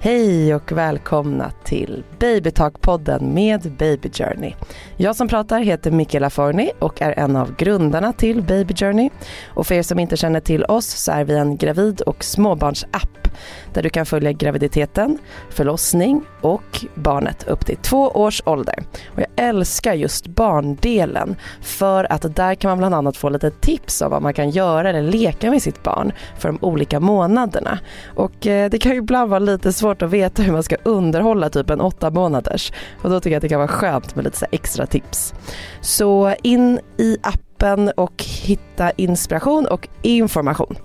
Hej 0.00 0.54
och 0.54 0.72
välkomna 0.72 1.50
till 1.64 2.04
Babytalk-podden 2.18 3.34
med 3.34 3.72
Baby 3.78 4.10
Journey. 4.12 4.54
Jag 4.96 5.16
som 5.16 5.28
pratar 5.28 5.60
heter 5.60 5.90
Mikaela 5.90 6.30
Forni 6.30 6.70
och 6.78 7.02
är 7.02 7.18
en 7.18 7.36
av 7.36 7.56
grundarna 7.56 8.12
till 8.12 8.42
Baby 8.42 8.74
Journey. 8.74 9.10
Och 9.48 9.66
för 9.66 9.74
er 9.74 9.82
som 9.82 9.98
inte 9.98 10.16
känner 10.16 10.40
till 10.40 10.64
oss 10.64 10.86
så 10.86 11.12
är 11.12 11.24
vi 11.24 11.34
en 11.38 11.56
gravid 11.56 12.00
och 12.00 12.24
småbarnsapp 12.24 13.27
där 13.72 13.82
du 13.82 13.90
kan 13.90 14.06
följa 14.06 14.32
graviditeten, 14.32 15.18
förlossning 15.50 16.24
och 16.40 16.84
barnet 16.94 17.48
upp 17.48 17.66
till 17.66 17.76
två 17.76 18.08
års 18.08 18.42
ålder. 18.44 18.84
Och 19.14 19.20
jag 19.20 19.28
älskar 19.36 19.94
just 19.94 20.26
barndelen 20.26 21.36
för 21.62 22.12
att 22.12 22.36
där 22.36 22.54
kan 22.54 22.68
man 22.68 22.78
bland 22.78 22.94
annat 22.94 23.16
få 23.16 23.28
lite 23.28 23.50
tips 23.50 24.00
om 24.00 24.10
vad 24.10 24.22
man 24.22 24.34
kan 24.34 24.50
göra 24.50 24.90
eller 24.90 25.02
leka 25.02 25.50
med 25.50 25.62
sitt 25.62 25.82
barn 25.82 26.12
för 26.38 26.48
de 26.48 26.58
olika 26.60 27.00
månaderna. 27.00 27.78
Och 28.16 28.46
eh, 28.46 28.70
det 28.70 28.78
kan 28.78 28.92
ju 28.92 28.98
ibland 28.98 29.30
vara 29.30 29.38
lite 29.38 29.72
svårt 29.72 30.02
att 30.02 30.10
veta 30.10 30.42
hur 30.42 30.52
man 30.52 30.62
ska 30.62 30.76
underhålla 30.82 31.50
typ 31.50 31.70
en 31.70 31.80
åtta 31.80 32.10
månaders 32.10 32.72
och 33.02 33.10
då 33.10 33.20
tycker 33.20 33.30
jag 33.30 33.36
att 33.36 33.42
det 33.42 33.48
kan 33.48 33.58
vara 33.58 33.68
skönt 33.68 34.14
med 34.14 34.24
lite 34.24 34.46
extra 34.50 34.86
tips. 34.86 35.34
Så 35.80 36.34
in 36.42 36.80
i 36.98 37.16
appen 37.22 37.92
och 37.96 38.24
hitta 38.24 38.90
inspiration 38.90 39.66
och 39.66 39.88
information. 40.02 40.76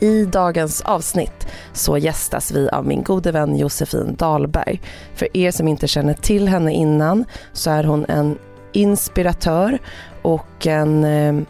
I 0.00 0.24
dagens 0.24 0.80
avsnitt 0.80 1.46
så 1.72 1.98
gästas 1.98 2.50
vi 2.52 2.68
av 2.68 2.86
min 2.86 3.02
gode 3.02 3.32
vän 3.32 3.56
Josefin 3.56 4.14
Dahlberg. 4.18 4.80
För 5.14 5.36
er 5.36 5.50
som 5.50 5.68
inte 5.68 5.88
känner 5.88 6.14
till 6.14 6.48
henne 6.48 6.72
innan 6.72 7.24
så 7.52 7.70
är 7.70 7.84
hon 7.84 8.04
en 8.08 8.38
inspiratör 8.72 9.78
och 10.22 10.66
en, 10.66 11.04
eh, 11.04 11.42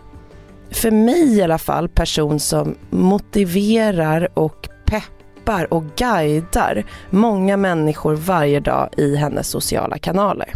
för 0.70 0.90
mig 0.90 1.36
i 1.36 1.42
alla 1.42 1.58
fall, 1.58 1.88
person 1.88 2.40
som 2.40 2.74
motiverar 2.90 4.28
och 4.34 4.68
peppar 4.84 5.74
och 5.74 5.84
guidar 5.96 6.84
många 7.10 7.56
människor 7.56 8.14
varje 8.14 8.60
dag 8.60 8.88
i 8.96 9.16
hennes 9.16 9.48
sociala 9.48 9.98
kanaler. 9.98 10.54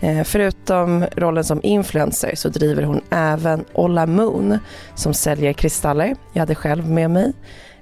Eh, 0.00 0.24
förutom 0.24 1.06
rollen 1.16 1.44
som 1.44 1.60
influencer 1.62 2.34
så 2.34 2.48
driver 2.48 2.82
hon 2.82 3.00
även 3.10 3.64
Olla 3.72 4.06
Moon 4.06 4.58
som 4.94 5.14
säljer 5.14 5.52
kristaller. 5.52 6.16
Jag 6.32 6.40
hade 6.40 6.54
själv 6.54 6.90
med 6.90 7.10
mig 7.10 7.32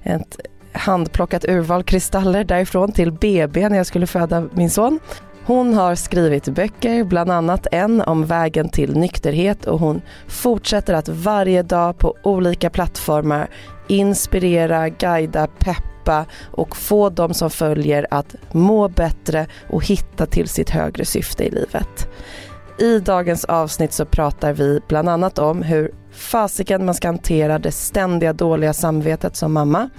ett 0.03 0.41
handplockat 0.73 1.45
urval 1.45 1.83
kristaller 1.83 2.45
därifrån 2.45 2.93
till 2.93 3.13
BB 3.13 3.69
när 3.69 3.77
jag 3.77 3.87
skulle 3.87 4.07
föda 4.07 4.49
min 4.53 4.71
son. 4.71 5.01
Hon 5.45 5.75
har 5.75 5.95
skrivit 5.95 6.49
böcker, 6.49 7.05
bland 7.05 7.31
annat 7.31 7.67
en 7.73 8.01
om 8.01 8.27
vägen 8.27 8.69
till 8.69 8.97
nykterhet 8.97 9.67
och 9.67 9.81
hon 9.81 10.03
fortsätter 10.27 10.95
att 10.95 11.09
varje 11.09 11.63
dag 11.63 11.99
på 11.99 12.15
olika 12.23 12.71
plattformar 12.71 13.49
inspirera, 13.89 14.89
guida, 14.89 15.47
peppa 15.47 15.98
och 16.53 16.77
få 16.77 17.11
de 17.11 17.35
som 17.35 17.51
följer 17.51 18.07
att 18.11 18.35
må 18.53 18.89
bättre 18.89 19.47
och 19.71 19.85
hitta 19.85 20.27
till 20.27 20.49
sitt 20.49 20.71
högre 20.71 21.05
syfte 21.05 21.45
i 21.45 21.51
livet. 21.51 22.09
I 22.79 22.99
dagens 22.99 23.45
avsnitt 23.45 23.93
så 23.93 24.05
pratar 24.05 24.53
vi 24.53 24.81
bland 24.89 25.09
annat 25.09 25.39
om 25.39 25.63
hur 25.63 25.91
fasiken 26.13 26.85
man 26.85 26.95
ska 26.95 27.09
hantera 27.09 27.59
det 27.59 27.73
ständiga 27.73 28.33
dåliga 28.33 28.73
samvetet 28.73 29.37
som 29.37 29.53
mamma 29.53 29.91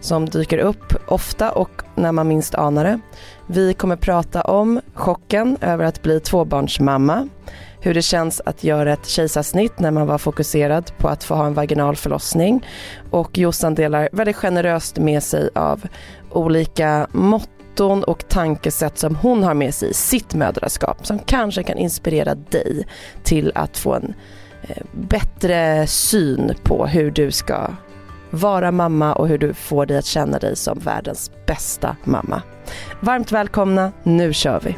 som 0.00 0.28
dyker 0.28 0.58
upp 0.58 0.94
ofta 1.06 1.52
och 1.52 1.82
när 1.94 2.12
man 2.12 2.28
minst 2.28 2.54
anar 2.54 2.84
det. 2.84 3.00
Vi 3.46 3.74
kommer 3.74 3.96
prata 3.96 4.42
om 4.42 4.80
chocken 4.94 5.56
över 5.60 5.84
att 5.84 6.02
bli 6.02 6.20
tvåbarnsmamma, 6.20 7.28
hur 7.80 7.94
det 7.94 8.02
känns 8.02 8.40
att 8.44 8.64
göra 8.64 8.92
ett 8.92 9.06
kejsarsnitt 9.06 9.78
när 9.78 9.90
man 9.90 10.06
var 10.06 10.18
fokuserad 10.18 10.92
på 10.98 11.08
att 11.08 11.24
få 11.24 11.34
ha 11.34 11.46
en 11.46 11.54
vaginal 11.54 11.96
förlossning 11.96 12.66
och 13.10 13.38
Jossan 13.38 13.74
delar 13.74 14.08
väldigt 14.12 14.36
generöst 14.36 14.98
med 14.98 15.22
sig 15.22 15.50
av 15.54 15.86
olika 16.30 17.06
motton 17.12 18.04
och 18.04 18.28
tankesätt 18.28 18.98
som 18.98 19.16
hon 19.16 19.42
har 19.42 19.54
med 19.54 19.74
sig 19.74 19.90
i 19.90 19.94
sitt 19.94 20.34
mödraskap 20.34 21.06
som 21.06 21.18
kanske 21.18 21.62
kan 21.62 21.78
inspirera 21.78 22.34
dig 22.34 22.86
till 23.22 23.52
att 23.54 23.78
få 23.78 23.94
en 23.94 24.14
eh, 24.62 24.82
bättre 24.92 25.86
syn 25.86 26.54
på 26.62 26.86
hur 26.86 27.10
du 27.10 27.30
ska 27.30 27.70
vara 28.30 28.72
mamma 28.72 29.14
och 29.14 29.28
hur 29.28 29.38
du 29.38 29.54
får 29.54 29.86
dig 29.86 29.98
att 29.98 30.04
känna 30.04 30.38
dig 30.38 30.56
som 30.56 30.78
världens 30.78 31.30
bästa 31.46 31.96
mamma. 32.04 32.42
Varmt 33.00 33.32
välkomna, 33.32 33.92
nu 34.02 34.32
kör 34.32 34.60
vi! 34.60 34.76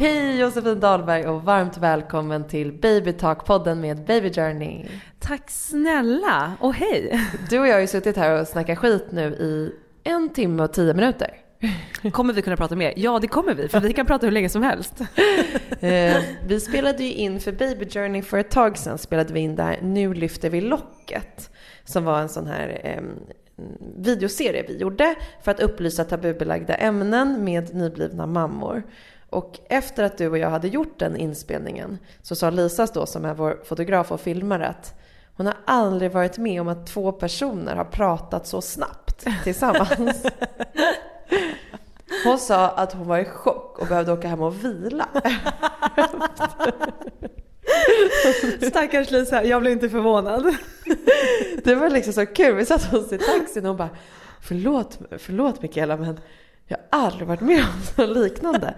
Hej 0.00 0.38
Josefin 0.38 0.80
Dahlberg 0.80 1.26
och 1.26 1.42
varmt 1.42 1.78
välkommen 1.78 2.48
till 2.48 2.72
Baby 2.72 3.12
Talk-podden 3.12 3.80
med 3.80 4.04
Baby 4.04 4.32
Journey. 4.32 4.86
Tack 5.18 5.50
snälla 5.50 6.52
och 6.60 6.74
hej! 6.74 7.20
Du 7.50 7.58
och 7.58 7.68
jag 7.68 7.74
har 7.74 7.80
ju 7.80 7.86
suttit 7.86 8.16
här 8.16 8.40
och 8.40 8.48
snackat 8.48 8.78
skit 8.78 9.06
nu 9.10 9.22
i 9.22 9.72
en 10.04 10.28
timme 10.28 10.62
och 10.62 10.72
tio 10.72 10.94
minuter. 10.94 11.30
Kommer 12.12 12.32
vi 12.32 12.42
kunna 12.42 12.56
prata 12.56 12.76
mer? 12.76 12.92
Ja, 12.96 13.18
det 13.18 13.26
kommer 13.26 13.54
vi, 13.54 13.68
för 13.68 13.80
vi 13.80 13.92
kan 13.92 14.06
prata 14.06 14.26
hur 14.26 14.32
länge 14.32 14.48
som 14.48 14.62
helst. 14.62 15.00
eh, 15.80 16.16
vi 16.46 16.60
spelade 16.60 17.04
ju 17.04 17.12
in 17.12 17.40
för 17.40 17.52
Baby 17.52 17.88
Journey 17.90 18.22
för 18.22 18.38
ett 18.38 18.50
tag 18.50 18.78
sedan, 18.78 18.98
spelade 18.98 19.32
vi 19.32 19.40
in 19.40 19.56
där 19.56 19.78
Nu 19.82 20.14
lyfter 20.14 20.50
vi 20.50 20.60
locket, 20.60 21.50
som 21.84 22.04
var 22.04 22.20
en 22.20 22.28
sån 22.28 22.46
här 22.46 22.80
eh, 22.84 23.02
videoserie 23.96 24.64
vi 24.68 24.76
gjorde 24.76 25.14
för 25.42 25.50
att 25.50 25.60
upplysa 25.60 26.04
tabubelagda 26.04 26.74
ämnen 26.74 27.44
med 27.44 27.74
nyblivna 27.74 28.26
mammor. 28.26 28.82
Och 29.30 29.58
efter 29.68 30.04
att 30.04 30.18
du 30.18 30.28
och 30.28 30.38
jag 30.38 30.50
hade 30.50 30.68
gjort 30.68 30.98
den 30.98 31.16
inspelningen 31.16 31.98
så 32.22 32.34
sa 32.36 32.50
Lisa 32.50 32.86
då, 32.94 33.06
som 33.06 33.24
är 33.24 33.34
vår 33.34 33.60
fotograf 33.64 34.12
och 34.12 34.20
filmare, 34.20 34.66
att 34.66 34.94
hon 35.36 35.46
har 35.46 35.56
aldrig 35.64 36.10
varit 36.12 36.38
med 36.38 36.60
om 36.60 36.68
att 36.68 36.86
två 36.86 37.12
personer 37.12 37.76
har 37.76 37.84
pratat 37.84 38.46
så 38.46 38.60
snabbt 38.60 39.26
tillsammans. 39.44 40.26
Hon 42.24 42.38
sa 42.38 42.68
att 42.68 42.92
hon 42.92 43.08
var 43.08 43.18
i 43.18 43.24
chock 43.24 43.78
och 43.78 43.86
behövde 43.86 44.12
åka 44.12 44.28
hem 44.28 44.40
och 44.40 44.64
vila. 44.64 45.08
Stackars 48.68 49.10
Lisa, 49.10 49.44
jag 49.44 49.60
blev 49.60 49.72
inte 49.72 49.88
förvånad. 49.88 50.54
Det 51.64 51.74
var 51.74 51.90
liksom 51.90 52.12
så 52.12 52.26
kul. 52.26 52.54
Vi 52.54 52.66
satt 52.66 52.94
oss 52.94 53.12
i 53.12 53.18
taxin 53.18 53.64
och 53.64 53.68
hon 53.68 53.76
bara 53.76 53.90
Förlåt, 54.40 54.98
förlåt 55.18 55.62
Mikaela 55.62 55.96
men 55.96 56.20
jag 56.66 56.76
har 56.76 57.04
aldrig 57.04 57.28
varit 57.28 57.40
med 57.40 57.60
om 57.60 58.06
något 58.06 58.16
liknande. 58.16 58.74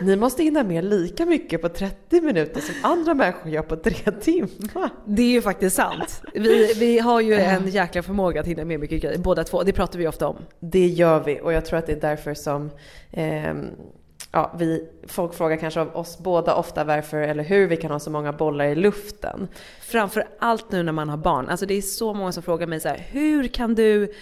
Ni 0.00 0.16
måste 0.16 0.42
hinna 0.42 0.64
med 0.64 0.84
lika 0.84 1.26
mycket 1.26 1.62
på 1.62 1.68
30 1.68 2.20
minuter 2.20 2.60
som 2.60 2.74
andra 2.82 3.14
människor 3.14 3.52
gör 3.52 3.62
på 3.62 3.76
tre 3.76 4.12
timmar. 4.20 4.90
Det 5.04 5.22
är 5.22 5.30
ju 5.30 5.42
faktiskt 5.42 5.76
sant. 5.76 6.22
Vi, 6.34 6.74
vi 6.74 6.98
har 6.98 7.20
ju 7.20 7.34
en 7.34 7.68
jäkla 7.68 8.02
förmåga 8.02 8.40
att 8.40 8.46
hinna 8.46 8.64
med 8.64 8.80
mycket 8.80 9.02
grejer, 9.02 9.18
båda 9.18 9.44
två. 9.44 9.62
Det 9.62 9.72
pratar 9.72 9.98
vi 9.98 10.08
ofta 10.08 10.28
om. 10.28 10.36
Det 10.60 10.86
gör 10.86 11.24
vi 11.24 11.40
och 11.40 11.52
jag 11.52 11.64
tror 11.64 11.78
att 11.78 11.86
det 11.86 11.92
är 11.92 12.00
därför 12.00 12.34
som 12.34 12.70
eh, 13.10 13.54
ja, 14.32 14.54
vi, 14.58 14.88
folk 15.06 15.34
frågar 15.34 15.56
kanske 15.56 15.80
av 15.80 15.96
oss 15.96 16.18
båda 16.18 16.54
ofta 16.54 16.84
varför 16.84 17.16
eller 17.16 17.44
hur 17.44 17.66
vi 17.66 17.76
kan 17.76 17.90
ha 17.90 17.98
så 17.98 18.10
många 18.10 18.32
bollar 18.32 18.64
i 18.64 18.74
luften. 18.74 19.48
Framför 19.80 20.24
allt 20.38 20.72
nu 20.72 20.82
när 20.82 20.92
man 20.92 21.08
har 21.08 21.16
barn. 21.16 21.48
Alltså 21.48 21.66
det 21.66 21.74
är 21.74 21.82
så 21.82 22.14
många 22.14 22.32
som 22.32 22.42
frågar 22.42 22.66
mig 22.66 22.80
så 22.80 22.88
här, 22.88 23.06
hur 23.10 23.48
kan 23.48 23.74
du 23.74 24.12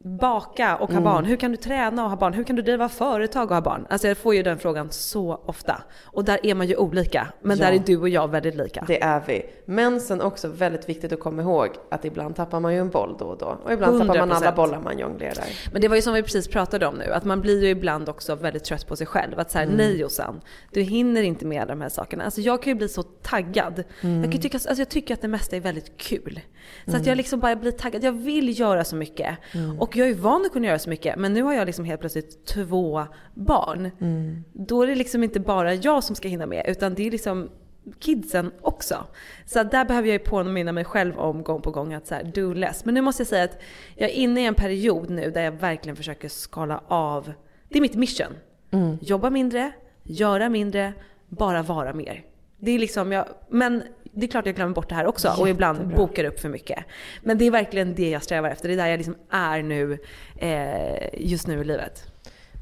baka 0.00 0.76
och 0.76 0.88
ha 0.88 0.98
mm. 0.98 1.04
barn? 1.04 1.24
Hur 1.24 1.36
kan 1.36 1.50
du 1.50 1.56
träna 1.56 2.04
och 2.04 2.10
ha 2.10 2.16
barn? 2.16 2.32
Hur 2.32 2.44
kan 2.44 2.56
du 2.56 2.62
driva 2.62 2.88
företag 2.88 3.48
och 3.50 3.54
ha 3.54 3.60
barn? 3.60 3.86
Alltså 3.90 4.08
jag 4.08 4.18
får 4.18 4.34
ju 4.34 4.42
den 4.42 4.58
frågan 4.58 4.90
så 4.90 5.40
ofta. 5.44 5.82
Och 6.04 6.24
där 6.24 6.46
är 6.46 6.54
man 6.54 6.66
ju 6.66 6.76
olika. 6.76 7.28
Men 7.40 7.58
ja. 7.58 7.66
där 7.66 7.72
är 7.72 7.78
du 7.78 7.96
och 7.96 8.08
jag 8.08 8.28
väldigt 8.28 8.54
lika. 8.54 8.84
Det 8.86 9.02
är 9.02 9.22
vi. 9.26 9.42
Men 9.64 10.00
sen 10.00 10.20
också 10.20 10.48
väldigt 10.48 10.88
viktigt 10.88 11.12
att 11.12 11.20
komma 11.20 11.42
ihåg 11.42 11.68
att 11.90 12.04
ibland 12.04 12.36
tappar 12.36 12.60
man 12.60 12.74
ju 12.74 12.80
en 12.80 12.90
boll 12.90 13.16
då 13.18 13.24
och 13.24 13.38
då. 13.38 13.58
Och 13.64 13.72
ibland 13.72 13.96
100%. 13.96 14.06
tappar 14.06 14.18
man 14.18 14.32
alla 14.32 14.52
bollar 14.52 14.80
man 14.80 14.98
jonglerar. 14.98 15.44
Men 15.72 15.80
det 15.80 15.88
var 15.88 15.96
ju 15.96 16.02
som 16.02 16.14
vi 16.14 16.22
precis 16.22 16.48
pratade 16.48 16.86
om 16.86 16.94
nu. 16.94 17.12
Att 17.12 17.24
man 17.24 17.40
blir 17.40 17.64
ju 17.64 17.68
ibland 17.68 18.08
också 18.08 18.34
väldigt 18.34 18.64
trött 18.64 18.86
på 18.86 18.96
sig 18.96 19.06
själv. 19.06 19.40
Att 19.40 19.50
säga 19.50 19.64
mm. 19.64 19.76
nej 19.76 20.00
Jossan, 20.00 20.40
du 20.72 20.80
hinner 20.80 21.22
inte 21.22 21.46
med 21.46 21.62
alla 21.62 21.74
de 21.74 21.80
här 21.80 21.88
sakerna. 21.88 22.24
Alltså 22.24 22.40
jag 22.40 22.62
kan 22.62 22.70
ju 22.70 22.74
bli 22.74 22.88
så 22.88 23.02
taggad. 23.02 23.84
Mm. 24.00 24.22
Jag, 24.22 24.32
kan 24.32 24.40
tycka, 24.40 24.56
alltså 24.56 24.80
jag 24.80 24.88
tycker 24.88 25.14
att 25.14 25.22
det 25.22 25.28
mesta 25.28 25.56
är 25.56 25.60
väldigt 25.60 25.96
kul. 25.96 26.40
Så 26.84 26.90
att 26.90 26.96
jag 26.96 27.06
mm. 27.06 27.16
liksom 27.16 27.40
bara 27.40 27.56
blir 27.56 27.72
taggad. 27.72 28.04
Jag 28.04 28.12
vill 28.12 28.60
göra 28.60 28.84
så 28.84 28.96
mycket. 28.96 29.38
Mm. 29.52 29.80
Och 29.88 29.96
jag 29.96 30.08
är 30.08 30.14
van 30.14 30.44
att 30.46 30.52
kunna 30.52 30.66
göra 30.66 30.78
så 30.78 30.90
mycket. 30.90 31.16
Men 31.16 31.32
nu 31.32 31.42
har 31.42 31.54
jag 31.54 31.66
liksom 31.66 31.84
helt 31.84 32.00
plötsligt 32.00 32.46
två 32.46 33.06
barn. 33.34 33.90
Mm. 34.00 34.44
Då 34.52 34.82
är 34.82 34.86
det 34.86 34.94
liksom 34.94 35.24
inte 35.24 35.40
bara 35.40 35.74
jag 35.74 36.04
som 36.04 36.16
ska 36.16 36.28
hinna 36.28 36.46
med. 36.46 36.64
Utan 36.68 36.94
det 36.94 37.06
är 37.06 37.10
liksom 37.10 37.50
kidsen 37.98 38.52
också. 38.60 39.04
Så 39.46 39.62
där 39.62 39.84
behöver 39.84 40.08
jag 40.08 40.12
ju 40.12 40.18
påminna 40.18 40.72
mig 40.72 40.84
själv 40.84 41.18
om 41.18 41.42
gång 41.42 41.62
på 41.62 41.70
gång 41.70 41.94
att 41.94 42.06
så 42.06 42.14
här, 42.14 42.24
do 42.24 42.52
less. 42.54 42.84
Men 42.84 42.94
nu 42.94 43.00
måste 43.00 43.20
jag 43.20 43.28
säga 43.28 43.44
att 43.44 43.58
jag 43.94 44.10
är 44.10 44.14
inne 44.14 44.40
i 44.40 44.46
en 44.46 44.54
period 44.54 45.10
nu 45.10 45.30
där 45.30 45.42
jag 45.42 45.52
verkligen 45.52 45.96
försöker 45.96 46.28
skala 46.28 46.80
av. 46.88 47.32
Det 47.68 47.78
är 47.78 47.82
mitt 47.82 47.94
mission. 47.94 48.32
Mm. 48.70 48.98
Jobba 49.00 49.30
mindre, 49.30 49.72
göra 50.02 50.48
mindre, 50.48 50.92
bara 51.28 51.62
vara 51.62 51.92
mer. 51.92 52.24
Det 52.60 52.70
är 52.70 52.78
liksom 52.78 53.12
jag, 53.12 53.26
men 53.48 53.82
det 54.18 54.26
är 54.26 54.28
klart 54.28 54.46
jag 54.46 54.54
glömmer 54.54 54.74
bort 54.74 54.88
det 54.88 54.94
här 54.94 55.06
också 55.06 55.26
Jättebra. 55.28 55.42
och 55.42 55.48
ibland 55.48 55.94
bokar 55.96 56.24
upp 56.24 56.40
för 56.40 56.48
mycket. 56.48 56.84
Men 57.22 57.38
det 57.38 57.44
är 57.44 57.50
verkligen 57.50 57.94
det 57.94 58.10
jag 58.10 58.22
strävar 58.22 58.50
efter. 58.50 58.68
Det 58.68 58.74
är 58.74 58.76
där 58.76 58.86
jag 58.86 58.98
liksom 58.98 59.16
är 59.30 59.62
nu, 59.62 59.98
eh, 60.36 61.26
just 61.28 61.46
nu 61.46 61.60
i 61.60 61.64
livet. 61.64 62.04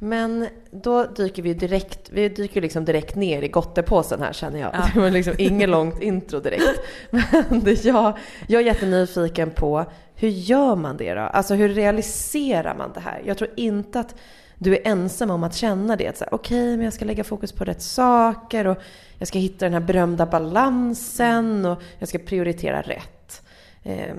Men 0.00 0.48
då 0.70 1.04
dyker 1.04 1.42
vi 1.42 1.54
direkt, 1.54 2.10
vi 2.10 2.28
dyker 2.28 2.60
liksom 2.60 2.84
direkt 2.84 3.14
ner 3.14 3.42
i 3.42 3.48
gottepåsen 3.48 4.22
här 4.22 4.32
känner 4.32 4.60
jag. 4.60 4.70
Ja. 4.74 4.88
Det 4.94 5.00
var 5.00 5.10
liksom 5.10 5.34
inget 5.38 5.68
långt 5.68 6.02
intro 6.02 6.40
direkt. 6.40 6.80
Men 7.48 7.60
det, 7.64 7.84
jag, 7.84 8.18
jag 8.46 8.62
är 8.62 8.66
jättenyfiken 8.66 9.50
på 9.50 9.84
hur 10.14 10.28
gör 10.28 10.76
man 10.76 10.96
det 10.96 11.14
då? 11.14 11.20
Alltså 11.20 11.54
hur 11.54 11.68
realiserar 11.68 12.74
man 12.74 12.92
det 12.94 13.00
här? 13.00 13.22
Jag 13.24 13.38
tror 13.38 13.50
inte 13.56 14.00
att 14.00 14.14
du 14.58 14.76
är 14.76 14.86
ensam 14.86 15.30
om 15.30 15.44
att 15.44 15.54
känna 15.54 15.96
det. 15.96 16.22
Okej, 16.22 16.28
okay, 16.30 16.76
men 16.76 16.84
jag 16.84 16.92
ska 16.92 17.04
lägga 17.04 17.24
fokus 17.24 17.52
på 17.52 17.64
rätt 17.64 17.82
saker 17.82 18.66
och 18.66 18.78
jag 19.18 19.28
ska 19.28 19.38
hitta 19.38 19.64
den 19.64 19.72
här 19.72 19.80
berömda 19.80 20.26
balansen 20.26 21.64
och 21.64 21.82
jag 21.98 22.08
ska 22.08 22.18
prioritera 22.18 22.82
rätt. 22.82 23.42
Eh, 23.82 24.14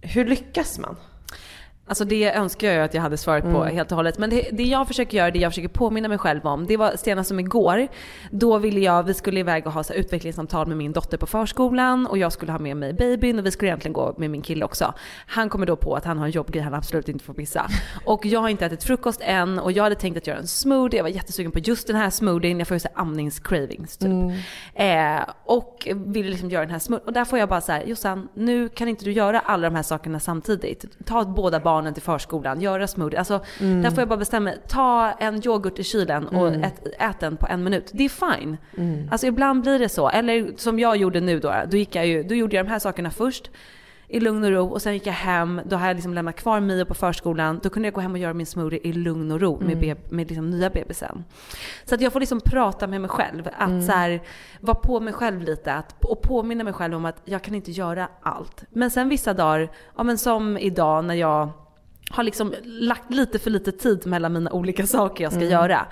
hur 0.00 0.24
lyckas 0.24 0.78
man? 0.78 0.96
Alltså 1.88 2.04
det 2.04 2.32
önskar 2.32 2.68
jag 2.68 2.84
att 2.84 2.94
jag 2.94 3.02
hade 3.02 3.16
svarat 3.16 3.44
på 3.44 3.62
mm. 3.62 3.76
helt 3.76 3.92
och 3.92 3.96
hållet. 3.96 4.18
Men 4.18 4.30
det, 4.30 4.48
det, 4.52 4.62
jag 4.62 4.86
försöker 4.86 5.18
göra, 5.18 5.30
det 5.30 5.38
jag 5.38 5.52
försöker 5.52 5.68
påminna 5.68 6.08
mig 6.08 6.18
själv 6.18 6.46
om, 6.46 6.66
det 6.66 6.76
var 6.76 6.92
senast 6.96 7.28
som 7.28 7.40
igår. 7.40 7.88
Då 8.30 8.58
ville 8.58 8.80
jag, 8.80 9.02
vi 9.02 9.14
skulle 9.14 9.40
iväg 9.40 9.66
och 9.66 9.72
ha 9.72 9.84
så 9.84 9.92
utvecklingssamtal 9.92 10.66
med 10.66 10.76
min 10.76 10.92
dotter 10.92 11.18
på 11.18 11.26
förskolan 11.26 12.06
och 12.06 12.18
jag 12.18 12.32
skulle 12.32 12.52
ha 12.52 12.58
med 12.58 12.76
mig 12.76 12.92
babyn 12.92 13.38
och 13.38 13.46
vi 13.46 13.50
skulle 13.50 13.68
egentligen 13.68 13.92
gå 13.92 14.14
med 14.18 14.30
min 14.30 14.42
kille 14.42 14.64
också. 14.64 14.94
Han 15.26 15.48
kommer 15.48 15.66
då 15.66 15.76
på 15.76 15.94
att 15.94 16.04
han 16.04 16.18
har 16.18 16.26
en 16.26 16.30
jobbgrej 16.30 16.62
han 16.62 16.74
absolut 16.74 17.08
inte 17.08 17.24
får 17.24 17.34
missa. 17.34 17.70
Och 18.04 18.26
jag 18.26 18.40
har 18.40 18.48
inte 18.48 18.66
ätit 18.66 18.84
frukost 18.84 19.20
än 19.24 19.58
och 19.58 19.72
jag 19.72 19.82
hade 19.82 19.94
tänkt 19.94 20.16
att 20.16 20.26
göra 20.26 20.38
en 20.38 20.46
smoothie. 20.46 20.98
Jag 20.98 21.04
var 21.04 21.10
jättesugen 21.10 21.52
på 21.52 21.58
just 21.58 21.86
den 21.86 21.96
här 21.96 22.10
smoothien. 22.10 22.58
Jag 22.58 22.68
får 22.68 22.74
ju 22.74 22.80
så 22.80 22.88
amningscravings 22.94 23.96
typ. 23.96 24.08
Mm. 24.08 25.18
Eh, 25.18 25.24
och 25.44 25.88
ville 25.94 26.30
liksom 26.30 26.50
göra 26.50 26.62
den 26.62 26.70
här 26.70 26.78
smoothien. 26.78 27.06
Och 27.06 27.12
där 27.12 27.24
får 27.24 27.38
jag 27.38 27.48
bara 27.48 27.60
så 27.60 27.72
här, 27.72 27.84
Jossan, 27.84 28.28
nu 28.34 28.68
kan 28.68 28.88
inte 28.88 29.04
du 29.04 29.12
göra 29.12 29.40
alla 29.40 29.70
de 29.70 29.76
här 29.76 29.82
sakerna 29.82 30.20
samtidigt. 30.20 30.84
Ta 31.04 31.24
båda 31.24 31.60
barn 31.60 31.75
barnen 31.76 31.94
till 31.94 32.02
förskolan, 32.02 32.60
göra 32.60 32.86
smoothie. 32.86 33.18
Alltså, 33.18 33.40
mm. 33.60 33.82
Där 33.82 33.90
får 33.90 33.98
jag 33.98 34.08
bara 34.08 34.18
bestämma 34.18 34.52
ta 34.68 35.10
en 35.10 35.46
yoghurt 35.46 35.78
i 35.78 35.84
kylen 35.84 36.28
och 36.28 36.48
mm. 36.48 36.62
ät, 36.62 36.86
ät 36.98 37.20
den 37.20 37.36
på 37.36 37.46
en 37.46 37.64
minut. 37.64 37.90
Det 37.92 38.04
är 38.04 38.08
fine. 38.08 38.56
Mm. 38.76 39.08
Alltså 39.12 39.26
ibland 39.26 39.62
blir 39.62 39.78
det 39.78 39.88
så. 39.88 40.08
Eller 40.08 40.52
som 40.56 40.78
jag 40.78 40.96
gjorde 40.96 41.20
nu 41.20 41.40
då, 41.40 41.54
då, 41.70 41.76
gick 41.76 41.94
jag 41.94 42.06
ju, 42.06 42.22
då 42.22 42.34
gjorde 42.34 42.56
jag 42.56 42.66
de 42.66 42.70
här 42.70 42.78
sakerna 42.78 43.10
först 43.10 43.50
i 44.08 44.20
lugn 44.20 44.44
och 44.44 44.50
ro 44.50 44.66
och 44.68 44.82
sen 44.82 44.94
gick 44.94 45.06
jag 45.06 45.12
hem, 45.12 45.60
då 45.64 45.76
har 45.76 45.86
jag 45.86 45.94
liksom 45.94 46.14
lämnat 46.14 46.36
kvar 46.36 46.60
Mio 46.60 46.84
på 46.84 46.94
förskolan. 46.94 47.60
Då 47.62 47.70
kunde 47.70 47.86
jag 47.86 47.94
gå 47.94 48.00
hem 48.00 48.12
och 48.12 48.18
göra 48.18 48.34
min 48.34 48.46
smoothie 48.46 48.80
i 48.82 48.92
lugn 48.92 49.32
och 49.32 49.40
ro 49.40 49.60
med, 49.60 49.84
mm. 49.84 49.98
med 50.10 50.28
liksom 50.28 50.50
nya 50.50 50.70
bebisen. 50.70 51.24
Så 51.84 51.94
att 51.94 52.00
jag 52.00 52.12
får 52.12 52.20
liksom 52.20 52.40
prata 52.40 52.86
med 52.86 53.00
mig 53.00 53.10
själv. 53.10 53.48
Att 53.58 53.68
mm. 53.68 53.82
så 53.82 53.92
här, 53.92 54.22
vara 54.60 54.76
på 54.76 55.00
mig 55.00 55.12
själv 55.12 55.42
lite 55.42 55.74
att, 55.74 56.04
och 56.04 56.22
påminna 56.22 56.64
mig 56.64 56.72
själv 56.72 56.94
om 56.94 57.04
att 57.04 57.22
jag 57.24 57.42
kan 57.42 57.54
inte 57.54 57.70
göra 57.70 58.08
allt. 58.22 58.64
Men 58.70 58.90
sen 58.90 59.08
vissa 59.08 59.34
dagar, 59.34 59.70
ja 59.96 60.02
men 60.02 60.18
som 60.18 60.58
idag 60.58 61.04
när 61.04 61.14
jag 61.14 61.50
har 62.10 62.22
liksom 62.22 62.54
lagt 62.64 63.14
lite 63.14 63.38
för 63.38 63.50
lite 63.50 63.72
tid 63.72 64.06
mellan 64.06 64.32
mina 64.32 64.52
olika 64.52 64.86
saker 64.86 65.24
jag 65.24 65.32
ska 65.32 65.40
mm. 65.40 65.52
göra. 65.52 65.86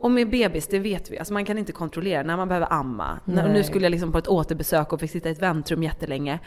Och 0.00 0.10
med 0.10 0.30
bebis, 0.30 0.66
det 0.66 0.78
vet 0.78 1.10
vi, 1.10 1.18
alltså 1.18 1.32
man 1.32 1.44
kan 1.44 1.58
inte 1.58 1.72
kontrollera 1.72 2.22
när 2.22 2.36
man 2.36 2.48
behöver 2.48 2.72
amma. 2.72 3.20
Nej. 3.24 3.52
Nu 3.52 3.62
skulle 3.62 3.84
jag 3.84 3.90
liksom 3.90 4.12
på 4.12 4.18
ett 4.18 4.28
återbesök 4.28 4.92
och 4.92 5.00
fick 5.00 5.10
sitta 5.10 5.28
i 5.28 5.32
ett 5.32 5.42
väntrum 5.42 5.82
jättelänge. 5.82 6.38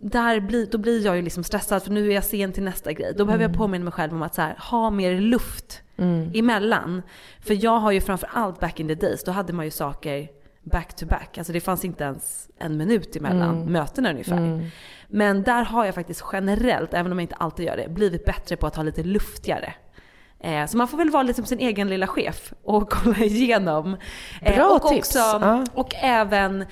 Där 0.00 0.40
blir, 0.40 0.66
då 0.66 0.78
blir 0.78 1.04
jag 1.04 1.16
ju 1.16 1.22
liksom 1.22 1.44
stressad 1.44 1.82
för 1.82 1.90
nu 1.90 2.10
är 2.10 2.14
jag 2.14 2.24
sen 2.24 2.52
till 2.52 2.62
nästa 2.62 2.92
grej. 2.92 3.14
Då 3.16 3.24
behöver 3.24 3.44
mm. 3.44 3.52
jag 3.52 3.58
påminna 3.58 3.84
mig 3.84 3.92
själv 3.92 4.12
om 4.12 4.22
att 4.22 4.34
så 4.34 4.42
här, 4.42 4.56
ha 4.70 4.90
mer 4.90 5.20
luft 5.20 5.82
mm. 5.96 6.30
emellan. 6.34 7.02
För 7.40 7.64
jag 7.64 7.78
har 7.78 7.92
ju 7.92 8.00
framförallt 8.00 8.60
back 8.60 8.80
in 8.80 8.88
the 8.88 8.94
days, 8.94 9.24
då 9.24 9.32
hade 9.32 9.52
man 9.52 9.64
ju 9.64 9.70
saker 9.70 10.28
back 10.62 10.96
to 10.96 11.06
back. 11.06 11.38
Alltså 11.38 11.52
det 11.52 11.60
fanns 11.60 11.84
inte 11.84 12.04
ens 12.04 12.48
en 12.58 12.76
minut 12.76 13.16
emellan 13.16 13.56
mm. 13.56 13.72
mötena 13.72 14.10
ungefär. 14.10 14.36
Mm. 14.36 14.66
Men 15.14 15.42
där 15.42 15.62
har 15.62 15.84
jag 15.84 15.94
faktiskt 15.94 16.24
generellt, 16.32 16.94
även 16.94 17.12
om 17.12 17.18
jag 17.18 17.24
inte 17.24 17.34
alltid 17.34 17.66
gör 17.66 17.76
det, 17.76 17.88
blivit 17.88 18.24
bättre 18.24 18.56
på 18.56 18.66
att 18.66 18.76
ha 18.76 18.82
lite 18.82 19.02
luftigare. 19.02 19.74
Eh, 20.40 20.66
så 20.66 20.76
man 20.76 20.88
får 20.88 20.98
väl 20.98 21.10
vara 21.10 21.22
liksom 21.22 21.44
sin 21.44 21.58
egen 21.58 21.88
lilla 21.88 22.06
chef 22.06 22.52
och 22.62 22.90
kolla 22.92 23.18
igenom. 23.18 23.96
Eh, 24.40 24.54
Bra 24.56 24.68
och 24.68 24.88
tips! 24.88 25.08
Också, 25.08 25.18
ja. 25.18 25.64
Och 25.74 25.94
även 25.94 26.64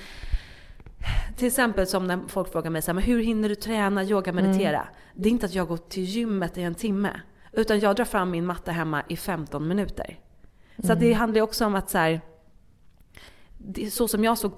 till 1.36 1.46
exempel 1.46 1.86
som 1.86 2.06
när 2.06 2.20
folk 2.28 2.52
frågar 2.52 2.70
mig 2.70 2.82
så 2.82 2.86
här, 2.86 2.94
men 2.94 3.04
hur 3.04 3.22
hinner 3.22 3.48
du 3.48 3.54
träna, 3.54 4.04
yoga, 4.04 4.32
meditera? 4.32 4.80
Mm. 4.80 4.94
Det 5.14 5.28
är 5.28 5.30
inte 5.30 5.46
att 5.46 5.54
jag 5.54 5.68
går 5.68 5.76
till 5.76 6.04
gymmet 6.04 6.58
i 6.58 6.62
en 6.62 6.74
timme. 6.74 7.20
Utan 7.52 7.80
jag 7.80 7.96
drar 7.96 8.04
fram 8.04 8.30
min 8.30 8.46
matta 8.46 8.72
hemma 8.72 9.02
i 9.08 9.16
15 9.16 9.68
minuter. 9.68 10.18
Så 10.78 10.92
mm. 10.92 10.98
det 10.98 11.12
handlar 11.12 11.40
också 11.40 11.66
om 11.66 11.74
att 11.74 11.90
så 11.90 11.98
här, 11.98 12.20
så 13.90 14.08
som 14.08 14.24
jag 14.24 14.38
såg, 14.38 14.52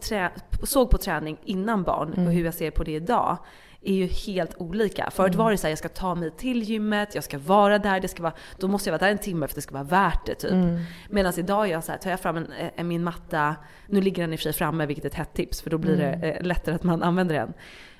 såg 0.62 0.90
på 0.90 0.98
träning 0.98 1.38
innan 1.44 1.82
barn 1.82 2.12
mm. 2.12 2.26
och 2.26 2.32
hur 2.32 2.44
jag 2.44 2.54
ser 2.54 2.70
på 2.70 2.84
det 2.84 2.92
idag 2.92 3.38
är 3.84 3.94
ju 3.94 4.06
helt 4.06 4.54
olika. 4.56 5.10
Förut 5.10 5.34
mm. 5.34 5.44
var 5.44 5.50
det 5.50 5.56
så 5.56 5.66
här, 5.66 5.70
jag 5.70 5.78
ska 5.78 5.88
ta 5.88 6.14
mig 6.14 6.30
till 6.30 6.62
gymmet, 6.62 7.14
jag 7.14 7.24
ska 7.24 7.38
vara 7.38 7.78
där, 7.78 8.00
det 8.00 8.08
ska 8.08 8.22
vara, 8.22 8.32
då 8.58 8.68
måste 8.68 8.88
jag 8.90 8.92
vara 8.92 9.06
där 9.06 9.12
en 9.12 9.18
timme 9.18 9.46
för 9.46 9.52
att 9.52 9.54
det 9.54 9.62
ska 9.62 9.72
vara 9.72 9.84
värt 9.84 10.26
det 10.26 10.34
typ. 10.34 10.52
Mm. 10.52 10.80
Medan 11.10 11.32
idag 11.36 11.68
jag 11.68 11.84
så 11.84 11.92
här, 11.92 11.98
tar 11.98 12.10
jag 12.10 12.20
fram 12.20 12.36
en, 12.36 12.52
en, 12.76 12.88
min 12.88 13.04
matta, 13.04 13.56
nu 13.86 14.00
ligger 14.00 14.22
den 14.22 14.32
i 14.32 14.36
och 14.36 14.40
för 14.40 14.42
sig 14.42 14.52
framme 14.52 14.86
vilket 14.86 15.04
är 15.04 15.08
ett 15.08 15.14
hett 15.14 15.34
tips 15.34 15.62
för 15.62 15.70
då 15.70 15.78
blir 15.78 16.00
mm. 16.00 16.20
det 16.20 16.32
eh, 16.32 16.42
lättare 16.42 16.74
att 16.74 16.82
man 16.82 17.02
använder 17.02 17.34
den. 17.34 17.52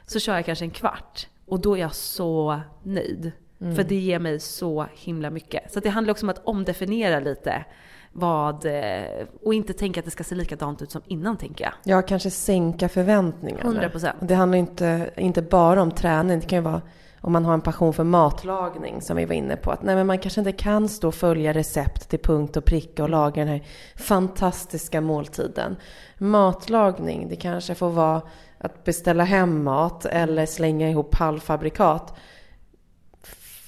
Så 0.06 0.20
kör 0.20 0.34
jag 0.34 0.44
kanske 0.44 0.64
en 0.64 0.70
kvart 0.70 1.28
och 1.46 1.60
då 1.60 1.76
är 1.76 1.80
jag 1.80 1.94
så 1.94 2.60
nöjd. 2.82 3.32
Mm. 3.60 3.76
För 3.76 3.82
det 3.82 3.96
ger 3.96 4.18
mig 4.18 4.40
så 4.40 4.86
himla 4.94 5.30
mycket. 5.30 5.72
Så 5.72 5.80
det 5.80 5.88
handlar 5.88 6.10
också 6.10 6.26
om 6.26 6.30
att 6.30 6.44
omdefiniera 6.44 7.20
lite 7.20 7.64
vad, 8.12 8.66
eh, 8.66 9.26
och 9.42 9.54
inte 9.54 9.72
tänka 9.72 10.00
att 10.00 10.04
det 10.04 10.10
ska 10.10 10.24
se 10.24 10.34
likadant 10.34 10.82
ut 10.82 10.90
som 10.90 11.02
innan 11.06 11.36
tänker 11.36 11.64
jag. 11.64 11.72
Ja, 11.82 12.02
kanske 12.02 12.30
sänka 12.30 12.88
förväntningarna. 12.88 13.70
100%. 13.70 14.12
Det 14.20 14.34
handlar 14.34 14.58
inte, 14.58 15.10
inte 15.16 15.42
bara 15.42 15.82
om 15.82 15.90
träning, 15.90 16.40
det 16.40 16.46
kan 16.46 16.58
ju 16.58 16.62
vara 16.62 16.82
om 17.24 17.32
man 17.32 17.44
har 17.44 17.54
en 17.54 17.60
passion 17.60 17.92
för 17.92 18.04
matlagning 18.04 19.02
som 19.02 19.16
vi 19.16 19.24
var 19.24 19.34
inne 19.34 19.56
på. 19.56 19.70
Att 19.70 19.82
nej, 19.82 19.94
men 19.94 20.06
man 20.06 20.18
kanske 20.18 20.40
inte 20.40 20.52
kan 20.52 20.88
stå 20.88 21.08
och 21.08 21.14
följa 21.14 21.52
recept 21.52 22.08
till 22.08 22.18
punkt 22.18 22.56
och 22.56 22.64
pricka 22.64 23.02
och 23.02 23.10
laga 23.10 23.44
den 23.44 23.48
här 23.48 23.62
fantastiska 23.96 25.00
måltiden. 25.00 25.76
Matlagning, 26.18 27.28
det 27.28 27.36
kanske 27.36 27.74
får 27.74 27.90
vara 27.90 28.22
att 28.58 28.84
beställa 28.84 29.24
hem 29.24 29.64
mat 29.64 30.06
eller 30.06 30.46
slänga 30.46 30.90
ihop 30.90 31.14
halvfabrikat 31.14 32.14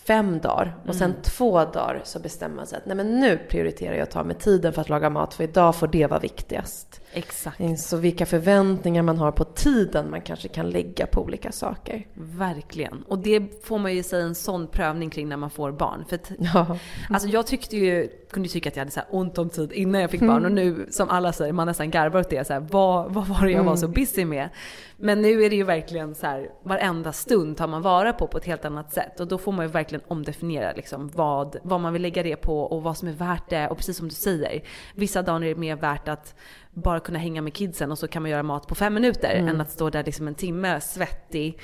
fem 0.06 0.40
dagar 0.40 0.76
och 0.86 0.94
sen 0.94 1.10
mm. 1.10 1.22
två 1.22 1.64
dagar 1.64 2.00
så 2.04 2.18
bestämmer 2.18 2.56
man 2.56 2.66
sig 2.66 2.78
att 2.78 2.86
nej 2.86 2.96
men 2.96 3.20
nu 3.20 3.38
prioriterar 3.48 3.94
jag 3.94 4.02
att 4.02 4.10
ta 4.10 4.24
mig 4.24 4.36
tiden 4.36 4.72
för 4.72 4.80
att 4.80 4.88
laga 4.88 5.10
mat 5.10 5.34
för 5.34 5.44
idag 5.44 5.76
får 5.76 5.86
det 5.86 6.06
vara 6.06 6.20
viktigast. 6.20 7.00
Exakt. 7.14 7.80
Så 7.80 7.96
vilka 7.96 8.26
förväntningar 8.26 9.02
man 9.02 9.18
har 9.18 9.32
på 9.32 9.44
tiden 9.44 10.10
man 10.10 10.20
kanske 10.20 10.48
kan 10.48 10.70
lägga 10.70 11.06
på 11.06 11.22
olika 11.22 11.52
saker. 11.52 12.06
Verkligen. 12.14 13.02
Och 13.08 13.18
det 13.18 13.64
får 13.64 13.78
man 13.78 13.94
ju 13.94 14.02
säga 14.02 14.24
en 14.24 14.34
sån 14.34 14.66
prövning 14.66 15.10
kring 15.10 15.28
när 15.28 15.36
man 15.36 15.50
får 15.50 15.72
barn. 15.72 16.04
För 16.08 16.18
ja. 16.38 16.78
Alltså 17.10 17.28
jag 17.28 17.46
tyckte 17.46 17.76
ju, 17.76 18.08
kunde 18.30 18.48
ju 18.48 18.52
tycka 18.52 18.68
att 18.68 18.76
jag 18.76 18.80
hade 18.80 18.90
så 18.90 19.00
ont 19.10 19.38
om 19.38 19.50
tid 19.50 19.72
innan 19.72 20.00
jag 20.00 20.10
fick 20.10 20.20
barn 20.20 20.30
mm. 20.30 20.44
och 20.44 20.52
nu 20.52 20.86
som 20.90 21.08
alla 21.08 21.32
säger, 21.32 21.52
man 21.52 21.66
nästan 21.66 21.90
garvar 21.90 22.20
åt 22.20 22.30
det. 22.30 22.46
Så 22.46 22.52
här, 22.52 22.60
vad, 22.60 23.14
vad 23.14 23.26
var 23.26 23.40
det 23.40 23.50
jag 23.50 23.60
mm. 23.60 23.66
var 23.66 23.76
så 23.76 23.88
busy 23.88 24.24
med? 24.24 24.48
Men 24.96 25.22
nu 25.22 25.44
är 25.44 25.50
det 25.50 25.56
ju 25.56 25.64
verkligen 25.64 26.14
så 26.14 26.26
här, 26.26 26.50
varenda 26.62 27.12
stund 27.12 27.56
tar 27.56 27.66
man 27.66 27.82
vara 27.82 28.12
på 28.12 28.26
på 28.26 28.38
ett 28.38 28.44
helt 28.44 28.64
annat 28.64 28.92
sätt. 28.92 29.20
Och 29.20 29.26
då 29.26 29.38
får 29.38 29.52
man 29.52 29.64
ju 29.64 29.72
verkligen 29.72 30.04
omdefiniera 30.08 30.72
liksom 30.72 31.10
vad, 31.14 31.56
vad 31.62 31.80
man 31.80 31.92
vill 31.92 32.02
lägga 32.02 32.22
det 32.22 32.36
på 32.36 32.60
och 32.60 32.82
vad 32.82 32.96
som 32.96 33.08
är 33.08 33.12
värt 33.12 33.50
det. 33.50 33.68
Och 33.68 33.76
precis 33.76 33.96
som 33.96 34.08
du 34.08 34.14
säger, 34.14 34.62
vissa 34.94 35.22
dagar 35.22 35.42
är 35.42 35.48
det 35.48 35.60
mer 35.60 35.76
värt 35.76 36.08
att 36.08 36.34
bara 36.74 37.00
kunna 37.00 37.18
hänga 37.18 37.42
med 37.42 37.54
kidsen 37.54 37.92
och 37.92 37.98
så 37.98 38.08
kan 38.08 38.22
man 38.22 38.30
göra 38.30 38.42
mat 38.42 38.66
på 38.66 38.74
fem 38.74 38.94
minuter 38.94 39.34
mm. 39.34 39.48
än 39.48 39.60
att 39.60 39.70
stå 39.70 39.90
där 39.90 40.04
liksom 40.04 40.28
en 40.28 40.34
timme 40.34 40.80
svettig 40.80 41.60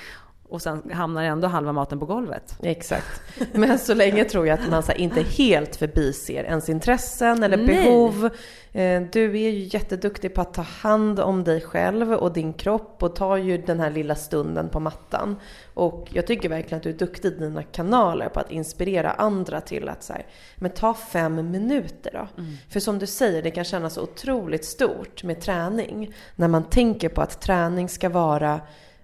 och 0.51 0.61
sen 0.61 0.91
hamnar 0.93 1.23
ändå 1.23 1.47
halva 1.47 1.71
maten 1.71 1.99
på 1.99 2.05
golvet. 2.05 2.57
Exakt. 2.63 3.21
Men 3.53 3.79
så 3.79 3.93
länge 3.93 4.23
tror 4.23 4.47
jag 4.47 4.59
att 4.59 4.69
man 4.69 4.83
så 4.83 4.91
inte 4.91 5.21
helt 5.21 5.75
förbiser 5.75 6.43
ens 6.43 6.69
intressen 6.69 7.43
eller 7.43 7.57
Nej. 7.57 7.65
behov. 7.65 8.29
Eh, 8.71 9.01
du 9.11 9.23
är 9.23 9.49
ju 9.49 9.69
jätteduktig 9.71 10.33
på 10.33 10.41
att 10.41 10.53
ta 10.53 10.61
hand 10.61 11.19
om 11.19 11.43
dig 11.43 11.61
själv 11.61 12.13
och 12.13 12.33
din 12.33 12.53
kropp 12.53 13.03
och 13.03 13.15
tar 13.15 13.37
ju 13.37 13.57
den 13.57 13.79
här 13.79 13.91
lilla 13.91 14.15
stunden 14.15 14.69
på 14.69 14.79
mattan. 14.79 15.35
Och 15.73 16.07
jag 16.09 16.27
tycker 16.27 16.49
verkligen 16.49 16.77
att 16.77 16.83
du 16.83 16.89
är 16.89 16.93
duktig 16.93 17.31
i 17.31 17.35
dina 17.35 17.63
kanaler 17.63 18.29
på 18.29 18.39
att 18.39 18.51
inspirera 18.51 19.11
andra 19.11 19.61
till 19.61 19.89
att 19.89 20.03
så 20.03 20.13
här, 20.13 20.25
men 20.55 20.71
ta 20.71 20.93
fem 20.93 21.51
minuter 21.51 22.11
då. 22.13 22.41
Mm. 22.41 22.57
För 22.69 22.79
som 22.79 22.99
du 22.99 23.07
säger, 23.07 23.43
det 23.43 23.51
kan 23.51 23.63
kännas 23.63 23.97
otroligt 23.97 24.65
stort 24.65 25.23
med 25.23 25.41
träning. 25.41 26.13
När 26.35 26.47
man 26.47 26.63
tänker 26.63 27.09
på 27.09 27.21
att 27.21 27.41
träning 27.41 27.89
ska 27.89 28.09
vara 28.09 28.61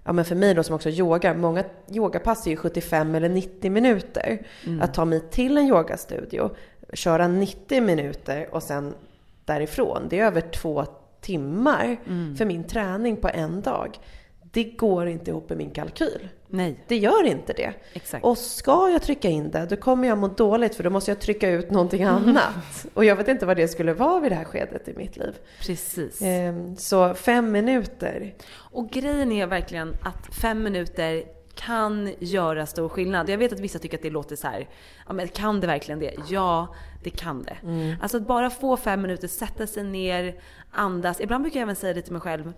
ja 0.08 0.12
men 0.12 0.24
för 0.24 0.34
mig 0.34 0.54
då 0.54 0.62
som 0.62 0.74
också 0.74 0.90
yogar, 0.90 1.34
många 1.34 1.64
yogapass 1.92 2.46
är 2.46 2.50
ju 2.50 2.56
75 2.56 3.14
eller 3.14 3.28
90 3.28 3.70
minuter. 3.70 4.46
Mm. 4.66 4.82
Att 4.82 4.94
ta 4.94 5.04
mig 5.04 5.20
till 5.30 5.58
en 5.58 5.66
yogastudio, 5.66 6.50
köra 6.92 7.28
90 7.28 7.82
minuter 7.82 8.48
och 8.54 8.62
sen 8.62 8.94
därifrån, 9.44 10.06
det 10.10 10.20
är 10.20 10.26
över 10.26 10.40
två 10.40 10.84
timmar 11.20 11.96
mm. 12.06 12.36
för 12.36 12.44
min 12.44 12.64
träning 12.64 13.16
på 13.16 13.28
en 13.28 13.60
dag. 13.60 13.98
Det 14.58 14.64
går 14.64 15.06
inte 15.06 15.30
ihop 15.30 15.48
med 15.48 15.58
min 15.58 15.70
kalkyl. 15.70 16.28
Nej. 16.46 16.84
Det 16.88 16.96
gör 16.96 17.26
inte 17.26 17.52
det. 17.52 17.72
Exakt. 17.92 18.24
Och 18.24 18.38
ska 18.38 18.90
jag 18.90 19.02
trycka 19.02 19.28
in 19.28 19.50
det, 19.50 19.66
då 19.70 19.76
kommer 19.76 20.08
jag 20.08 20.18
må 20.18 20.28
dåligt 20.28 20.74
för 20.74 20.84
då 20.84 20.90
måste 20.90 21.10
jag 21.10 21.20
trycka 21.20 21.50
ut 21.50 21.70
någonting 21.70 22.04
annat. 22.04 22.86
Och 22.94 23.04
jag 23.04 23.16
vet 23.16 23.28
inte 23.28 23.46
vad 23.46 23.56
det 23.56 23.68
skulle 23.68 23.92
vara 23.92 24.20
vid 24.20 24.32
det 24.32 24.36
här 24.36 24.44
skedet 24.44 24.88
i 24.88 24.94
mitt 24.96 25.16
liv. 25.16 25.34
Precis. 25.60 26.22
Ehm, 26.22 26.76
så 26.76 27.14
fem 27.14 27.52
minuter. 27.52 28.34
Och 28.50 28.90
grejen 28.90 29.32
är 29.32 29.46
verkligen 29.46 29.96
att 30.02 30.34
fem 30.34 30.62
minuter 30.62 31.24
kan 31.54 32.14
göra 32.18 32.66
stor 32.66 32.88
skillnad. 32.88 33.28
Jag 33.28 33.38
vet 33.38 33.52
att 33.52 33.60
vissa 33.60 33.78
tycker 33.78 33.96
att 33.96 34.02
det 34.02 34.10
låter 34.10 34.36
så 34.36 34.46
här, 34.46 34.68
ja 35.06 35.12
men 35.12 35.28
kan 35.28 35.60
det 35.60 35.66
verkligen 35.66 35.98
det? 35.98 36.14
Ja, 36.28 36.74
det 37.04 37.10
kan 37.10 37.42
det. 37.42 37.56
Mm. 37.62 37.96
Alltså 38.02 38.16
att 38.16 38.26
bara 38.26 38.50
få 38.50 38.76
fem 38.76 39.02
minuter, 39.02 39.28
sätta 39.28 39.66
sig 39.66 39.84
ner, 39.84 40.34
andas. 40.70 41.20
Ibland 41.20 41.42
brukar 41.42 41.60
jag 41.60 41.62
även 41.62 41.76
säga 41.76 41.94
det 41.94 42.02
till 42.02 42.12
mig 42.12 42.22
själv, 42.22 42.52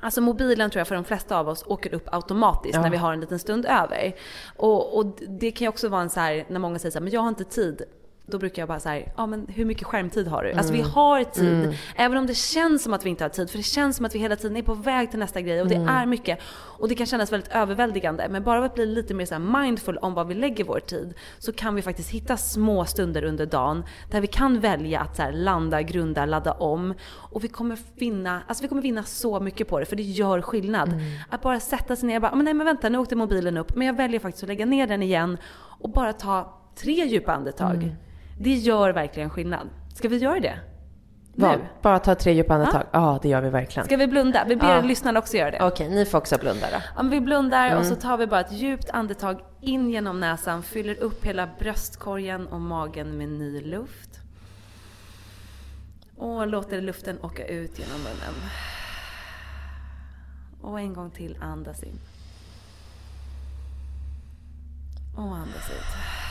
Alltså 0.00 0.20
mobilen 0.20 0.70
tror 0.70 0.80
jag 0.80 0.88
för 0.88 0.94
de 0.94 1.04
flesta 1.04 1.38
av 1.38 1.48
oss 1.48 1.64
åker 1.66 1.94
upp 1.94 2.08
automatiskt 2.12 2.74
ja. 2.74 2.82
när 2.82 2.90
vi 2.90 2.96
har 2.96 3.12
en 3.12 3.20
liten 3.20 3.38
stund 3.38 3.66
över. 3.66 4.14
Och, 4.56 4.98
och 4.98 5.06
det 5.28 5.50
kan 5.50 5.64
ju 5.64 5.68
också 5.68 5.88
vara 5.88 6.02
en 6.02 6.10
så 6.10 6.20
här, 6.20 6.46
när 6.48 6.58
många 6.58 6.78
säger 6.78 6.90
så 6.90 6.98
här, 6.98 7.04
men 7.04 7.12
jag 7.12 7.20
har 7.20 7.28
inte 7.28 7.44
tid 7.44 7.82
då 8.28 8.38
brukar 8.38 8.62
jag 8.62 8.68
bara 8.68 8.80
säga, 8.80 9.08
ja 9.16 9.26
men 9.26 9.46
hur 9.48 9.64
mycket 9.64 9.86
skärmtid 9.86 10.28
har 10.28 10.42
du? 10.42 10.48
Mm. 10.48 10.58
Alltså 10.58 10.72
vi 10.72 10.80
mm. 10.80 10.90
har 10.90 11.24
tid. 11.24 11.64
Mm. 11.64 11.74
Även 11.96 12.18
om 12.18 12.26
det 12.26 12.34
känns 12.34 12.82
som 12.82 12.94
att 12.94 13.06
vi 13.06 13.10
inte 13.10 13.24
har 13.24 13.28
tid. 13.28 13.50
För 13.50 13.58
det 13.58 13.62
känns 13.64 13.96
som 13.96 14.06
att 14.06 14.14
vi 14.14 14.18
hela 14.18 14.36
tiden 14.36 14.56
är 14.56 14.62
på 14.62 14.74
väg 14.74 15.10
till 15.10 15.18
nästa 15.18 15.40
grej 15.40 15.62
och 15.62 15.68
det 15.68 15.74
mm. 15.74 15.88
är 15.88 16.06
mycket. 16.06 16.38
Och 16.78 16.88
det 16.88 16.94
kan 16.94 17.06
kännas 17.06 17.32
väldigt 17.32 17.52
överväldigande. 17.52 18.26
Men 18.30 18.42
bara 18.42 18.64
att 18.64 18.74
bli 18.74 18.86
lite 18.86 19.14
mer 19.14 19.26
så 19.26 19.38
mindful 19.38 19.98
om 19.98 20.14
vad 20.14 20.26
vi 20.26 20.34
lägger 20.34 20.64
vår 20.64 20.80
tid 20.80 21.14
så 21.38 21.52
kan 21.52 21.74
vi 21.74 21.82
faktiskt 21.82 22.10
hitta 22.10 22.36
små 22.36 22.84
stunder 22.84 23.24
under 23.24 23.46
dagen 23.46 23.84
där 24.10 24.20
vi 24.20 24.26
kan 24.26 24.60
välja 24.60 25.00
att 25.00 25.16
så 25.16 25.30
landa, 25.32 25.82
grunda, 25.82 26.26
ladda 26.26 26.52
om. 26.52 26.94
Och 27.10 27.44
vi 27.44 27.48
kommer 27.48 27.76
finna, 27.98 28.42
alltså 28.46 28.62
vi 28.62 28.68
kommer 28.68 28.82
vinna 28.82 29.02
så 29.02 29.40
mycket 29.40 29.68
på 29.68 29.80
det 29.80 29.86
för 29.86 29.96
det 29.96 30.02
gör 30.02 30.42
skillnad. 30.42 30.88
Mm. 30.88 31.04
Att 31.30 31.42
bara 31.42 31.60
sätta 31.60 31.96
sig 31.96 32.06
ner 32.06 32.16
och 32.16 32.22
bara, 32.22 32.34
men 32.34 32.44
nej 32.44 32.54
men 32.54 32.66
vänta 32.66 32.88
nu 32.88 32.98
åkte 32.98 33.16
mobilen 33.16 33.56
upp 33.56 33.76
men 33.76 33.86
jag 33.86 33.96
väljer 33.96 34.20
faktiskt 34.20 34.44
att 34.44 34.48
lägga 34.48 34.66
ner 34.66 34.86
den 34.86 35.02
igen 35.02 35.38
och 35.80 35.90
bara 35.90 36.12
ta 36.12 36.60
tre 36.74 37.06
djupa 37.06 37.32
andetag. 37.32 37.96
Mm. 38.36 38.44
Det 38.44 38.54
gör 38.54 38.90
verkligen 38.90 39.30
skillnad. 39.30 39.68
Ska 39.94 40.08
vi 40.08 40.16
göra 40.16 40.40
det? 40.40 40.58
Vad? 41.38 41.60
Bara 41.82 41.98
ta 41.98 42.14
tre 42.14 42.32
djupa 42.32 42.54
andetag? 42.54 42.82
Ja, 42.92 43.00
ah, 43.00 43.18
det 43.22 43.28
gör 43.28 43.40
vi 43.40 43.50
verkligen. 43.50 43.86
Ska 43.86 43.96
vi 43.96 44.06
blunda? 44.06 44.44
Vi 44.48 44.56
ber 44.56 44.78
ah. 44.78 44.80
lyssnarna 44.80 45.18
också 45.18 45.36
göra 45.36 45.50
det. 45.50 45.56
Okej, 45.56 45.86
okay, 45.86 45.98
ni 45.98 46.04
får 46.04 46.18
också 46.18 46.38
blunda 46.38 46.66
då. 46.70 47.00
Om 47.00 47.10
vi 47.10 47.20
blundar 47.20 47.66
mm. 47.66 47.78
och 47.78 47.86
så 47.86 47.96
tar 47.96 48.16
vi 48.16 48.26
bara 48.26 48.40
ett 48.40 48.52
djupt 48.52 48.90
andetag 48.90 49.40
in 49.60 49.90
genom 49.90 50.20
näsan, 50.20 50.62
fyller 50.62 51.02
upp 51.02 51.24
hela 51.24 51.48
bröstkorgen 51.58 52.46
och 52.46 52.60
magen 52.60 53.18
med 53.18 53.28
ny 53.28 53.60
luft. 53.60 54.20
Och 56.16 56.46
låter 56.46 56.80
luften 56.80 57.18
åka 57.22 57.46
ut 57.46 57.78
genom 57.78 57.98
munnen. 57.98 58.34
Och 60.60 60.80
en 60.80 60.94
gång 60.94 61.10
till, 61.10 61.38
andas 61.42 61.82
in. 61.82 61.98
Och 65.16 65.36
andas 65.36 65.70
ut. 65.70 66.25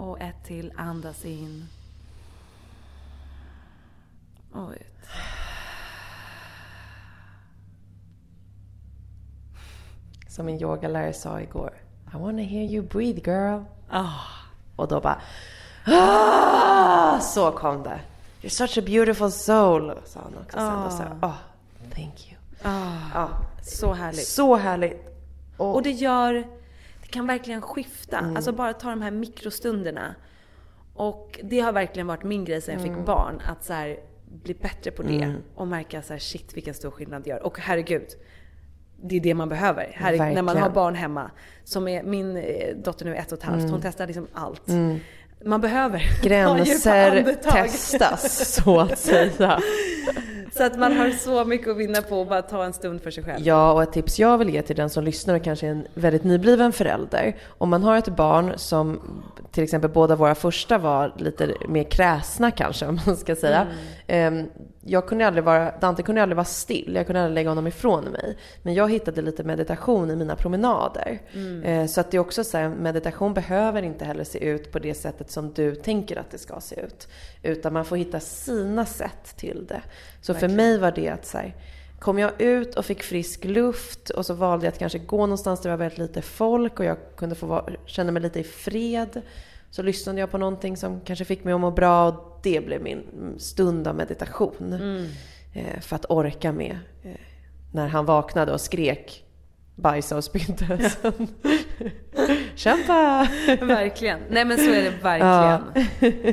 Och 0.00 0.20
ett 0.20 0.44
till, 0.44 0.72
andas 0.76 1.24
in. 1.24 1.68
Och 4.52 4.70
ut. 4.72 5.06
Som 10.28 10.46
min 10.46 10.62
yogalärare 10.62 11.12
sa 11.12 11.40
igår. 11.40 11.72
I 12.14 12.16
wanna 12.16 12.42
hear 12.42 12.62
you 12.62 12.82
breathe 12.82 13.20
girl. 13.20 13.62
Oh. 13.92 14.20
Och 14.76 14.88
då 14.88 15.00
bara 15.00 15.20
ah! 15.86 17.20
Så 17.20 17.52
kom 17.52 17.82
det. 17.82 18.00
You're 18.42 18.48
such 18.48 18.78
a 18.78 18.82
beautiful 18.86 19.32
soul. 19.32 19.94
Sa 20.04 20.20
han 20.20 20.34
också 20.42 20.58
sen. 20.58 20.76
Och 20.76 20.92
så, 20.92 21.02
oh, 21.26 21.36
thank 21.94 22.30
you. 22.30 22.40
Oh. 22.64 23.24
Oh. 23.24 23.30
Så 23.62 23.92
härligt. 23.92 24.26
Så 24.26 24.56
härligt. 24.56 25.16
Och, 25.56 25.74
och 25.74 25.82
det 25.82 25.90
gör 25.90 26.59
kan 27.10 27.26
verkligen 27.26 27.62
skifta. 27.62 28.18
Mm. 28.18 28.36
Alltså 28.36 28.52
bara 28.52 28.72
ta 28.72 28.90
de 28.90 29.02
här 29.02 29.10
mikrostunderna. 29.10 30.14
Och 30.94 31.40
det 31.42 31.60
har 31.60 31.72
verkligen 31.72 32.06
varit 32.06 32.24
min 32.24 32.44
grej 32.44 32.60
sen 32.60 32.74
jag 32.74 32.82
fick 32.82 32.92
mm. 32.92 33.04
barn. 33.04 33.42
Att 33.46 33.64
så 33.64 33.72
här, 33.72 33.98
bli 34.42 34.54
bättre 34.54 34.90
på 34.90 35.02
det. 35.02 35.22
Mm. 35.22 35.42
Och 35.54 35.68
märka 35.68 36.02
så 36.02 36.12
här, 36.12 36.20
shit 36.20 36.56
vilken 36.56 36.74
stor 36.74 36.90
skillnad 36.90 37.22
det 37.22 37.30
gör. 37.30 37.46
Och 37.46 37.58
herregud. 37.58 38.08
Det 39.02 39.16
är 39.16 39.20
det 39.20 39.34
man 39.34 39.48
behöver. 39.48 39.92
Här, 39.94 40.34
när 40.34 40.42
man 40.42 40.56
har 40.56 40.70
barn 40.70 40.94
hemma. 40.94 41.30
Som 41.64 41.88
är, 41.88 42.02
min 42.02 42.36
eh, 42.36 42.76
dotter 42.76 43.04
nu 43.04 43.14
är 43.14 43.20
ett 43.20 43.32
och 43.32 43.38
ett 43.38 43.44
halvt. 43.44 43.62
Hon 43.62 43.70
mm. 43.70 43.82
testar 43.82 44.06
liksom 44.06 44.26
allt. 44.32 44.68
Mm. 44.68 44.98
Man 45.44 45.60
behöver 45.60 46.02
Gränser 46.22 47.34
testas 47.34 48.54
så 48.54 48.80
att 48.80 48.98
säga. 48.98 49.60
Så 50.56 50.64
att 50.64 50.78
man 50.78 50.96
har 50.96 51.10
så 51.10 51.44
mycket 51.44 51.68
att 51.68 51.76
vinna 51.76 52.02
på 52.02 52.20
att 52.20 52.28
bara 52.28 52.42
ta 52.42 52.64
en 52.64 52.72
stund 52.72 53.02
för 53.02 53.10
sig 53.10 53.24
själv. 53.24 53.46
Ja, 53.46 53.72
och 53.72 53.82
ett 53.82 53.92
tips 53.92 54.18
jag 54.18 54.38
vill 54.38 54.48
ge 54.50 54.62
till 54.62 54.76
den 54.76 54.90
som 54.90 55.04
lyssnar 55.04 55.34
och 55.34 55.44
kanske 55.44 55.66
är 55.66 55.70
en 55.70 55.86
väldigt 55.94 56.24
nybliven 56.24 56.72
förälder. 56.72 57.36
Om 57.58 57.68
man 57.70 57.82
har 57.82 57.96
ett 57.96 58.08
barn 58.08 58.52
som 58.56 59.00
till 59.52 59.64
exempel 59.64 59.90
båda 59.90 60.16
våra 60.16 60.34
första 60.34 60.78
var 60.78 61.14
lite 61.16 61.54
mer 61.68 61.84
kräsna 61.84 62.50
kanske, 62.50 62.86
om 62.86 63.00
man 63.06 63.16
ska 63.16 63.36
säga. 63.36 63.66
Mm. 64.06 64.46
Jag 64.84 65.06
kunde 65.06 65.26
aldrig 65.26 65.44
vara, 65.44 65.74
Dante 65.80 66.02
kunde 66.02 66.22
aldrig 66.22 66.36
vara 66.36 66.44
still, 66.44 66.92
jag 66.94 67.06
kunde 67.06 67.20
aldrig 67.20 67.34
lägga 67.34 67.48
honom 67.48 67.66
ifrån 67.66 68.04
mig. 68.04 68.36
Men 68.62 68.74
jag 68.74 68.90
hittade 68.90 69.22
lite 69.22 69.44
meditation 69.44 70.10
i 70.10 70.16
mina 70.16 70.36
promenader. 70.36 71.22
Mm. 71.32 71.62
Ehm, 71.64 71.88
så 71.88 72.00
att 72.00 72.10
det 72.10 72.16
är 72.16 72.18
också 72.18 72.44
så 72.44 72.58
här, 72.58 72.68
meditation 72.68 73.34
behöver 73.34 73.82
inte 73.82 74.04
heller 74.04 74.24
se 74.24 74.38
ut 74.38 74.72
på 74.72 74.78
det 74.78 74.94
sättet 74.94 75.30
som 75.30 75.52
du 75.52 75.74
tänker 75.74 76.16
att 76.16 76.30
det 76.30 76.38
ska 76.38 76.60
se 76.60 76.80
ut. 76.80 77.08
Utan 77.42 77.72
man 77.72 77.84
får 77.84 77.96
hitta 77.96 78.20
sina 78.20 78.86
sätt 78.86 79.36
till 79.36 79.66
det. 79.66 79.82
Så 80.20 80.32
Verkligen. 80.32 80.50
för 80.50 80.56
mig 80.56 80.78
var 80.78 80.92
det 80.92 81.08
att 81.08 81.26
så 81.26 81.38
här, 81.38 81.54
kom 81.98 82.18
jag 82.18 82.40
ut 82.40 82.74
och 82.74 82.84
fick 82.84 83.02
frisk 83.02 83.44
luft 83.44 84.10
och 84.10 84.26
så 84.26 84.34
valde 84.34 84.66
jag 84.66 84.72
att 84.72 84.78
kanske 84.78 84.98
gå 84.98 85.16
någonstans 85.16 85.60
där 85.60 85.70
det 85.70 85.76
var 85.76 85.84
väldigt 85.84 85.98
lite 85.98 86.22
folk 86.22 86.78
och 86.80 86.84
jag 86.84 86.96
kunde 87.16 87.34
få 87.34 87.46
vara, 87.46 87.64
känna 87.86 88.12
mig 88.12 88.22
lite 88.22 88.40
i 88.40 88.44
fred. 88.44 89.22
Så 89.70 89.82
lyssnade 89.82 90.20
jag 90.20 90.30
på 90.30 90.38
någonting 90.38 90.76
som 90.76 91.00
kanske 91.00 91.24
fick 91.24 91.44
mig 91.44 91.54
att 91.54 91.60
må 91.60 91.70
bra 91.70 92.08
och 92.08 92.40
det 92.42 92.66
blev 92.66 92.82
min 92.82 93.34
stund 93.38 93.88
av 93.88 93.94
meditation. 93.94 94.72
Mm. 94.72 95.06
Eh, 95.54 95.80
för 95.80 95.96
att 95.96 96.06
orka 96.08 96.52
med 96.52 96.78
eh, 97.02 97.10
när 97.72 97.88
han 97.88 98.04
vaknade 98.04 98.52
och 98.52 98.60
skrek 98.60 99.24
bajsa 99.74 100.16
och 100.16 100.24
spydde. 100.24 100.90
Ja. 101.02 101.12
Kämpa! 102.54 103.28
verkligen. 103.60 104.20
Nej 104.30 104.44
men 104.44 104.58
så 104.58 104.70
är 104.70 104.82
det 104.82 104.90
verkligen. 105.02 105.84
Ja. 106.00 106.32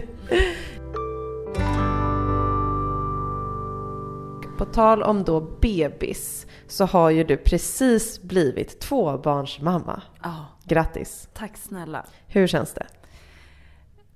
På 4.58 4.66
tal 4.66 5.04
om 5.04 5.24
då 5.24 5.42
bebis 5.42 6.48
så 6.68 6.86
har 6.86 7.10
ju 7.10 7.24
du 7.24 7.38
precis 7.38 8.22
blivit 8.22 8.80
tvåbarnsmamma. 8.80 10.02
Ja. 10.24 10.46
Grattis! 10.66 11.30
Tack 11.34 11.58
snälla. 11.58 12.06
Hur 12.28 12.48
känns 12.48 12.74
det? 12.74 12.86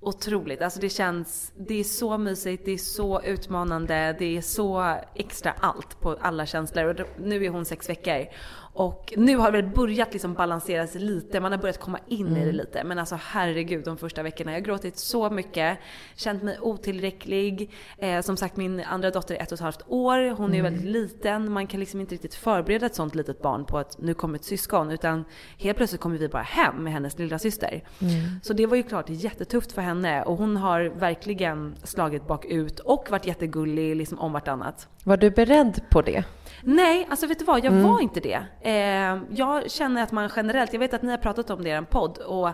Otroligt. 0.04 0.62
Alltså 0.62 0.80
det 0.80 0.88
känns, 0.88 1.52
det 1.56 1.80
är 1.80 1.84
så 1.84 2.18
mysigt, 2.18 2.64
det 2.64 2.72
är 2.72 2.78
så 2.78 3.22
utmanande, 3.22 4.16
det 4.18 4.36
är 4.36 4.40
så 4.40 4.96
extra 5.14 5.52
allt 5.60 6.00
på 6.00 6.16
alla 6.20 6.46
känslor. 6.46 6.84
Och 6.84 7.06
nu 7.18 7.44
är 7.44 7.50
hon 7.50 7.64
sex 7.64 7.88
veckor 7.88 8.26
och 8.74 9.14
nu 9.16 9.36
har 9.36 9.52
det 9.52 9.62
börjat 9.62 10.12
liksom 10.12 10.34
balanseras 10.34 10.94
lite, 10.94 11.40
man 11.40 11.52
har 11.52 11.58
börjat 11.58 11.80
komma 11.80 11.98
in 12.08 12.26
mm. 12.26 12.32
i 12.32 12.40
det 12.40 12.50
mm. 12.50 12.56
lite. 12.56 12.84
Men 12.84 12.98
alltså 12.98 13.18
herregud 13.22 13.84
de 13.84 13.96
första 13.96 14.22
veckorna. 14.22 14.52
Jag 14.52 14.60
har 14.60 14.64
gråtit 14.64 14.98
så 14.98 15.30
mycket, 15.30 15.78
känt 16.16 16.42
mig 16.42 16.58
otillräcklig. 16.60 17.70
Eh, 17.98 18.20
som 18.20 18.36
sagt 18.36 18.56
min 18.56 18.80
andra 18.80 19.10
dotter 19.10 19.34
är 19.34 19.42
ett 19.42 19.52
och 19.52 19.56
ett 19.56 19.60
halvt 19.60 19.82
år, 19.86 20.30
hon 20.30 20.46
mm. 20.46 20.58
är 20.58 20.62
väldigt 20.62 20.90
liten. 20.90 21.52
Man 21.52 21.66
kan 21.66 21.80
liksom 21.80 22.00
inte 22.00 22.14
riktigt 22.14 22.34
förbereda 22.34 22.86
ett 22.86 22.94
sånt 22.94 23.14
litet 23.14 23.42
barn 23.42 23.64
på 23.64 23.78
att 23.78 23.98
nu 23.98 24.14
kommer 24.14 24.38
ett 24.38 24.44
syskon. 24.44 24.90
Utan 24.90 25.24
helt 25.58 25.76
plötsligt 25.76 26.00
kommer 26.00 26.18
vi 26.18 26.28
bara 26.28 26.42
hem 26.42 26.76
med 26.76 26.92
hennes 26.92 27.18
lilla 27.18 27.38
syster. 27.38 27.84
Mm. 28.00 28.12
Så 28.42 28.52
det 28.52 28.66
var 28.66 28.76
ju 28.76 28.82
klart 28.82 29.06
jättetufft 29.08 29.72
för 29.72 29.82
henne. 29.82 30.22
Och 30.22 30.36
hon 30.36 30.56
har 30.56 30.80
verkligen 30.80 31.74
slagit 31.84 32.26
bakut 32.26 32.80
och 32.80 33.06
varit 33.10 33.26
jättegullig 33.26 33.96
liksom 33.96 34.18
om 34.18 34.32
vartannat. 34.32 34.88
Var 35.04 35.16
du 35.16 35.30
beredd 35.30 35.80
på 35.90 36.02
det? 36.02 36.24
Nej, 36.62 37.06
alltså 37.10 37.26
vet 37.26 37.38
du 37.38 37.44
vad? 37.44 37.64
Jag 37.64 37.72
mm. 37.72 37.82
var 37.82 38.00
inte 38.00 38.20
det. 38.20 38.42
Eh, 38.62 39.18
jag 39.30 39.70
känner 39.70 40.02
att 40.02 40.12
man 40.12 40.30
generellt, 40.36 40.72
jag 40.72 40.80
vet 40.80 40.94
att 40.94 41.02
ni 41.02 41.10
har 41.10 41.18
pratat 41.18 41.50
om 41.50 41.62
det 41.62 41.68
i 41.68 41.72
er 41.72 41.82
podd, 41.82 42.18
och, 42.18 42.50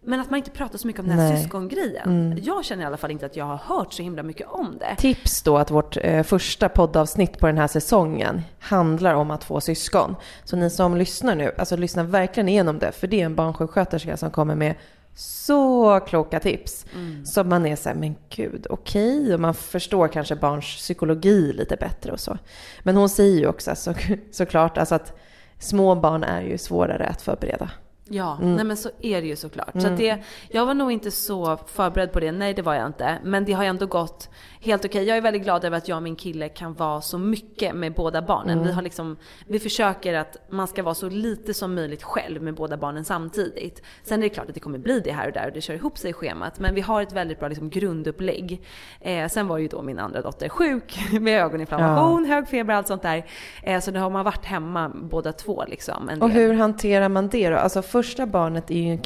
men 0.00 0.20
att 0.20 0.30
man 0.30 0.38
inte 0.38 0.50
pratar 0.50 0.78
så 0.78 0.86
mycket 0.86 1.00
om 1.00 1.08
den 1.08 1.18
här 1.18 1.28
Nej. 1.28 1.42
syskongrejen. 1.42 2.26
Mm. 2.26 2.38
Jag 2.42 2.64
känner 2.64 2.82
i 2.82 2.86
alla 2.86 2.96
fall 2.96 3.10
inte 3.10 3.26
att 3.26 3.36
jag 3.36 3.44
har 3.44 3.56
hört 3.56 3.92
så 3.92 4.02
himla 4.02 4.22
mycket 4.22 4.46
om 4.50 4.78
det. 4.78 4.96
Tips 4.98 5.42
då 5.42 5.58
att 5.58 5.70
vårt 5.70 5.96
eh, 5.96 6.22
första 6.22 6.68
poddavsnitt 6.68 7.38
på 7.38 7.46
den 7.46 7.58
här 7.58 7.66
säsongen 7.66 8.42
handlar 8.58 9.14
om 9.14 9.30
att 9.30 9.44
få 9.44 9.60
syskon. 9.60 10.16
Så 10.44 10.56
ni 10.56 10.70
som 10.70 10.96
lyssnar 10.96 11.34
nu, 11.34 11.52
alltså 11.58 11.76
lyssna 11.76 12.02
verkligen 12.02 12.48
igenom 12.48 12.78
det, 12.78 12.92
för 12.92 13.06
det 13.06 13.20
är 13.20 13.24
en 13.24 13.34
barnsjuksköterska 13.34 14.16
som 14.16 14.30
kommer 14.30 14.54
med 14.54 14.74
så 15.18 16.00
kloka 16.00 16.40
tips. 16.40 16.86
Mm. 16.94 17.26
Så 17.26 17.44
man 17.44 17.66
är 17.66 17.76
så 17.76 17.88
här, 17.88 17.96
men 17.96 18.16
gud, 18.28 18.66
okej. 18.70 19.20
Okay. 19.20 19.34
Och 19.34 19.40
man 19.40 19.54
förstår 19.54 20.08
kanske 20.08 20.36
barns 20.36 20.76
psykologi 20.76 21.52
lite 21.52 21.76
bättre 21.76 22.12
och 22.12 22.20
så. 22.20 22.38
Men 22.82 22.96
hon 22.96 23.08
säger 23.08 23.38
ju 23.38 23.46
också 23.46 23.74
så, 23.74 23.94
såklart 24.30 24.78
alltså 24.78 24.94
att 24.94 25.18
små 25.58 25.94
barn 25.94 26.24
är 26.24 26.42
ju 26.42 26.58
svårare 26.58 27.06
att 27.06 27.22
förbereda. 27.22 27.70
Ja, 28.10 28.38
mm. 28.40 28.54
nej 28.54 28.64
men 28.64 28.76
så 28.76 28.90
är 29.00 29.20
det 29.22 29.28
ju 29.28 29.36
såklart. 29.36 29.74
Mm. 29.74 29.84
Så 29.84 30.02
det, 30.02 30.22
jag 30.48 30.66
var 30.66 30.74
nog 30.74 30.92
inte 30.92 31.10
så 31.10 31.56
förberedd 31.66 32.12
på 32.12 32.20
det, 32.20 32.32
nej 32.32 32.54
det 32.54 32.62
var 32.62 32.74
jag 32.74 32.86
inte. 32.86 33.18
Men 33.24 33.44
det 33.44 33.52
har 33.52 33.64
ändå 33.64 33.86
gått 33.86 34.28
helt 34.60 34.84
okej. 34.84 34.98
Okay. 34.98 35.08
Jag 35.08 35.16
är 35.16 35.20
väldigt 35.20 35.42
glad 35.42 35.64
över 35.64 35.76
att 35.76 35.88
jag 35.88 35.96
och 35.96 36.02
min 36.02 36.16
kille 36.16 36.48
kan 36.48 36.74
vara 36.74 37.00
så 37.00 37.18
mycket 37.18 37.74
med 37.74 37.94
båda 37.94 38.22
barnen. 38.22 38.52
Mm. 38.52 38.66
Vi, 38.66 38.72
har 38.72 38.82
liksom, 38.82 39.16
vi 39.46 39.58
försöker 39.58 40.14
att 40.14 40.36
man 40.50 40.68
ska 40.68 40.82
vara 40.82 40.94
så 40.94 41.08
lite 41.08 41.54
som 41.54 41.74
möjligt 41.74 42.02
själv 42.02 42.42
med 42.42 42.54
båda 42.54 42.76
barnen 42.76 43.04
samtidigt. 43.04 43.82
Sen 44.02 44.18
är 44.18 44.22
det 44.22 44.28
klart 44.28 44.48
att 44.48 44.54
det 44.54 44.60
kommer 44.60 44.78
bli 44.78 45.00
det 45.00 45.12
här 45.12 45.26
och 45.26 45.32
där 45.32 45.46
och 45.46 45.52
det 45.52 45.60
kör 45.60 45.74
ihop 45.74 45.98
sig 45.98 46.10
i 46.10 46.12
schemat. 46.12 46.58
Men 46.58 46.74
vi 46.74 46.80
har 46.80 47.02
ett 47.02 47.12
väldigt 47.12 47.38
bra 47.38 47.48
liksom, 47.48 47.70
grundupplägg. 47.70 48.62
Eh, 49.00 49.28
sen 49.28 49.48
var 49.48 49.58
ju 49.58 49.68
då 49.68 49.82
min 49.82 49.98
andra 49.98 50.22
dotter 50.22 50.48
sjuk 50.48 50.98
med 51.20 51.42
ögoninflammation, 51.42 52.24
ja. 52.24 52.34
hög 52.34 52.48
feber, 52.48 52.74
allt 52.74 52.86
sånt 52.86 53.02
där. 53.02 53.26
Eh, 53.62 53.80
så 53.80 53.90
då 53.90 54.00
har 54.00 54.10
man 54.10 54.24
varit 54.24 54.44
hemma 54.44 54.88
båda 54.88 55.32
två 55.32 55.64
liksom. 55.68 56.10
och 56.20 56.30
hur 56.30 56.54
hanterar 56.54 57.08
man 57.08 57.28
det 57.28 57.50
då? 57.50 57.56
Alltså 57.56 57.82
första 57.82 58.26
barnet 58.26 58.70
är 58.70 58.74
ju 58.74 58.98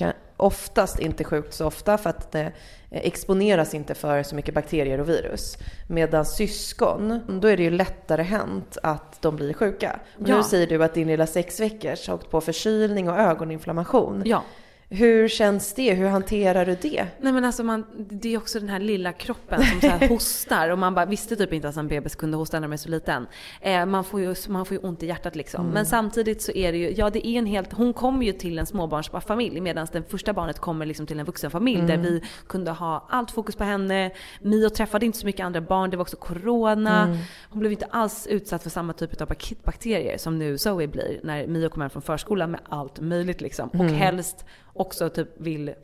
oftast 0.42 0.98
inte 0.98 1.24
sjukt 1.24 1.54
så 1.54 1.66
ofta 1.66 1.98
för 1.98 2.10
att 2.10 2.32
det 2.32 2.52
exponeras 2.90 3.74
inte 3.74 3.94
för 3.94 4.22
så 4.22 4.34
mycket 4.34 4.54
bakterier 4.54 5.00
och 5.00 5.08
virus. 5.08 5.56
Medan 5.88 6.24
syskon, 6.24 7.20
då 7.40 7.48
är 7.48 7.56
det 7.56 7.62
ju 7.62 7.70
lättare 7.70 8.22
hänt 8.22 8.78
att 8.82 9.22
de 9.22 9.36
blir 9.36 9.54
sjuka. 9.54 10.00
Ja. 10.18 10.36
Nu 10.36 10.42
säger 10.42 10.66
du 10.66 10.84
att 10.84 10.94
din 10.94 11.08
lilla 11.08 11.26
sex 11.26 11.60
veckors 11.60 12.08
har 12.08 12.14
åkt 12.14 12.30
på 12.30 12.40
förkylning 12.40 13.08
och 13.08 13.18
ögoninflammation. 13.18 14.22
Ja. 14.24 14.42
Hur 14.94 15.28
känns 15.28 15.74
det? 15.74 15.94
Hur 15.94 16.08
hanterar 16.08 16.66
du 16.66 16.76
det? 16.82 17.06
Nej 17.20 17.32
men 17.32 17.44
alltså 17.44 17.64
man, 17.64 17.86
det 17.96 18.34
är 18.34 18.38
också 18.38 18.60
den 18.60 18.68
här 18.68 18.80
lilla 18.80 19.12
kroppen 19.12 19.62
som 19.62 19.80
så 19.80 20.06
hostar 20.08 20.68
och 20.68 20.78
man 20.78 20.94
bara 20.94 21.06
visste 21.06 21.36
typ 21.36 21.52
inte 21.52 21.68
att 21.68 21.76
en 21.76 21.88
bebis 21.88 22.14
kunde 22.14 22.36
hosta 22.36 22.60
när 22.60 22.68
man 22.68 22.72
är 22.72 22.76
så 22.76 22.88
liten. 22.88 23.26
Eh, 23.60 23.86
man, 23.86 24.04
får 24.04 24.20
ju, 24.20 24.34
man 24.48 24.66
får 24.66 24.76
ju 24.76 24.82
ont 24.82 25.02
i 25.02 25.06
hjärtat 25.06 25.36
liksom. 25.36 25.60
Mm. 25.60 25.74
Men 25.74 25.86
samtidigt 25.86 26.42
så 26.42 26.52
är 26.52 26.72
det 26.72 26.78
ju, 26.78 26.90
ja 26.90 27.10
det 27.10 27.26
är 27.26 27.38
en 27.38 27.46
helt, 27.46 27.72
hon 27.72 27.92
kommer 27.92 28.26
ju 28.26 28.32
till 28.32 28.58
en 28.58 28.66
småbarnsfamilj 28.66 29.60
medan 29.60 29.86
det 29.92 30.10
första 30.10 30.32
barnet 30.32 30.58
kommer 30.58 30.86
liksom 30.86 31.06
till 31.06 31.20
en 31.20 31.26
vuxenfamilj 31.26 31.80
mm. 31.80 31.86
där 31.86 32.10
vi 32.10 32.22
kunde 32.46 32.70
ha 32.70 33.06
allt 33.10 33.30
fokus 33.30 33.56
på 33.56 33.64
henne. 33.64 34.10
Mio 34.40 34.70
träffade 34.70 35.06
inte 35.06 35.18
så 35.18 35.26
mycket 35.26 35.44
andra 35.44 35.60
barn, 35.60 35.90
det 35.90 35.96
var 35.96 36.02
också 36.02 36.16
corona. 36.16 37.02
Mm. 37.02 37.18
Hon 37.50 37.60
blev 37.60 37.72
inte 37.72 37.86
alls 37.90 38.26
utsatt 38.26 38.62
för 38.62 38.70
samma 38.70 38.92
typ 38.92 39.20
av 39.20 39.28
bakterier 39.64 40.18
som 40.18 40.38
nu 40.38 40.58
Zoe 40.58 40.86
blir 40.86 41.20
när 41.22 41.46
Mio 41.46 41.68
kommer 41.68 41.84
hem 41.84 41.90
från 41.90 42.02
förskolan 42.02 42.50
med 42.50 42.60
allt 42.68 43.00
möjligt 43.00 43.40
liksom. 43.40 43.68
Och 43.68 43.74
mm. 43.74 43.94
helst 43.94 44.44
också 44.72 45.08
typ 45.08 45.28
vill 45.40 45.74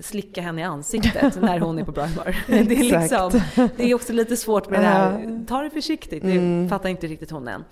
slicka 0.00 0.40
henne 0.40 0.60
i 0.60 0.64
ansiktet 0.64 1.36
när 1.42 1.60
hon 1.60 1.78
är 1.78 1.84
på 1.84 1.92
bra 1.92 2.06
humör. 2.06 2.36
det, 2.46 2.54
är 2.54 3.00
liksom, 3.00 3.40
det 3.76 3.90
är 3.90 3.94
också 3.94 4.12
lite 4.12 4.36
svårt 4.36 4.70
med 4.70 4.80
det 4.80 4.86
här, 4.86 5.44
ta 5.46 5.62
det 5.62 5.70
försiktigt, 5.70 6.22
det 6.22 6.32
mm. 6.32 6.68
fattar 6.68 6.88
inte 6.88 7.06
riktigt 7.06 7.30
hon 7.30 7.48
än. 7.48 7.64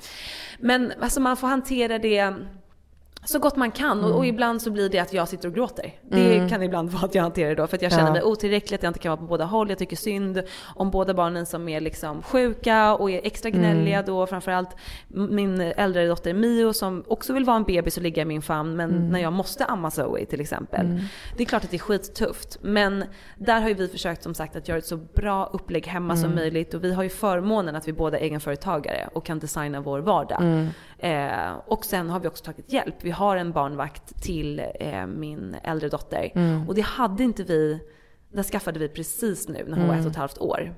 Men 0.59 0.93
alltså 1.01 1.21
man 1.21 1.37
får 1.37 1.47
hantera 1.47 1.99
det 1.99 2.35
så 3.25 3.39
gott 3.39 3.57
man 3.57 3.71
kan 3.71 3.99
mm. 3.99 4.11
och, 4.11 4.17
och, 4.17 4.27
ibland 4.27 4.63
så 4.63 4.71
blir 4.71 4.89
det 4.89 4.99
att 4.99 5.13
jag 5.13 5.29
sitter 5.29 5.49
och 5.49 5.55
gråter. 5.55 5.93
Det 6.03 6.37
mm. 6.37 6.49
kan 6.49 6.63
ibland 6.63 6.91
vara 6.91 7.05
att 7.05 7.15
jag 7.15 7.23
hanterar 7.23 7.49
det 7.49 7.55
då 7.55 7.67
för 7.67 7.77
att 7.77 7.83
jag 7.83 7.93
känner 7.93 8.07
ja. 8.07 8.13
mig 8.13 8.23
otillräcklig, 8.23 8.77
att 8.77 8.83
jag 8.83 8.91
inte 8.91 9.01
kan 9.01 9.11
vara 9.11 9.21
på 9.21 9.27
båda 9.27 9.45
håll. 9.45 9.69
Jag 9.69 9.79
tycker 9.79 9.97
synd 9.97 10.43
om 10.75 10.91
båda 10.91 11.15
barnen 11.15 11.47
som 11.47 11.69
är 11.69 11.81
liksom 11.81 12.23
sjuka 12.23 12.95
och 12.95 13.11
är 13.11 13.21
extra 13.25 13.49
mm. 13.49 13.61
gnälliga 13.61 13.99
mm. 13.99 14.07
då. 14.07 14.27
Framförallt 14.27 14.77
min 15.09 15.61
äldre 15.61 16.07
dotter 16.07 16.35
Mio 16.35 16.73
som 16.73 17.05
också 17.09 17.33
vill 17.33 17.45
vara 17.45 17.57
en 17.57 17.65
bebis 17.65 17.97
och 17.97 18.03
ligga 18.03 18.23
i 18.23 18.25
min 18.25 18.43
famn 18.43 18.77
men 18.77 18.91
mm. 18.91 19.09
när 19.09 19.21
jag 19.21 19.33
måste 19.33 19.65
amma 19.65 19.91
Zoe 19.91 20.27
till 20.27 20.41
exempel. 20.41 20.87
Mm. 20.87 21.01
Det 21.37 21.43
är 21.43 21.47
klart 21.47 21.65
att 21.65 21.71
det 21.71 21.77
är 21.77 21.79
skittufft 21.79 22.59
men 22.63 23.05
där 23.37 23.61
har 23.61 23.69
ju 23.69 23.75
vi 23.75 23.89
försökt 23.89 24.23
som 24.23 24.35
sagt 24.35 24.57
att 24.57 24.69
göra 24.69 24.79
ett 24.79 24.87
så 24.87 24.97
bra 24.97 25.51
upplägg 25.53 25.87
hemma 25.87 26.17
som 26.17 26.35
möjligt 26.35 26.75
och 26.75 26.85
vi 26.85 26.93
har 26.93 27.03
ju 27.03 27.09
förmånen 27.09 27.77
att 27.77 27.89
vi 27.89 27.93
båda 27.93 28.19
är 28.19 28.23
egenföretagare 28.23 29.09
och 29.13 29.27
kan 29.27 29.39
designa 29.39 29.81
vår 29.81 30.01
vardag. 30.01 30.69
Eh, 31.05 31.55
och 31.67 31.85
sen 31.85 32.11
har 32.11 32.21
vi 32.21 32.29
också 32.29 32.45
tagit 32.45 32.73
hjälp. 32.73 32.95
Vi 33.01 33.11
har 33.11 33.37
en 33.37 33.53
barnvakt 33.53 34.23
till 34.23 34.63
eh, 34.81 35.07
min 35.07 35.57
äldre 35.63 35.89
dotter. 35.89 36.33
Mm. 36.35 36.69
Och 36.69 36.75
det 36.75 36.81
hade 36.81 37.25
inte 37.25 37.43
vi, 37.43 37.81
den 38.33 38.45
skaffade 38.45 38.79
vi 38.79 38.89
precis 38.89 39.49
nu 39.49 39.55
när 39.55 39.77
hon 39.77 39.85
mm. 39.85 39.89
var 39.89 39.95
ett 39.95 40.05
och 40.05 40.11
ett 40.11 40.17
halvt 40.17 40.39
år. 40.39 40.75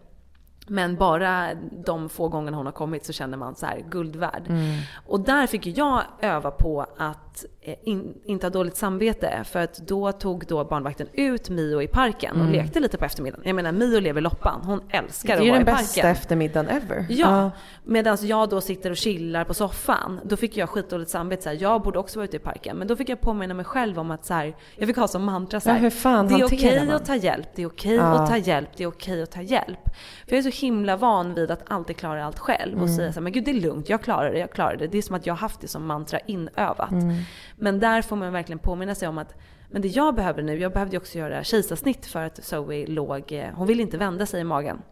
Men 0.66 0.96
bara 0.96 1.54
de 1.86 2.08
få 2.08 2.28
gångerna 2.28 2.56
hon 2.56 2.66
har 2.66 2.72
kommit 2.72 3.04
så 3.04 3.12
känner 3.12 3.38
man 3.38 3.54
så 3.54 3.66
här 3.66 3.84
guld 3.90 4.16
värd. 4.16 4.42
Mm. 4.48 4.80
Och 5.06 5.20
där 5.20 5.46
fick 5.46 5.66
jag 5.66 6.02
öva 6.20 6.50
på 6.50 6.86
att 6.96 7.44
eh, 7.60 7.74
in, 7.82 8.14
inte 8.24 8.46
ha 8.46 8.50
dåligt 8.50 8.76
samvete. 8.76 9.42
För 9.44 9.60
att 9.60 9.76
då 9.76 10.12
tog 10.12 10.46
då 10.46 10.64
barnvakten 10.64 11.08
ut 11.12 11.50
Mio 11.50 11.82
i 11.82 11.88
parken 11.88 12.36
och 12.36 12.40
mm. 12.40 12.52
lekte 12.52 12.80
lite 12.80 12.98
på 12.98 13.04
eftermiddagen. 13.04 13.42
Jag 13.46 13.56
menar 13.56 13.72
Mio 13.72 14.00
lever 14.00 14.20
loppan. 14.20 14.60
Hon 14.64 14.80
älskar 14.90 15.34
att 15.34 15.48
vara 15.48 15.48
i 15.48 15.50
parken. 15.50 15.64
Det 15.64 15.70
är 15.70 15.74
den 15.74 15.84
bästa 15.84 16.08
eftermiddagen 16.08 16.68
ever. 16.68 17.06
Ja. 17.08 17.44
Uh. 17.44 17.48
Medan 17.84 18.18
jag 18.20 18.48
då 18.48 18.60
sitter 18.60 18.90
och 18.90 18.96
chillar 18.96 19.44
på 19.44 19.54
soffan. 19.54 20.20
Då 20.24 20.36
fick 20.36 20.56
jag 20.56 20.68
skitdåligt 20.68 21.10
samvete. 21.10 21.42
Så 21.42 21.48
här, 21.48 21.56
jag 21.60 21.82
borde 21.82 21.98
också 21.98 22.18
vara 22.18 22.24
ute 22.24 22.36
i 22.36 22.40
parken. 22.40 22.76
Men 22.76 22.88
då 22.88 22.96
fick 22.96 23.08
jag 23.08 23.20
påminna 23.20 23.54
mig 23.54 23.64
själv 23.64 23.98
om 23.98 24.10
att 24.10 24.24
så 24.24 24.34
här, 24.34 24.56
jag 24.76 24.88
fick 24.88 24.96
ha 24.96 25.08
som 25.08 25.24
mantra 25.24 25.60
så 25.60 25.70
här, 25.70 25.92
ja, 26.04 26.22
Det 26.22 26.34
är 26.34 26.44
okej 26.44 26.82
okay 26.82 26.90
att 26.90 27.06
ta 27.06 27.16
hjälp. 27.16 27.48
Det 27.54 27.62
är 27.62 27.66
okej 27.66 27.98
okay 27.98 28.08
uh. 28.08 28.20
att 28.20 28.30
ta 28.30 28.36
hjälp. 28.36 28.68
Det 28.76 28.84
är 28.84 28.88
okej 28.88 29.12
okay 29.12 29.22
att 29.22 29.30
ta 29.30 29.42
hjälp. 29.42 29.80
För 30.26 30.36
jag 30.36 30.38
är 30.38 30.50
så 30.50 30.55
himla 30.60 30.96
van 30.96 31.34
vid 31.34 31.50
att 31.50 31.62
alltid 31.66 31.96
klara 31.96 32.24
allt 32.24 32.38
själv 32.38 32.74
och 32.74 32.84
mm. 32.84 32.96
säga 32.96 33.12
så 33.12 33.14
här, 33.14 33.22
men 33.22 33.32
gud 33.32 33.44
det 33.44 33.50
är 33.50 33.60
lugnt, 33.60 33.88
jag 33.88 34.02
klarar 34.02 34.32
det, 34.32 34.38
jag 34.38 34.50
klarar 34.50 34.76
det. 34.76 34.86
Det 34.86 34.98
är 34.98 35.02
som 35.02 35.16
att 35.16 35.26
jag 35.26 35.34
har 35.34 35.38
haft 35.38 35.60
det 35.60 35.68
som 35.68 35.86
mantra 35.86 36.18
inövat. 36.18 36.92
Mm. 36.92 37.16
Men 37.56 37.80
där 37.80 38.02
får 38.02 38.16
man 38.16 38.32
verkligen 38.32 38.58
påminna 38.58 38.94
sig 38.94 39.08
om 39.08 39.18
att 39.18 39.34
men 39.70 39.82
det 39.82 39.88
jag 39.88 40.14
behöver 40.14 40.42
nu, 40.42 40.58
jag 40.58 40.72
behövde 40.72 40.96
också 40.96 41.18
göra 41.18 41.44
kejsarsnitt 41.44 42.06
för 42.06 42.22
att 42.22 42.44
Zoe 42.44 42.86
låg, 42.86 43.32
eh, 43.32 43.50
hon 43.54 43.66
ville 43.66 43.82
inte 43.82 43.98
vända 43.98 44.26
sig 44.26 44.40
i 44.40 44.44
magen. 44.44 44.82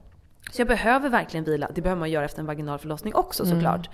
Så 0.51 0.61
jag 0.61 0.69
behöver 0.69 1.09
verkligen 1.09 1.45
vila. 1.45 1.71
Det 1.75 1.83
behöver 1.83 2.01
man 2.01 2.11
göra 2.11 2.25
efter 2.25 2.41
en 2.41 2.47
vaginal 2.47 2.79
förlossning 2.79 3.15
också 3.15 3.45
mm. 3.45 3.57
såklart. 3.57 3.91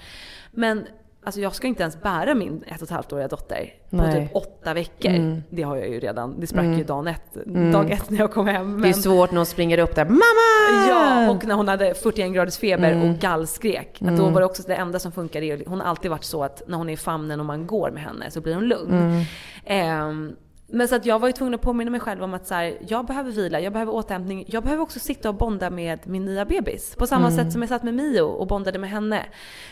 Men 0.51 0.87
Alltså 1.23 1.41
jag 1.41 1.55
ska 1.55 1.67
inte 1.67 1.83
ens 1.83 2.03
bära 2.03 2.35
min 2.35 2.65
ett 2.67 2.77
och 2.77 2.83
ett 2.83 2.91
halvt 2.91 3.13
åriga 3.13 3.29
dotter 3.29 3.73
Nej. 3.91 4.07
på 4.07 4.21
typ 4.21 4.37
åtta 4.37 4.75
veckor. 4.75 5.11
Mm. 5.11 5.43
Det 5.51 5.63
har 5.63 5.77
jag 5.77 5.89
ju 5.89 6.01
redan. 6.01 6.41
Det 6.41 6.47
sprack 6.47 6.65
mm. 6.65 6.79
ju 6.79 6.85
dagen 6.85 7.07
ett, 7.07 7.37
mm. 7.47 7.73
dag 7.73 7.91
ett 7.91 8.11
när 8.11 8.19
jag 8.19 8.33
kom 8.33 8.47
hem. 8.47 8.73
Men... 8.73 8.83
Det 8.83 8.89
är 8.89 8.93
svårt 8.93 9.31
när 9.31 9.37
hon 9.37 9.47
springer 9.47 9.79
upp 9.79 9.95
där. 9.95 10.05
Mamma! 10.05 10.89
Ja, 10.89 11.31
och 11.31 11.45
när 11.45 11.55
hon 11.55 11.69
hade 11.69 11.95
41 11.95 12.33
graders 12.35 12.59
feber 12.59 12.91
och 12.91 13.05
mm. 13.05 13.19
gallskrek. 13.19 14.03
Att 14.03 14.17
då 14.17 14.23
mm. 14.23 14.33
var 14.33 14.41
det 14.41 14.47
också 14.47 14.63
det 14.67 14.75
enda 14.75 14.99
som 14.99 15.13
funkade. 15.13 15.63
Hon 15.67 15.81
har 15.81 15.87
alltid 15.87 16.11
varit 16.11 16.25
så 16.25 16.45
att 16.45 16.63
när 16.67 16.79
hon 16.79 16.89
är 16.89 16.93
i 16.93 16.97
famnen 16.97 17.41
och 17.41 17.47
man 17.47 17.67
går 17.67 17.91
med 17.91 18.03
henne 18.03 18.31
så 18.31 18.41
blir 18.41 18.55
hon 18.55 18.65
lugn. 18.65 19.25
Um, 19.71 20.37
men 20.73 20.89
så 20.89 20.97
att 20.97 21.07
jag 21.07 21.19
var 21.19 21.29
ju 21.29 21.33
tvungen 21.33 21.55
att 21.55 21.61
påminna 21.61 21.91
mig 21.91 22.01
själv 22.01 22.23
om 22.23 22.35
att 22.35 22.47
så 22.47 22.55
här, 22.55 22.79
jag 22.89 23.07
behöver 23.07 23.31
vila, 23.31 23.61
jag 23.61 23.73
behöver 23.73 23.95
återhämtning. 23.95 24.45
Jag 24.49 24.63
behöver 24.63 24.83
också 24.83 24.99
sitta 24.99 25.29
och 25.29 25.35
bonda 25.35 25.71
med 25.71 25.99
min 26.05 26.25
nya 26.25 26.45
bebis. 26.45 26.97
På 26.99 27.07
samma 27.07 27.27
mm. 27.27 27.39
sätt 27.39 27.53
som 27.53 27.63
jag 27.63 27.69
satt 27.69 27.83
med 27.83 27.95
Mio 27.95 28.23
och 28.23 28.47
bondade 28.47 28.79
med 28.79 28.91
henne. 28.91 29.27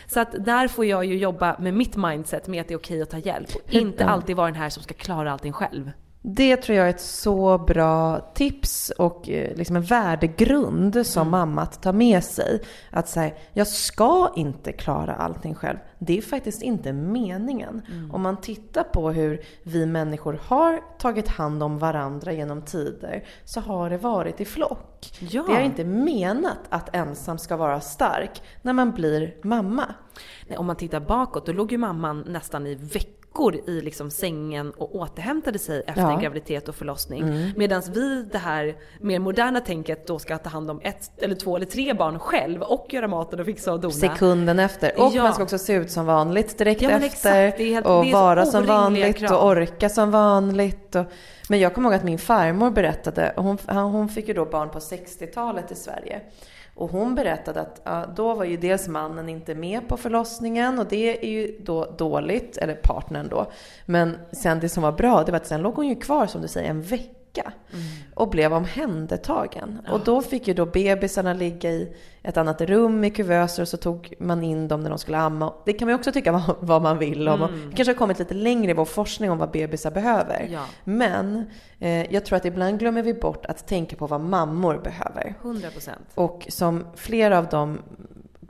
Så 0.07 0.19
att 0.19 0.45
där 0.45 0.67
får 0.67 0.85
jag 0.85 1.05
ju 1.05 1.17
jobba 1.17 1.55
med 1.59 1.73
mitt 1.73 1.95
mindset 1.95 2.47
med 2.47 2.61
att 2.61 2.67
det 2.67 2.73
är 2.73 2.77
okej 2.77 3.01
att 3.01 3.09
ta 3.09 3.17
hjälp. 3.17 3.49
Och 3.55 3.73
inte 3.73 4.05
alltid 4.05 4.35
vara 4.35 4.47
den 4.47 4.55
här 4.55 4.69
som 4.69 4.83
ska 4.83 4.93
klara 4.93 5.31
allting 5.31 5.53
själv. 5.53 5.91
Det 6.21 6.57
tror 6.57 6.77
jag 6.77 6.85
är 6.85 6.89
ett 6.89 7.01
så 7.01 7.57
bra 7.57 8.19
tips 8.19 8.89
och 8.89 9.29
eh, 9.29 9.55
liksom 9.55 9.75
en 9.75 9.81
värdegrund 9.81 11.07
som 11.07 11.21
mm. 11.21 11.31
mamma 11.31 11.61
att 11.61 11.81
ta 11.81 11.91
med 11.91 12.23
sig. 12.23 12.61
Att 12.91 13.09
säga, 13.09 13.31
jag 13.53 13.67
ska 13.67 14.33
inte 14.35 14.71
klara 14.71 15.15
allting 15.15 15.55
själv. 15.55 15.77
Det 15.99 16.17
är 16.17 16.21
faktiskt 16.21 16.61
inte 16.61 16.93
meningen. 16.93 17.81
Mm. 17.91 18.11
Om 18.11 18.21
man 18.21 18.41
tittar 18.41 18.83
på 18.83 19.11
hur 19.11 19.41
vi 19.63 19.85
människor 19.85 20.39
har 20.43 20.81
tagit 20.99 21.27
hand 21.27 21.63
om 21.63 21.77
varandra 21.79 22.33
genom 22.33 22.61
tider 22.61 23.23
så 23.43 23.59
har 23.59 23.89
det 23.89 23.97
varit 23.97 24.41
i 24.41 24.45
flock. 24.45 25.11
Ja. 25.19 25.43
Det 25.47 25.55
är 25.55 25.61
inte 25.61 25.83
menat 25.83 26.59
att 26.69 26.95
ensam 26.95 27.37
ska 27.37 27.57
vara 27.57 27.81
stark 27.81 28.41
när 28.61 28.73
man 28.73 28.91
blir 28.91 29.35
mamma. 29.41 29.85
Nej, 30.47 30.57
om 30.57 30.65
man 30.65 30.75
tittar 30.75 30.99
bakåt, 30.99 31.45
då 31.45 31.51
låg 31.51 31.71
ju 31.71 31.77
mamman 31.77 32.23
nästan 32.27 32.67
i 32.67 32.75
veckor 32.75 33.18
veckor 33.29 33.55
i 33.69 33.81
liksom 33.81 34.11
sängen 34.11 34.71
och 34.71 34.95
återhämtade 34.95 35.59
sig 35.59 35.83
efter 35.87 36.01
ja. 36.01 36.11
en 36.11 36.19
graviditet 36.19 36.69
och 36.69 36.75
förlossning. 36.75 37.21
Mm. 37.21 37.51
Medan 37.55 37.81
vi 37.93 38.23
det 38.31 38.37
här 38.37 38.75
mer 38.99 39.19
moderna 39.19 39.59
tänket 39.61 40.07
då 40.07 40.19
ska 40.19 40.37
ta 40.37 40.49
hand 40.49 40.71
om 40.71 40.81
ett 40.83 41.23
eller 41.23 41.35
två 41.35 41.55
eller 41.55 41.65
tre 41.65 41.93
barn 41.93 42.19
själv 42.19 42.61
och 42.61 42.93
göra 42.93 43.07
maten 43.07 43.39
och 43.39 43.45
fixa 43.45 43.73
och 43.73 43.79
dona. 43.79 43.93
Sekunden 43.93 44.59
efter. 44.59 44.99
Och 44.99 45.11
ja. 45.13 45.23
man 45.23 45.33
ska 45.33 45.43
också 45.43 45.57
se 45.57 45.73
ut 45.73 45.91
som 45.91 46.05
vanligt 46.05 46.57
direkt 46.57 46.81
ja, 46.81 46.89
efter. 46.89 47.51
Helt, 47.51 47.85
och 47.85 48.05
vara 48.05 48.45
som 48.45 48.65
vanligt 48.65 49.17
krav. 49.17 49.31
och 49.31 49.47
orka 49.47 49.89
som 49.89 50.11
vanligt. 50.11 50.95
Och, 50.95 51.05
men 51.49 51.59
jag 51.59 51.73
kommer 51.73 51.89
ihåg 51.89 51.95
att 51.95 52.03
min 52.03 52.19
farmor 52.19 52.71
berättade, 52.71 53.33
hon, 53.35 53.57
hon 53.67 54.09
fick 54.09 54.27
ju 54.27 54.33
då 54.33 54.45
barn 54.45 54.69
på 54.69 54.79
60-talet 54.79 55.71
i 55.71 55.75
Sverige. 55.75 56.21
Och 56.79 56.91
hon 56.91 57.15
berättade 57.15 57.61
att 57.61 57.81
ja, 57.83 58.05
då 58.15 58.33
var 58.33 58.43
ju 58.43 58.57
dels 58.57 58.87
mannen 58.87 59.29
inte 59.29 59.55
med 59.55 59.87
på 59.87 59.97
förlossningen 59.97 60.79
och 60.79 60.85
det 60.85 61.25
är 61.25 61.29
ju 61.29 61.57
då 61.59 61.85
dåligt, 61.97 62.57
eller 62.57 62.75
partnern 62.75 63.27
då. 63.29 63.51
Men 63.85 64.17
sen 64.31 64.59
det 64.59 64.69
som 64.69 64.83
var 64.83 64.91
bra, 64.91 65.23
det 65.23 65.31
var 65.31 65.37
att 65.37 65.47
sen 65.47 65.61
låg 65.61 65.75
hon 65.75 65.87
ju 65.87 65.95
kvar 65.95 66.27
som 66.27 66.41
du 66.41 66.47
säger 66.47 66.69
en 66.69 66.81
vecka 66.81 67.18
vecka 67.29 67.51
mm. 67.73 67.85
och 68.13 68.29
blev 68.29 68.53
omhändertagen. 68.53 69.81
Ja. 69.85 69.93
Och 69.93 69.99
då 70.03 70.21
fick 70.21 70.47
ju 70.47 70.53
då 70.53 70.65
bebisarna 70.65 71.33
ligga 71.33 71.71
i 71.71 71.95
ett 72.23 72.37
annat 72.37 72.61
rum 72.61 73.03
i 73.03 73.09
kuvöser 73.09 73.61
och 73.61 73.67
så 73.67 73.77
tog 73.77 74.13
man 74.19 74.43
in 74.43 74.67
dem 74.67 74.83
när 74.83 74.89
de 74.89 74.99
skulle 74.99 75.17
amma. 75.17 75.53
Det 75.65 75.73
kan 75.73 75.85
man 75.85 75.93
ju 75.93 75.95
också 75.95 76.11
tycka 76.11 76.31
vad, 76.47 76.55
vad 76.59 76.81
man 76.81 76.97
vill 76.97 77.27
om. 77.27 77.41
Mm. 77.41 77.71
kanske 77.75 77.93
har 77.93 77.97
kommit 77.97 78.19
lite 78.19 78.33
längre 78.33 78.71
i 78.71 78.73
vår 78.73 78.85
forskning 78.85 79.31
om 79.31 79.37
vad 79.37 79.51
bebisar 79.51 79.91
behöver. 79.91 80.49
Ja. 80.51 80.65
Men 80.83 81.49
eh, 81.79 82.13
jag 82.13 82.25
tror 82.25 82.37
att 82.37 82.45
ibland 82.45 82.79
glömmer 82.79 83.03
vi 83.03 83.13
bort 83.13 83.45
att 83.45 83.67
tänka 83.67 83.95
på 83.95 84.07
vad 84.07 84.21
mammor 84.21 84.77
behöver. 84.83 85.35
100%. 85.41 85.89
Och 86.15 86.45
som 86.49 86.85
flera 86.95 87.37
av 87.37 87.47
dem 87.47 87.81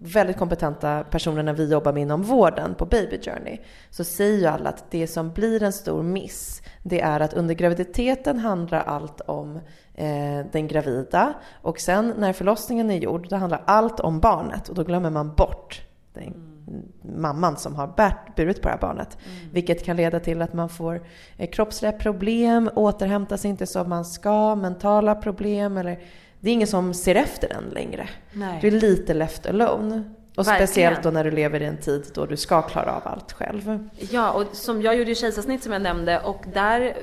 väldigt 0.02 0.38
kompetenta 0.38 1.04
personerna 1.04 1.54
vi 1.54 1.72
jobbar 1.72 1.94
med 1.94 2.02
inom 2.02 2.24
vården 2.24 2.76
på 2.76 2.86
Baby 2.86 3.20
Journey 3.22 3.58
så 3.90 4.04
säger 4.04 4.38
ju 4.38 4.46
alla 4.46 4.70
att 4.70 4.92
det 4.92 5.08
som 5.08 5.32
blir 5.32 5.64
en 5.64 5.74
stor 5.74 6.04
miss 6.04 6.59
det 6.84 7.02
är 7.02 7.20
att 7.20 7.34
under 7.34 7.56
graviditeten 7.56 8.40
handlar 8.40 8.80
allt 8.80 9.22
om 9.22 9.60
eh, 9.94 10.46
den 10.52 10.68
gravida 10.68 11.34
och 11.62 11.80
sen 11.80 12.14
när 12.18 12.34
förlossningen 12.34 12.92
är 12.92 12.98
gjord 12.98 13.30
då 13.30 13.36
handlar 13.36 13.64
allt 13.66 14.00
om 14.00 14.20
barnet 14.20 14.70
och 14.70 14.76
då 14.76 14.84
glömmer 14.84 15.10
man 15.10 15.34
bort 15.34 15.82
den 16.14 16.24
mm. 16.24 16.82
mamman 17.22 17.58
som 17.58 17.76
har 17.76 17.88
bärt, 17.88 18.36
burit 18.36 18.62
på 18.62 18.68
det 18.68 18.74
här 18.74 18.82
barnet. 18.82 19.18
Mm. 19.26 19.54
Vilket 19.54 19.86
kan 19.86 19.96
leda 19.96 20.20
till 20.20 20.42
att 20.42 20.54
man 20.54 20.70
får 20.70 21.02
eh, 21.38 21.50
kroppsliga 21.50 21.92
problem, 21.92 22.70
återhämtas 22.76 23.46
inte 23.46 23.68
som 23.68 23.90
man 23.90 24.06
ska, 24.06 24.56
mentala 24.56 25.16
problem 25.16 25.78
eller 25.78 26.00
det 26.40 26.50
är 26.50 26.54
ingen 26.54 26.68
som 26.68 26.94
ser 26.94 27.16
efter 27.16 27.54
en 27.54 27.70
längre. 27.70 28.10
Nej. 28.34 28.60
Du 28.62 28.68
är 28.68 28.72
lite 28.72 29.14
left 29.14 29.46
alone. 29.46 30.04
Och 30.40 30.48
Verkligen. 30.48 30.68
speciellt 30.68 31.04
då 31.04 31.10
när 31.10 31.24
du 31.24 31.32
lever 31.32 31.62
i 31.62 31.66
en 31.66 31.78
tid 31.78 32.06
då 32.14 32.26
du 32.26 32.38
ska 32.38 32.62
klara 32.62 32.96
av 32.96 33.02
allt 33.06 33.32
själv. 33.32 33.90
Ja, 34.12 34.32
och 34.32 34.44
som 34.52 34.82
jag 34.82 34.96
gjorde 34.96 35.16
kejsarsnitt 35.16 35.64
som 35.64 35.74
jag 35.74 35.82
nämnde 35.82 36.20
och 36.20 36.44
där, 36.54 36.98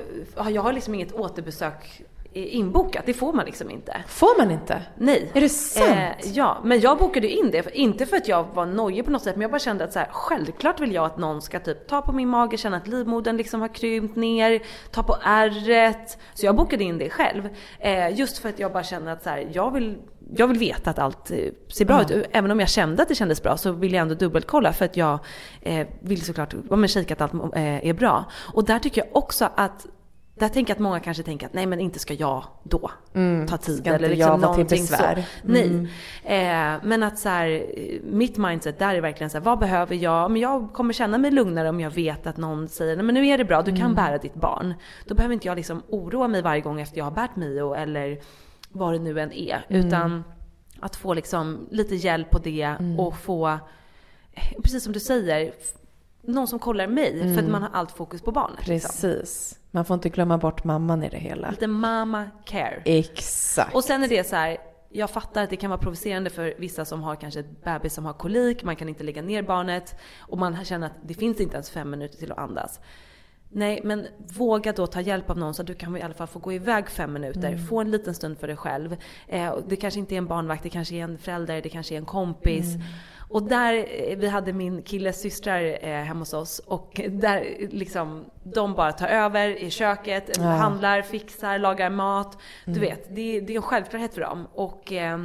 jag 0.49 0.61
har 0.61 0.73
liksom 0.73 0.95
inget 0.95 1.13
återbesök 1.13 2.01
inbokat. 2.33 3.03
Det 3.05 3.13
får 3.13 3.33
man 3.33 3.45
liksom 3.45 3.69
inte. 3.69 3.97
Får 4.07 4.37
man 4.37 4.51
inte? 4.51 4.81
Nej. 4.97 5.31
Är 5.33 5.41
det 5.41 5.49
sant? 5.49 5.89
Eh, 5.89 6.31
ja, 6.33 6.57
men 6.63 6.79
jag 6.79 6.97
bokade 6.97 7.27
in 7.27 7.51
det. 7.51 7.75
Inte 7.75 8.05
för 8.05 8.17
att 8.17 8.27
jag 8.27 8.47
var 8.53 8.65
nojig 8.65 9.05
på 9.05 9.11
något 9.11 9.23
sätt, 9.23 9.35
men 9.35 9.41
jag 9.41 9.51
bara 9.51 9.59
kände 9.59 9.83
att 9.83 9.93
så 9.93 9.99
här, 9.99 10.07
självklart 10.11 10.79
vill 10.79 10.93
jag 10.93 11.05
att 11.05 11.17
någon 11.17 11.41
ska 11.41 11.59
typ 11.59 11.87
ta 11.87 12.01
på 12.01 12.11
min 12.11 12.27
mage, 12.27 12.57
känna 12.57 12.77
att 12.77 12.87
livmodern 12.87 13.37
liksom 13.37 13.61
har 13.61 13.67
krympt 13.67 14.15
ner, 14.15 14.61
ta 14.91 15.03
på 15.03 15.17
ärret. 15.23 16.17
Så 16.33 16.45
jag 16.45 16.55
bokade 16.55 16.83
in 16.83 16.97
det 16.97 17.09
själv. 17.09 17.49
Eh, 17.79 18.19
just 18.19 18.37
för 18.37 18.49
att 18.49 18.59
jag 18.59 18.71
bara 18.71 18.83
känner 18.83 19.13
att 19.13 19.23
så 19.23 19.29
här, 19.29 19.49
jag 19.51 19.71
vill 19.71 19.97
jag 20.35 20.47
vill 20.47 20.57
veta 20.57 20.89
att 20.89 20.99
allt 20.99 21.31
eh, 21.31 21.37
ser 21.67 21.85
bra 21.85 22.01
mm. 22.01 22.19
ut. 22.19 22.25
Även 22.31 22.51
om 22.51 22.59
jag 22.59 22.69
kände 22.69 23.01
att 23.01 23.09
det 23.09 23.15
kändes 23.15 23.43
bra 23.43 23.57
så 23.57 23.71
vill 23.71 23.93
jag 23.93 24.01
ändå 24.01 24.15
dubbelkolla 24.15 24.73
för 24.73 24.85
att 24.85 24.97
jag 24.97 25.19
eh, 25.61 25.87
vill 25.99 26.25
såklart 26.25 26.53
ja, 26.69 26.87
kika 26.87 27.13
att 27.13 27.21
allt 27.21 27.33
eh, 27.55 27.87
är 27.87 27.93
bra. 27.93 28.25
Och 28.53 28.65
där 28.65 28.79
tycker 28.79 29.01
jag 29.01 29.15
också 29.15 29.49
att 29.55 29.87
där 30.39 30.49
tänker 30.49 30.71
jag 30.71 30.75
att 30.75 30.81
många 30.81 30.99
kanske 30.99 31.23
tänker 31.23 31.47
att 31.47 31.53
nej 31.53 31.65
men 31.65 31.79
inte 31.79 31.99
ska 31.99 32.13
jag 32.13 32.43
då 32.63 32.91
mm, 33.13 33.47
ta 33.47 33.57
tid. 33.57 33.77
Ska 33.77 33.93
eller 33.93 34.09
liksom 34.09 34.31
jag 34.31 34.39
någonting 34.39 34.65
till 34.65 34.77
besvär. 34.77 35.15
så. 35.15 35.47
Nej. 35.47 35.87
Mm. 36.23 36.75
Eh, 36.75 36.81
men 36.83 37.03
att 37.03 37.19
så 37.19 37.29
här, 37.29 37.65
mitt 38.03 38.37
mindset 38.37 38.79
där 38.79 38.95
är 38.95 39.01
verkligen 39.01 39.29
så 39.29 39.37
här, 39.37 39.45
vad 39.45 39.59
behöver 39.59 39.95
jag? 39.95 40.31
Men 40.31 40.41
jag 40.41 40.73
kommer 40.73 40.93
känna 40.93 41.17
mig 41.17 41.31
lugnare 41.31 41.69
om 41.69 41.79
jag 41.79 41.91
vet 41.91 42.27
att 42.27 42.37
någon 42.37 42.67
säger, 42.67 42.95
nej 42.95 43.05
men 43.05 43.15
nu 43.15 43.27
är 43.27 43.37
det 43.37 43.45
bra, 43.45 43.61
du 43.61 43.71
kan 43.71 43.81
mm. 43.81 43.95
bära 43.95 44.17
ditt 44.17 44.35
barn. 44.35 44.73
Då 45.05 45.15
behöver 45.15 45.33
inte 45.33 45.47
jag 45.47 45.55
liksom 45.55 45.83
oroa 45.89 46.27
mig 46.27 46.41
varje 46.41 46.61
gång 46.61 46.81
efter 46.81 46.97
jag 46.97 47.05
har 47.05 47.11
bärt 47.11 47.35
Mio 47.35 47.73
eller 47.73 48.19
vad 48.77 48.93
det 48.93 48.99
nu 48.99 49.19
än 49.19 49.31
är. 49.31 49.65
Mm. 49.69 49.87
Utan 49.87 50.23
att 50.79 50.95
få 50.95 51.13
liksom 51.13 51.67
lite 51.71 51.95
hjälp 51.95 52.29
på 52.29 52.37
det 52.37 52.61
mm. 52.61 52.99
och 52.99 53.17
få, 53.17 53.59
precis 54.63 54.83
som 54.83 54.93
du 54.93 54.99
säger, 54.99 55.53
någon 56.21 56.47
som 56.47 56.59
kollar 56.59 56.87
mig. 56.87 57.19
För 57.19 57.31
att 57.31 57.39
mm. 57.39 57.51
man 57.51 57.61
har 57.61 57.69
allt 57.73 57.91
fokus 57.91 58.21
på 58.21 58.31
barnet. 58.31 58.67
Liksom. 58.67 58.89
Precis. 58.89 59.19
Liksom. 59.19 59.57
Man 59.71 59.85
får 59.85 59.93
inte 59.93 60.09
glömma 60.09 60.37
bort 60.37 60.63
mamman 60.63 61.03
i 61.03 61.09
det 61.09 61.17
hela. 61.17 61.49
Lite 61.49 61.67
mamma 61.67 62.29
care. 62.45 62.81
Exakt. 62.85 63.75
Och 63.75 63.83
sen 63.83 64.03
är 64.03 64.07
det 64.07 64.27
så 64.27 64.35
här, 64.35 64.57
jag 64.89 65.09
fattar 65.09 65.43
att 65.43 65.49
det 65.49 65.55
kan 65.55 65.69
vara 65.69 65.79
provocerande 65.79 66.29
för 66.29 66.53
vissa 66.57 66.85
som 66.85 67.03
har 67.03 67.15
kanske 67.15 67.39
ett 67.39 67.63
bebis 67.63 67.93
som 67.93 68.05
har 68.05 68.13
kolik, 68.13 68.63
man 68.63 68.75
kan 68.75 68.89
inte 68.89 69.03
lägga 69.03 69.21
ner 69.21 69.43
barnet 69.43 69.95
och 70.19 70.37
man 70.37 70.65
känner 70.65 70.87
att 70.87 70.93
det 71.01 71.13
finns 71.13 71.39
inte 71.39 71.53
ens 71.53 71.69
fem 71.69 71.89
minuter 71.89 72.17
till 72.17 72.31
att 72.31 72.37
andas. 72.37 72.79
Nej, 73.49 73.81
men 73.83 74.07
våga 74.37 74.73
då 74.73 74.87
ta 74.87 75.01
hjälp 75.01 75.29
av 75.29 75.37
någon 75.37 75.53
så 75.53 75.61
att 75.61 75.67
du 75.67 75.73
kan 75.73 75.97
i 75.97 76.01
alla 76.01 76.13
fall 76.13 76.27
få 76.27 76.39
gå 76.39 76.53
iväg 76.53 76.89
fem 76.89 77.13
minuter. 77.13 77.47
Mm. 77.47 77.67
Få 77.67 77.81
en 77.81 77.91
liten 77.91 78.13
stund 78.13 78.37
för 78.39 78.47
dig 78.47 78.55
själv. 78.55 78.95
Eh, 79.27 79.57
det 79.67 79.75
kanske 79.75 79.99
inte 79.99 80.15
är 80.15 80.17
en 80.17 80.27
barnvakt, 80.27 80.63
det 80.63 80.69
kanske 80.69 80.95
är 80.95 81.03
en 81.03 81.17
förälder, 81.17 81.61
det 81.61 81.69
kanske 81.69 81.95
är 81.95 81.97
en 81.97 82.05
kompis. 82.05 82.75
Mm. 82.75 82.87
Och 83.29 83.43
där, 83.43 83.73
eh, 83.73 84.17
vi 84.17 84.27
hade 84.27 84.53
min 84.53 84.81
killes 84.81 85.21
systrar 85.21 85.85
eh, 85.85 86.03
hemma 86.03 86.19
hos 86.19 86.33
oss 86.33 86.59
och 86.59 87.01
där 87.09 87.67
liksom, 87.71 88.25
de 88.43 88.73
bara 88.73 88.91
tar 88.91 89.07
över 89.07 89.63
i 89.63 89.69
köket, 89.69 90.37
ja. 90.37 90.43
handlar, 90.43 91.01
fixar, 91.01 91.59
lagar 91.59 91.89
mat. 91.89 92.37
Mm. 92.65 92.79
Du 92.79 92.85
vet, 92.85 93.15
det, 93.15 93.39
det, 93.39 93.53
är 93.53 93.55
en 93.55 93.61
självklarhet 93.61 94.13
för 94.13 94.21
dem. 94.21 94.47
Och 94.53 94.93
eh, 94.93 95.17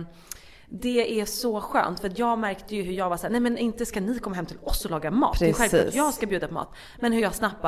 det 0.69 1.21
är 1.21 1.25
så 1.25 1.61
skönt 1.61 2.01
för 2.01 2.13
jag 2.17 2.39
märkte 2.39 2.77
ju 2.77 2.83
hur 2.83 2.93
jag 2.93 3.11
var 3.11 3.17
såhär, 3.17 3.31
nej 3.31 3.41
men 3.41 3.59
inte 3.59 3.87
ska 3.87 4.01
ni 4.01 4.19
komma 4.19 4.37
hem 4.37 4.47
till 4.47 4.59
oss 4.63 4.85
och 4.85 4.91
laga 4.91 5.11
mat. 5.11 5.39
Precis. 5.39 5.59
Det 5.59 5.65
är 5.65 5.69
självklart 5.69 5.95
jag 5.95 6.15
ska 6.15 6.27
bjuda 6.27 6.49
på 6.49 6.55
mat. 6.55 6.75
Men 7.01 7.13
hur 7.13 7.23
jag 7.23 7.35
snabbt 7.35 7.63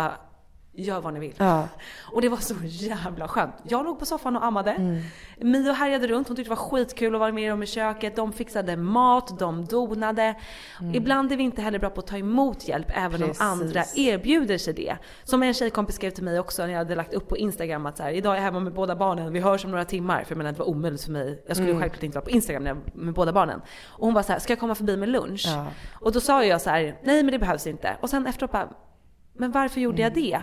gör 0.76 1.00
vad 1.00 1.14
ni 1.14 1.20
vill. 1.20 1.34
Ja. 1.36 1.68
Och 2.12 2.22
det 2.22 2.28
var 2.28 2.36
så 2.36 2.54
jävla 2.62 3.28
skönt. 3.28 3.54
Jag 3.62 3.84
låg 3.84 3.98
på 3.98 4.06
soffan 4.06 4.36
och 4.36 4.44
ammade. 4.44 4.70
Mm. 4.70 5.02
Mio 5.40 5.72
härjade 5.72 6.06
runt, 6.06 6.28
hon 6.28 6.36
tyckte 6.36 6.50
det 6.54 6.56
var 6.56 6.70
skitkul 6.70 7.14
att 7.14 7.20
vara 7.20 7.32
med 7.32 7.50
dem 7.50 7.62
i 7.62 7.66
köket. 7.66 8.16
De 8.16 8.32
fixade 8.32 8.76
mat, 8.76 9.38
de 9.38 9.64
donade. 9.64 10.34
Mm. 10.80 10.94
Ibland 10.94 11.32
är 11.32 11.36
vi 11.36 11.42
inte 11.42 11.62
heller 11.62 11.78
bra 11.78 11.90
på 11.90 12.00
att 12.00 12.06
ta 12.06 12.16
emot 12.16 12.68
hjälp 12.68 12.86
även 12.88 13.20
Precis. 13.20 13.40
om 13.40 13.46
andra 13.46 13.84
erbjuder 13.96 14.58
sig 14.58 14.74
det. 14.74 14.96
Som 15.24 15.42
en 15.42 15.54
tjejkompis 15.54 15.96
skrev 15.96 16.10
till 16.10 16.24
mig 16.24 16.38
också 16.38 16.62
när 16.62 16.72
jag 16.72 16.78
hade 16.78 16.94
lagt 16.94 17.14
upp 17.14 17.28
på 17.28 17.36
Instagram 17.36 17.86
att 17.86 17.96
så 17.96 18.02
här, 18.02 18.10
idag 18.10 18.32
är 18.32 18.36
jag 18.36 18.44
hemma 18.44 18.60
med 18.60 18.74
båda 18.74 18.96
barnen, 18.96 19.32
vi 19.32 19.40
hörs 19.40 19.64
om 19.64 19.70
några 19.70 19.84
timmar. 19.84 20.24
För 20.24 20.32
jag 20.32 20.38
menar 20.38 20.52
det 20.52 20.58
var 20.58 20.68
omöjligt 20.68 21.02
för 21.02 21.12
mig. 21.12 21.42
Jag 21.46 21.56
skulle 21.56 21.70
mm. 21.70 21.82
självklart 21.82 22.02
inte 22.02 22.14
vara 22.14 22.24
på 22.24 22.30
Instagram 22.30 22.80
med 22.94 23.14
båda 23.14 23.32
barnen. 23.32 23.60
Och 23.86 24.06
hon 24.06 24.14
var 24.14 24.22
så 24.22 24.32
här, 24.32 24.38
ska 24.38 24.52
jag 24.52 24.60
komma 24.60 24.74
förbi 24.74 24.96
med 24.96 25.08
lunch? 25.08 25.44
Ja. 25.46 25.66
Och 26.00 26.12
då 26.12 26.20
sa 26.20 26.44
jag 26.44 26.60
så 26.60 26.70
här, 26.70 26.98
nej 27.02 27.22
men 27.22 27.32
det 27.32 27.38
behövs 27.38 27.66
inte. 27.66 27.96
Och 28.00 28.10
sen 28.10 28.26
efteråt 28.26 28.52
bara, 28.52 28.68
men 29.34 29.50
varför 29.50 29.80
gjorde 29.80 30.02
mm. 30.02 30.14
jag 30.14 30.24
det? 30.24 30.42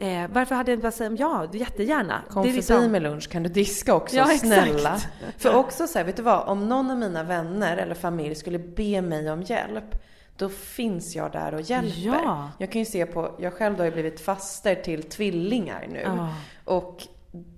Eh, 0.00 0.30
varför 0.32 0.54
hade 0.54 0.70
jag 0.70 0.76
inte 0.76 0.82
bara 0.82 0.92
sagt 0.92 1.20
ja, 1.20 1.48
jättegärna. 1.52 2.22
Kom 2.30 2.42
det 2.42 2.48
är 2.48 2.50
förbi 2.50 2.56
liksom... 2.56 2.92
med 2.92 3.02
lunch, 3.02 3.28
kan 3.28 3.42
du 3.42 3.48
diska 3.48 3.94
också? 3.94 4.16
Ja, 4.16 4.26
snälla. 4.26 4.94
Exakt. 4.94 5.08
För 5.42 5.54
också 5.54 5.86
så 5.86 5.98
här, 5.98 6.06
vet 6.06 6.16
du 6.16 6.22
vad? 6.22 6.48
Om 6.48 6.68
någon 6.68 6.90
av 6.90 6.98
mina 6.98 7.22
vänner 7.22 7.76
eller 7.76 7.94
familj 7.94 8.34
skulle 8.34 8.58
be 8.58 9.02
mig 9.02 9.30
om 9.30 9.42
hjälp, 9.42 10.02
då 10.36 10.48
finns 10.48 11.16
jag 11.16 11.32
där 11.32 11.54
och 11.54 11.60
hjälper. 11.60 12.22
Ja. 12.24 12.50
Jag 12.58 12.72
kan 12.72 12.78
ju 12.78 12.84
se 12.84 13.06
på, 13.06 13.34
jag 13.38 13.52
själv 13.52 13.76
då 13.76 13.80
har 13.80 13.86
ju 13.86 13.92
blivit 13.92 14.20
faster 14.20 14.74
till 14.74 15.02
tvillingar 15.02 15.86
nu. 15.90 16.02
Ja. 16.04 16.34
Och 16.64 17.06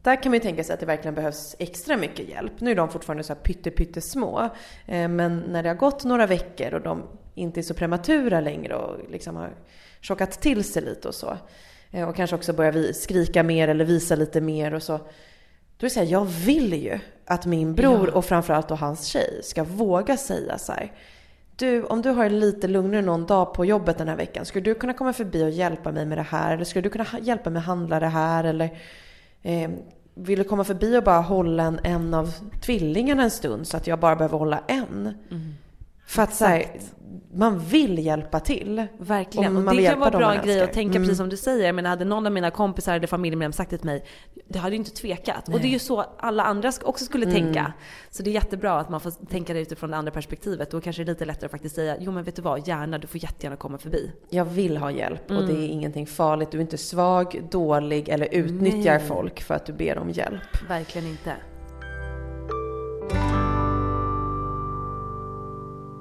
där 0.03 0.23
kan 0.23 0.31
man 0.31 0.35
ju 0.35 0.40
tänka 0.40 0.64
sig 0.64 0.75
att 0.75 0.81
det 0.81 0.87
verkligen 0.87 1.14
behövs 1.14 1.57
extra 1.59 1.97
mycket 1.97 2.29
hjälp. 2.29 2.53
Nu 2.61 2.71
är 2.71 2.75
de 2.75 2.88
fortfarande 2.88 3.25
så 3.25 3.33
här 3.33 3.40
pytte, 3.40 3.71
pytte 3.71 4.01
små. 4.01 4.51
Eh, 4.87 5.09
men 5.09 5.38
när 5.38 5.62
det 5.62 5.69
har 5.69 5.77
gått 5.77 6.05
några 6.05 6.27
veckor 6.27 6.75
och 6.75 6.81
de 6.81 7.03
inte 7.35 7.61
är 7.61 7.62
så 7.62 7.75
prematura 7.75 8.40
längre 8.40 8.75
och 8.75 9.11
liksom 9.11 9.37
har 9.37 9.51
tjockat 10.01 10.41
till 10.41 10.65
sig 10.65 10.83
lite 10.83 11.09
och 11.09 11.15
så. 11.15 11.37
Eh, 11.91 12.09
och 12.09 12.17
kanske 12.17 12.37
också 12.37 12.53
börja 12.53 12.93
skrika 12.93 13.43
mer 13.43 13.69
eller 13.69 13.85
visa 13.85 14.17
lite 14.17 14.41
mer 14.41 14.75
och 14.75 14.83
så. 14.83 14.99
Då 15.77 15.87
är 15.87 15.89
det 15.89 15.91
så 15.91 16.01
här, 16.01 16.07
jag 16.07 16.25
vill 16.25 16.75
ju 16.75 16.99
att 17.27 17.47
min 17.47 17.75
bror 17.75 18.09
ja. 18.09 18.15
och 18.15 18.25
framförallt 18.25 18.69
då 18.69 18.75
hans 18.75 19.07
tjej 19.07 19.41
ska 19.43 19.65
våga 19.65 20.17
säga 20.17 20.59
så 20.59 20.73
här. 20.73 20.93
Du, 21.57 21.85
om 21.85 22.03
du 22.03 22.11
har 22.11 22.25
det 22.25 22.31
lite 22.31 22.69
lugnare 22.69 23.03
någon 23.03 23.27
dag 23.27 23.55
på 23.55 23.65
jobbet 23.65 23.99
den 23.99 24.09
här 24.09 24.17
veckan, 24.17 24.45
skulle 24.45 24.65
du 24.65 24.75
kunna 24.75 24.95
komma 24.95 25.13
förbi 25.13 25.45
och 25.45 25.51
hjälpa 25.51 25.93
mig 25.93 26.07
med 26.07 26.19
det 26.19 26.23
här? 26.23 26.55
Eller 26.55 26.65
skulle 26.65 26.83
du 26.83 26.91
kunna 26.91 27.07
hjälpa 27.21 27.51
mig 27.51 27.63
handla 27.63 28.01
det 28.01 28.07
här? 28.07 28.45
Eller 28.45 28.79
eh, 29.43 29.71
vill 30.15 30.39
du 30.39 30.45
komma 30.45 30.65
förbi 30.65 30.99
och 30.99 31.03
bara 31.03 31.21
hålla 31.21 31.63
en, 31.63 31.81
en 31.85 32.15
av 32.15 32.33
tvillingarna 32.61 33.23
en 33.23 33.31
stund 33.31 33.67
så 33.67 33.77
att 33.77 33.87
jag 33.87 33.99
bara 33.99 34.17
behöver 34.17 34.39
hålla 34.39 34.63
en? 34.67 35.15
Mm. 35.31 35.55
För 36.11 36.23
att 36.23 36.40
här, 36.40 36.64
man 37.35 37.59
vill 37.59 37.99
hjälpa 37.99 38.40
till. 38.40 38.87
Verkligen. 38.99 39.57
Och 39.57 39.75
det 39.75 39.87
kan 39.87 40.01
vara 40.01 40.11
en 40.11 40.18
bra 40.18 40.42
grej 40.44 40.61
att 40.61 40.73
tänka 40.73 40.96
mm. 40.96 41.03
precis 41.03 41.16
som 41.16 41.29
du 41.29 41.37
säger. 41.37 41.73
Men 41.73 41.87
hade 41.87 42.05
någon 42.05 42.27
av 42.27 42.33
mina 42.33 42.51
kompisar 42.51 42.94
eller 42.94 43.07
familjemedlemmar 43.07 43.53
sagt 43.53 43.70
det 43.70 43.77
till 43.79 43.87
mig, 43.87 44.05
det 44.49 44.59
hade 44.59 44.75
ju 44.75 44.79
inte 44.79 44.90
tvekat. 44.90 45.46
Nej. 45.46 45.55
Och 45.55 45.61
det 45.61 45.66
är 45.66 45.70
ju 45.70 45.79
så 45.79 46.05
alla 46.18 46.42
andra 46.42 46.73
också 46.83 47.05
skulle 47.05 47.27
mm. 47.27 47.35
tänka. 47.35 47.73
Så 48.11 48.23
det 48.23 48.31
är 48.31 48.33
jättebra 48.33 48.81
att 48.81 48.88
man 48.88 49.01
får 49.01 49.11
tänka 49.11 49.55
det 49.55 49.61
utifrån 49.61 49.90
det 49.90 49.96
andra 49.96 50.12
perspektivet. 50.12 50.70
Då 50.70 50.81
kanske 50.81 51.05
det 51.05 51.11
är 51.11 51.14
lite 51.14 51.25
lättare 51.25 51.46
att 51.46 51.51
faktiskt 51.51 51.75
säga, 51.75 51.96
jo 52.01 52.12
men 52.12 52.25
vet 52.25 52.37
du 52.37 52.42
vad, 52.42 52.68
gärna, 52.68 52.99
du 52.99 53.07
får 53.07 53.23
jättegärna 53.23 53.57
komma 53.57 53.79
förbi. 53.79 54.12
Jag 54.31 54.44
vill 54.44 54.77
ha 54.77 54.90
hjälp 54.90 55.31
mm. 55.31 55.42
och 55.42 55.49
det 55.49 55.55
är 55.55 55.64
mm. 55.64 55.70
ingenting 55.70 56.07
farligt. 56.07 56.51
Du 56.51 56.59
är 56.59 56.62
inte 56.62 56.79
svag, 56.79 57.42
dålig 57.51 58.09
eller 58.09 58.29
utnyttjar 58.35 58.99
Nej. 58.99 59.09
folk 59.09 59.42
för 59.42 59.55
att 59.55 59.66
du 59.66 59.73
ber 59.73 59.99
om 59.99 60.11
hjälp. 60.11 60.68
Verkligen 60.68 61.09
inte. 61.09 61.37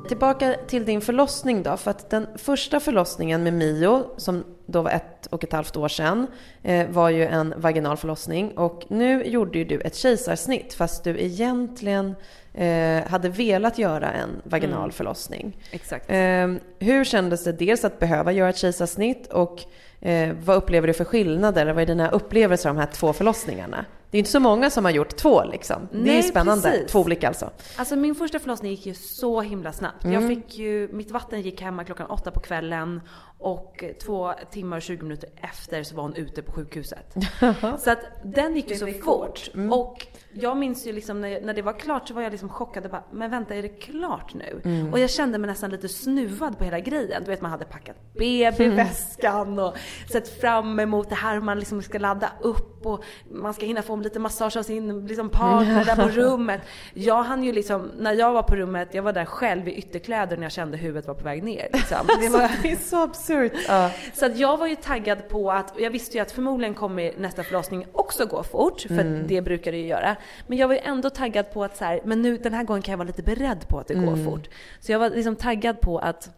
Tillbaka 0.10 0.56
till 0.68 0.86
din 0.86 1.02
förlossning 1.02 1.64
då, 1.64 1.78
för 1.78 1.92
att 1.92 2.10
den 2.10 2.28
första 2.36 2.80
förlossningen 2.80 3.44
med 3.44 3.54
Mio, 3.54 4.04
som 4.18 4.44
då 4.66 4.82
var 4.82 4.92
ett 4.92 5.26
och 5.26 5.44
ett 5.44 5.54
halvt 5.54 5.78
år 5.78 5.88
sedan, 5.88 6.28
eh, 6.64 6.90
var 6.90 7.10
ju 7.10 7.26
en 7.26 7.54
vaginal 7.58 7.98
förlossning. 7.98 8.58
Och 8.58 8.86
nu 8.88 9.24
gjorde 9.24 9.58
ju 9.58 9.66
du 9.66 9.82
ett 9.82 9.96
kejsarsnitt, 9.96 10.74
fast 10.74 11.04
du 11.04 11.20
egentligen 11.20 12.16
eh, 12.54 13.08
hade 13.08 13.30
velat 13.30 13.78
göra 13.78 14.12
en 14.12 14.30
vaginal 14.44 14.80
mm. 14.80 14.92
förlossning. 14.92 15.58
Exakt. 15.72 16.10
Eh, 16.10 16.48
hur 16.80 17.04
kändes 17.04 17.44
det 17.44 17.52
dels 17.52 17.86
att 17.86 18.00
behöva 18.00 18.32
göra 18.32 18.50
ett 18.50 18.58
kejsarsnitt 18.58 19.28
och 19.28 19.64
eh, 20.02 20.36
vad 20.44 20.58
upplever 20.58 20.88
du 20.88 20.94
för 20.94 21.06
skillnader? 21.06 21.74
Vad 21.74 21.82
är 21.82 21.88
dina 21.88 22.10
upplevelser 22.10 22.70
av 22.70 22.76
de 22.76 22.82
här 22.82 22.92
två 22.92 23.14
förlossningarna? 23.14 23.86
Det 24.12 24.18
är 24.18 24.20
inte 24.20 24.32
så 24.32 24.40
många 24.40 24.70
som 24.70 24.86
har 24.86 24.92
gjort 24.92 25.16
två 25.16 25.44
liksom. 25.44 25.88
Det 25.92 25.98
Nej, 25.98 26.18
är 26.18 26.22
spännande. 26.22 26.72
Precis. 26.72 26.92
Två 26.92 27.00
olika 27.00 27.28
alltså. 27.28 27.50
Alltså 27.78 27.96
min 27.96 28.16
första 28.16 28.40
förlossning 28.40 28.72
gick 28.72 28.86
ju 28.86 28.94
så 28.94 29.42
himla 29.42 29.74
snabbt. 29.74 30.04
Mm. 30.04 30.22
Jag 30.22 30.30
fick 30.30 30.58
ju, 30.58 30.90
mitt 30.92 31.12
vatten 31.12 31.42
gick 31.42 31.62
hemma 31.62 31.84
klockan 31.84 32.10
åtta 32.10 32.32
på 32.32 32.40
kvällen 32.40 33.02
och 33.40 33.84
två 34.04 34.34
timmar 34.52 34.78
och 34.78 34.84
20 34.84 35.04
minuter 35.04 35.30
efter 35.36 35.84
så 35.84 35.96
var 35.96 36.04
hon 36.04 36.16
ute 36.16 36.42
på 36.42 36.52
sjukhuset. 36.52 37.16
så 37.80 37.92
att 37.92 38.00
den 38.24 38.56
gick 38.56 38.72
ju 38.72 38.78
så 38.78 38.88
fort. 38.88 39.50
Mm. 39.54 39.74
Och 39.74 40.08
jag 40.34 40.58
minns 40.58 40.88
ju 40.88 40.94
liksom 40.94 41.22
när, 41.22 41.42
när 41.42 41.54
det 41.54 41.62
var 41.62 41.80
klart 41.80 42.08
så 42.08 42.14
var 42.14 42.22
jag 42.22 42.32
liksom 42.32 42.50
chockad 42.50 42.86
och 42.86 42.92
bara, 42.92 43.04
men 43.12 43.32
vänta 43.32 43.56
är 43.56 43.62
det 43.62 43.70
klart 43.70 44.34
nu? 44.34 44.62
Mm. 44.64 44.94
Och 44.94 45.00
jag 45.00 45.10
kände 45.10 45.38
mig 45.38 45.48
nästan 45.48 45.70
lite 45.70 45.90
snuvad 45.90 46.58
på 46.58 46.64
hela 46.64 46.80
grejen. 46.80 47.24
Du 47.24 47.32
vet 47.32 47.42
man 47.42 47.52
hade 47.52 47.66
packat 47.66 47.96
BB-väskan 48.14 49.60
och 49.60 49.78
sett 50.12 50.42
fram 50.42 50.80
emot 50.80 51.10
det 51.10 51.16
här 51.16 51.40
man 51.40 51.60
liksom 51.60 51.82
ska 51.82 52.00
ladda 52.00 52.32
upp 52.42 52.86
och 52.86 53.04
man 53.32 53.54
ska 53.54 53.66
hinna 53.66 53.82
få 53.82 53.96
lite 53.96 54.20
massage 54.20 54.58
av 54.58 54.64
sin 54.64 55.08
liksom, 55.08 55.30
partner 55.30 55.86
där 55.86 55.96
på 55.96 56.08
rummet. 56.22 56.62
Jag 56.94 57.24
hann 57.24 57.44
ju 57.44 57.52
liksom, 57.52 57.92
när 57.98 58.14
jag 58.14 58.34
var 58.34 58.44
på 58.44 58.56
rummet, 58.56 58.90
jag 58.92 59.04
var 59.04 59.14
där 59.14 59.26
själv 59.26 59.68
i 59.68 59.74
ytterkläder 59.74 60.38
när 60.38 60.44
jag 60.44 60.52
kände 60.52 60.78
huvudet 60.78 61.08
var 61.08 61.16
på 61.16 61.24
väg 61.24 61.44
ner. 61.44 61.68
Liksom. 61.74 62.08
Det, 62.20 62.30
var... 62.30 62.52
det 62.64 62.72
är 62.72 62.76
så 62.76 63.04
absurt. 63.04 63.29
Ja. 63.68 63.92
Så 64.14 64.26
att 64.26 64.38
jag 64.38 64.58
var 64.58 64.68
ju 64.68 64.76
taggad 64.76 65.30
på 65.30 65.52
att, 65.52 65.74
jag 65.80 65.92
visste 65.92 66.18
ju 66.18 66.22
att 66.22 66.32
förmodligen 66.32 66.74
kommer 66.74 67.14
nästa 67.18 67.44
förlossning 67.44 67.86
också 67.92 68.26
gå 68.26 68.44
fort, 68.44 68.82
för 68.82 69.00
mm. 69.00 69.28
det 69.28 69.42
brukar 69.42 69.72
det 69.72 69.78
ju 69.78 69.88
göra. 69.88 70.16
Men 70.48 70.58
jag 70.58 70.68
var 70.68 70.76
ju 70.76 70.82
ändå 70.84 71.10
taggad 71.10 71.54
på 71.54 71.64
att 71.64 71.78
så 71.78 71.86
här, 71.86 72.02
men 72.04 72.22
nu 72.22 72.38
den 72.38 72.54
här 72.54 72.64
gången 72.64 72.82
kan 72.82 72.92
jag 72.92 72.98
vara 72.98 73.08
lite 73.08 73.24
beredd 73.24 73.68
på 73.68 73.80
att 73.80 73.88
det 73.88 73.94
går 73.94 74.14
mm. 74.14 74.26
fort. 74.26 74.50
Så 74.80 74.92
jag 74.92 75.00
var 75.00 75.10
liksom 75.10 75.36
taggad 75.36 75.82
på 75.82 76.00
att 76.00 76.30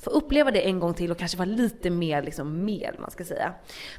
få 0.00 0.10
uppleva 0.10 0.50
det 0.50 0.66
en 0.66 0.80
gång 0.80 0.94
till 0.94 1.10
och 1.10 1.18
kanske 1.18 1.38
vara 1.38 1.48
lite 1.48 1.90
mer 1.90 2.22
liksom 2.22 2.64
med, 2.64 2.94
man 2.98 3.10
ska 3.10 3.24
säga. 3.24 3.52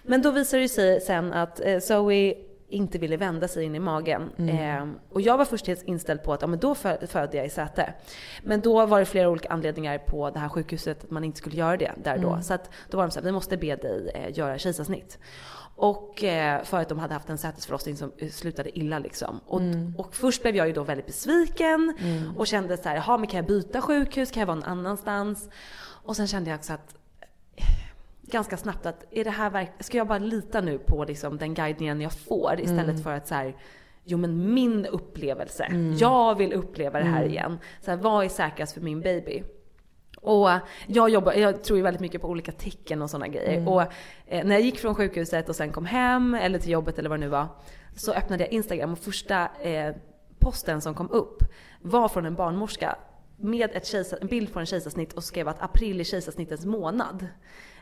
Men 0.03 0.21
då 0.21 0.31
visade 0.31 0.63
det 0.63 0.69
sig 0.69 1.01
sen 1.01 1.33
att 1.33 1.59
eh, 1.59 1.79
Zoe 1.79 2.33
inte 2.73 2.97
ville 2.97 3.17
vända 3.17 3.47
sig 3.47 3.63
in 3.63 3.75
i 3.75 3.79
magen. 3.79 4.29
Mm. 4.37 4.57
Eh, 4.57 4.95
och 5.09 5.21
jag 5.21 5.37
var 5.37 5.45
först 5.45 5.67
helt 5.67 5.83
inställd 5.83 6.23
på 6.23 6.33
att 6.33 6.41
ja, 6.41 6.47
men 6.47 6.59
då 6.59 6.75
födde 6.75 7.37
jag 7.37 7.45
i 7.45 7.49
säte. 7.49 7.93
Men 8.43 8.61
då 8.61 8.85
var 8.85 8.99
det 8.99 9.05
flera 9.05 9.29
olika 9.29 9.49
anledningar 9.49 9.97
på 9.97 10.29
det 10.29 10.39
här 10.39 10.49
sjukhuset 10.49 11.03
att 11.03 11.11
man 11.11 11.23
inte 11.23 11.37
skulle 11.37 11.55
göra 11.55 11.77
det 11.77 11.91
där 12.03 12.17
då. 12.17 12.29
Mm. 12.29 12.43
Så 12.43 12.53
att 12.53 12.69
då 12.89 12.97
var 12.97 13.03
de 13.03 13.11
såhär, 13.11 13.25
vi 13.25 13.31
måste 13.31 13.57
be 13.57 13.75
dig 13.75 14.11
eh, 14.15 14.37
göra 14.37 14.57
kejsarsnitt. 14.57 15.19
Och 15.75 16.23
eh, 16.23 16.63
för 16.63 16.79
att 16.79 16.89
de 16.89 16.99
hade 16.99 17.13
haft 17.13 17.29
en 17.29 17.37
sätesförlossning 17.37 17.97
som 17.97 18.11
slutade 18.31 18.79
illa 18.79 18.99
liksom. 18.99 19.39
Och, 19.45 19.61
mm. 19.61 19.95
och 19.97 20.15
först 20.15 20.41
blev 20.41 20.55
jag 20.55 20.67
ju 20.67 20.73
då 20.73 20.83
väldigt 20.83 21.05
besviken 21.05 21.93
mm. 21.99 22.37
och 22.37 22.47
kände 22.47 22.77
så 22.77 22.89
här, 22.89 22.95
jaha 22.95 23.17
men 23.17 23.27
kan 23.27 23.37
jag 23.37 23.45
byta 23.45 23.81
sjukhus? 23.81 24.31
Kan 24.31 24.39
jag 24.39 24.47
vara 24.47 24.55
någon 24.55 24.69
annanstans? 24.69 25.49
Och 26.03 26.15
sen 26.15 26.27
kände 26.27 26.49
jag 26.49 26.57
också 26.57 26.73
att 26.73 26.95
ganska 28.31 28.57
snabbt 28.57 28.85
att 28.85 29.05
är 29.11 29.23
det 29.23 29.29
här 29.29 29.49
verk- 29.49 29.83
ska 29.83 29.97
jag 29.97 30.07
bara 30.07 30.19
lita 30.19 30.61
nu 30.61 30.77
på 30.79 31.05
liksom 31.05 31.37
den 31.37 31.53
guidningen 31.53 32.01
jag 32.01 32.13
får 32.13 32.59
istället 32.59 32.89
mm. 32.89 33.03
för 33.03 33.13
att 33.13 33.27
så 33.27 33.35
här, 33.35 33.55
jo 34.03 34.17
men 34.17 34.53
min 34.53 34.85
upplevelse, 34.85 35.63
mm. 35.63 35.95
jag 35.97 36.37
vill 36.37 36.53
uppleva 36.53 36.99
det 36.99 37.05
här 37.05 37.21
mm. 37.21 37.31
igen. 37.31 37.59
Så 37.81 37.91
här, 37.91 37.97
vad 37.97 38.25
är 38.25 38.29
säkrast 38.29 38.73
för 38.73 38.81
min 38.81 39.01
baby? 39.01 39.43
Och 40.17 40.49
jag, 40.87 41.09
jobbar, 41.09 41.33
jag 41.33 41.63
tror 41.63 41.77
ju 41.77 41.83
väldigt 41.83 42.01
mycket 42.01 42.21
på 42.21 42.27
olika 42.27 42.51
tecken 42.51 43.01
och 43.01 43.09
sådana 43.09 43.27
grejer. 43.27 43.57
Mm. 43.57 43.67
Och 43.67 43.81
eh, 44.25 44.45
när 44.45 44.51
jag 44.55 44.61
gick 44.61 44.79
från 44.79 44.95
sjukhuset 44.95 45.49
och 45.49 45.55
sen 45.55 45.71
kom 45.71 45.85
hem, 45.85 46.33
eller 46.33 46.59
till 46.59 46.71
jobbet 46.71 46.99
eller 46.99 47.09
vad 47.09 47.19
det 47.19 47.25
nu 47.25 47.29
var, 47.29 47.47
så 47.95 48.13
öppnade 48.13 48.43
jag 48.43 48.53
Instagram 48.53 48.91
och 48.91 48.99
första 48.99 49.49
eh, 49.61 49.95
posten 50.39 50.81
som 50.81 50.93
kom 50.93 51.11
upp 51.11 51.43
var 51.81 52.09
från 52.09 52.25
en 52.25 52.35
barnmorska 52.35 52.95
med 53.37 53.69
ett 53.73 53.87
kejsar, 53.87 54.17
en 54.21 54.27
bild 54.27 54.53
på 54.53 54.59
en 54.59 54.65
kejsarsnitt 54.65 55.13
och 55.13 55.23
skrev 55.23 55.47
att 55.47 55.61
april 55.61 55.99
är 55.99 56.03
kejsarsnittets 56.03 56.65
månad. 56.65 57.27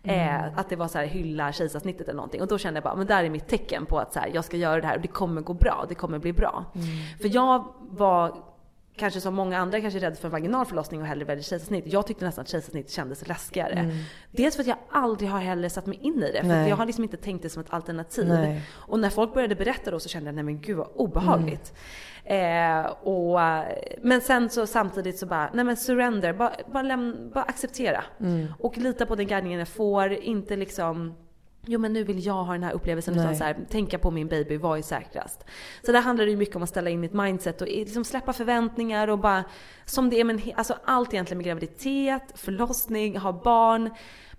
Mm. 0.04 0.46
Eh, 0.46 0.60
att 0.60 0.70
det 0.70 0.76
var 0.76 0.88
så 0.88 0.98
här 0.98 1.06
hylla 1.06 1.52
kejsarsnittet 1.52 2.08
eller 2.08 2.16
någonting. 2.16 2.42
Och 2.42 2.48
då 2.48 2.58
kände 2.58 2.78
jag 2.78 2.84
bara, 2.84 2.96
men 2.96 3.08
där 3.08 3.24
är 3.24 3.30
mitt 3.30 3.48
tecken 3.48 3.86
på 3.86 4.00
att 4.00 4.14
så 4.14 4.20
här, 4.20 4.32
jag 4.34 4.46
ska 4.46 4.58
göra 4.58 4.82
det 4.82 4.88
här 4.88 4.96
och 4.96 5.02
det 5.02 5.08
kommer 5.08 5.42
gå 5.42 5.54
bra, 5.54 5.86
det 5.90 5.96
kommer 5.96 6.20
bli 6.20 6.34
bra. 6.34 6.66
Mm. 6.76 6.88
För 7.22 7.36
jag 7.36 7.66
var 7.80 8.51
kanske 8.96 9.22
som 9.22 9.36
många 9.36 9.58
andra 9.58 9.82
kanske 9.82 10.00
rädd 10.00 10.18
för 10.18 10.28
en 10.28 10.32
vaginal 10.32 10.66
förlossning 10.66 11.02
och 11.02 11.08
hellre 11.08 11.26
väljer 11.26 11.44
kejsarsnitt. 11.44 11.84
Jag 11.88 12.08
tyckte 12.08 12.26
nästan 12.26 12.42
att 12.42 12.50
kejsarsnitt 12.50 12.90
kändes 12.90 13.28
läskigare. 13.28 13.74
Mm. 13.74 13.98
Dels 14.32 14.56
för 14.56 14.64
att 14.64 14.68
jag 14.68 14.78
aldrig 14.90 15.30
har 15.30 15.40
heller 15.40 15.70
satt 15.70 15.86
mig 15.86 16.00
in 16.02 16.24
i 16.24 16.32
det. 16.32 16.42
För 16.42 16.68
jag 16.68 16.76
har 16.76 16.86
liksom 16.86 17.04
inte 17.04 17.18
tänkt 17.18 17.42
det 17.42 17.50
som 17.50 17.62
ett 17.62 17.74
alternativ. 17.74 18.28
Nej. 18.28 18.62
Och 18.70 19.00
när 19.00 19.10
folk 19.10 19.34
började 19.34 19.56
berätta 19.56 19.92
då 19.92 20.00
så 20.00 20.10
kände 20.10 20.28
jag, 20.28 20.36
nej 20.36 20.44
men 20.44 20.62
gud 20.62 20.78
vad 20.78 20.88
obehagligt. 20.96 21.74
Mm. 22.26 22.86
Eh, 22.86 22.86
och, 22.92 23.40
men 24.02 24.22
sen 24.22 24.50
så 24.50 24.68
samtidigt 24.68 25.18
så 25.18 25.26
bara, 25.26 25.50
nej 25.54 25.66
men 25.66 25.78
surrender, 25.78 26.34
bara, 26.34 26.54
bara, 26.74 26.84
läm, 26.84 27.32
bara 27.34 27.44
acceptera. 27.44 28.04
Mm. 28.20 28.54
Och 28.60 28.78
lita 28.78 29.06
på 29.06 29.16
den 29.16 29.28
guidningen 29.28 29.60
jag 29.60 29.68
får, 29.68 30.14
inte 30.14 30.56
liksom 30.56 31.16
Jo 31.66 31.80
men 31.80 31.94
nu 31.94 32.04
vill 32.04 32.26
jag 32.26 32.44
ha 32.44 32.54
den 32.54 32.64
här 32.64 32.74
upplevelsen 32.74 33.14
utan 33.14 33.36
så 33.36 33.44
här, 33.44 33.58
tänka 33.70 33.98
på 33.98 34.12
min 34.12 34.28
baby, 34.28 34.58
vad 34.58 34.78
är 34.78 34.82
säkrast? 34.82 35.46
Så 35.86 35.92
där 35.92 36.02
handlar 36.02 36.26
det 36.26 36.32
ju 36.32 36.38
mycket 36.38 36.56
om 36.56 36.64
att 36.64 36.70
ställa 36.70 36.90
in 36.90 37.00
mitt 37.00 37.14
mindset 37.14 37.62
och 37.62 37.68
liksom 37.68 38.04
släppa 38.04 38.34
förväntningar 38.34 39.08
och 39.08 39.20
bara 39.20 39.44
som 39.86 40.10
det 40.10 40.20
är 40.20 40.24
med 40.24 40.54
alltså 40.56 40.76
allt 40.86 41.14
egentligen 41.14 41.38
med 41.38 41.46
graviditet, 41.46 42.24
förlossning, 42.36 43.18
ha 43.18 43.42
barn 43.44 43.90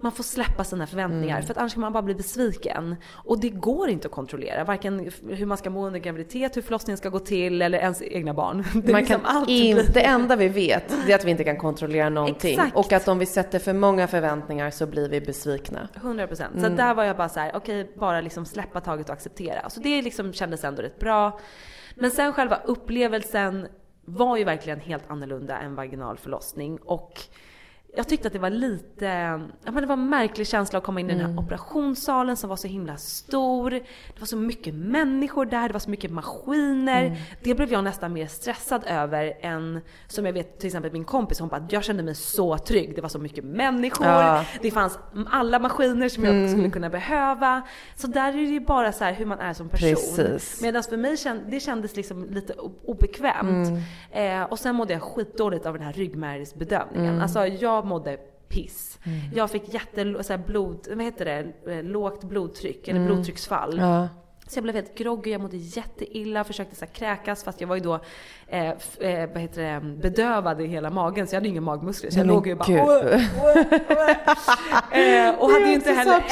man 0.02 0.12
får 0.12 0.24
släppa 0.24 0.64
sina 0.64 0.86
förväntningar 0.86 1.36
mm. 1.36 1.46
för 1.46 1.54
att 1.54 1.58
annars 1.58 1.72
kan 1.72 1.80
man 1.80 1.92
bara 1.92 2.02
bli 2.02 2.14
besviken. 2.14 2.96
Och 3.12 3.40
det 3.40 3.48
går 3.48 3.88
inte 3.88 4.06
att 4.06 4.12
kontrollera, 4.12 4.64
varken 4.64 5.10
hur 5.28 5.46
man 5.46 5.58
ska 5.58 5.70
må 5.70 5.86
under 5.86 6.00
graviditet, 6.00 6.56
hur 6.56 6.62
förlossningen 6.62 6.98
ska 6.98 7.08
gå 7.08 7.18
till 7.18 7.62
eller 7.62 7.78
ens 7.78 8.02
egna 8.02 8.34
barn. 8.34 8.64
Det, 8.82 8.92
man 8.92 9.00
liksom 9.00 9.20
kan 9.20 9.48
in, 9.48 9.80
det 9.94 10.04
enda 10.04 10.36
vi 10.36 10.48
vet 10.48 11.08
är 11.08 11.14
att 11.14 11.24
vi 11.24 11.30
inte 11.30 11.44
kan 11.44 11.56
kontrollera 11.56 12.08
någonting. 12.08 12.50
Exakt. 12.50 12.76
Och 12.76 12.92
att 12.92 13.08
om 13.08 13.18
vi 13.18 13.26
sätter 13.26 13.58
för 13.58 13.72
många 13.72 14.06
förväntningar 14.06 14.70
så 14.70 14.86
blir 14.86 15.08
vi 15.08 15.20
besvikna. 15.20 15.88
100 15.96 16.26
procent. 16.26 16.54
Mm. 16.54 16.70
Så 16.70 16.76
där 16.76 16.94
var 16.94 17.04
jag 17.04 17.11
bara 17.14 17.28
så 17.28 17.40
här: 17.40 17.56
okej, 17.56 17.82
okay, 17.82 17.96
bara 17.96 18.20
liksom 18.20 18.44
släppa 18.44 18.80
taget 18.80 19.08
och 19.08 19.12
acceptera. 19.12 19.70
Så 19.70 19.80
det 19.80 20.02
liksom 20.02 20.32
kändes 20.32 20.64
ändå 20.64 20.82
rätt 20.82 20.98
bra. 20.98 21.40
Men 21.94 22.10
sen 22.10 22.32
själva 22.32 22.56
upplevelsen 22.56 23.68
var 24.04 24.36
ju 24.36 24.44
verkligen 24.44 24.80
helt 24.80 25.10
annorlunda 25.10 25.58
än 25.58 25.74
vaginal 25.74 26.18
förlossning. 26.18 26.78
Och 26.82 27.20
jag 27.94 28.08
tyckte 28.08 28.26
att 28.26 28.32
det 28.32 28.38
var 28.38 28.50
lite, 28.50 29.06
ja 29.64 29.72
men 29.72 29.74
det 29.74 29.86
var 29.86 29.92
en 29.92 30.08
märklig 30.08 30.46
känsla 30.46 30.78
att 30.78 30.84
komma 30.84 31.00
in 31.00 31.06
i 31.06 31.12
den 31.12 31.20
här 31.20 31.28
mm. 31.28 31.44
operationssalen 31.44 32.36
som 32.36 32.50
var 32.50 32.56
så 32.56 32.68
himla 32.68 32.96
stor. 32.96 33.70
Det 33.70 34.20
var 34.20 34.26
så 34.26 34.36
mycket 34.36 34.74
människor 34.74 35.46
där, 35.46 35.68
det 35.68 35.72
var 35.72 35.80
så 35.80 35.90
mycket 35.90 36.10
maskiner. 36.10 37.04
Mm. 37.04 37.18
Det 37.42 37.54
blev 37.54 37.72
jag 37.72 37.84
nästan 37.84 38.12
mer 38.12 38.26
stressad 38.26 38.84
över 38.86 39.32
än, 39.40 39.80
som 40.06 40.26
jag 40.26 40.32
vet 40.32 40.58
till 40.58 40.66
exempel 40.66 40.92
min 40.92 41.04
kompis, 41.04 41.40
hon 41.40 41.48
bara 41.48 41.66
jag 41.70 41.84
kände 41.84 42.02
mig 42.02 42.14
så 42.14 42.58
trygg. 42.58 42.94
Det 42.94 43.00
var 43.00 43.08
så 43.08 43.18
mycket 43.18 43.44
människor, 43.44 44.06
ja. 44.06 44.44
det 44.62 44.70
fanns 44.70 44.98
alla 45.30 45.58
maskiner 45.58 46.08
som 46.08 46.24
jag 46.24 46.34
mm. 46.34 46.50
skulle 46.50 46.70
kunna 46.70 46.90
behöva. 46.90 47.62
Så 47.96 48.06
där 48.06 48.28
är 48.28 48.32
det 48.32 48.42
ju 48.42 48.60
bara 48.60 48.92
så 48.92 49.04
hur 49.04 49.26
man 49.26 49.38
är 49.38 49.52
som 49.52 49.68
person. 49.68 50.38
Medan 50.62 50.82
för 50.82 50.96
mig 50.96 51.16
känd, 51.16 51.40
det 51.50 51.60
kändes 51.60 51.96
liksom 51.96 52.30
lite 52.30 52.54
obekvämt. 52.84 53.68
Mm. 54.10 54.42
Eh, 54.42 54.50
och 54.50 54.58
sen 54.58 54.74
mådde 54.74 54.92
jag 54.92 55.02
skitdåligt 55.02 55.66
av 55.66 55.74
den 55.74 55.82
här 55.82 55.92
ryggmärgsbedövningen. 55.92 57.08
Mm. 57.08 57.22
Alltså 57.22 57.46
jag 57.46 57.81
jag 57.82 57.88
mådde 57.88 58.18
piss. 58.48 58.98
Mm. 59.04 59.20
Jag 59.34 59.50
fick 59.50 59.74
jätte, 59.74 60.24
så 60.24 60.38
blod, 60.38 60.86
vad 60.88 61.02
heter 61.04 61.24
det, 61.24 61.72
eh, 61.72 61.82
lågt 61.82 62.24
blodtryck 62.24 62.88
eller 62.88 63.00
mm. 63.00 63.12
blodtrycksfall. 63.12 63.78
Ja. 63.78 64.08
Så 64.46 64.56
jag 64.56 64.62
blev 64.62 64.74
helt 64.74 64.98
groggy, 64.98 65.30
jag 65.30 65.40
mådde 65.40 65.56
jätteilla, 65.56 66.44
försökte 66.44 66.76
så 66.76 66.86
kräkas 66.86 67.44
fast 67.44 67.60
jag 67.60 67.68
var 67.68 67.76
ju 67.76 67.82
då 67.82 68.00
eh, 68.52 68.68
eh, 69.10 69.28
vad 69.32 69.42
heter 69.42 69.62
det, 69.62 69.80
bedövad 69.80 70.60
i 70.60 70.66
hela 70.66 70.90
magen 70.90 71.26
så 71.26 71.34
jag 71.34 71.40
hade 71.40 71.48
ingen 71.48 71.62
magmuskler. 71.62 72.10
Så 72.10 72.18
jag 72.18 72.26
låg 72.26 72.46
ju 72.46 72.54
bara 72.54 72.68
eh, 74.92 75.34
Och 75.38 75.50
hade 75.50 75.66
ju 75.66 75.74
inte 75.74 75.92
heller 75.92 76.24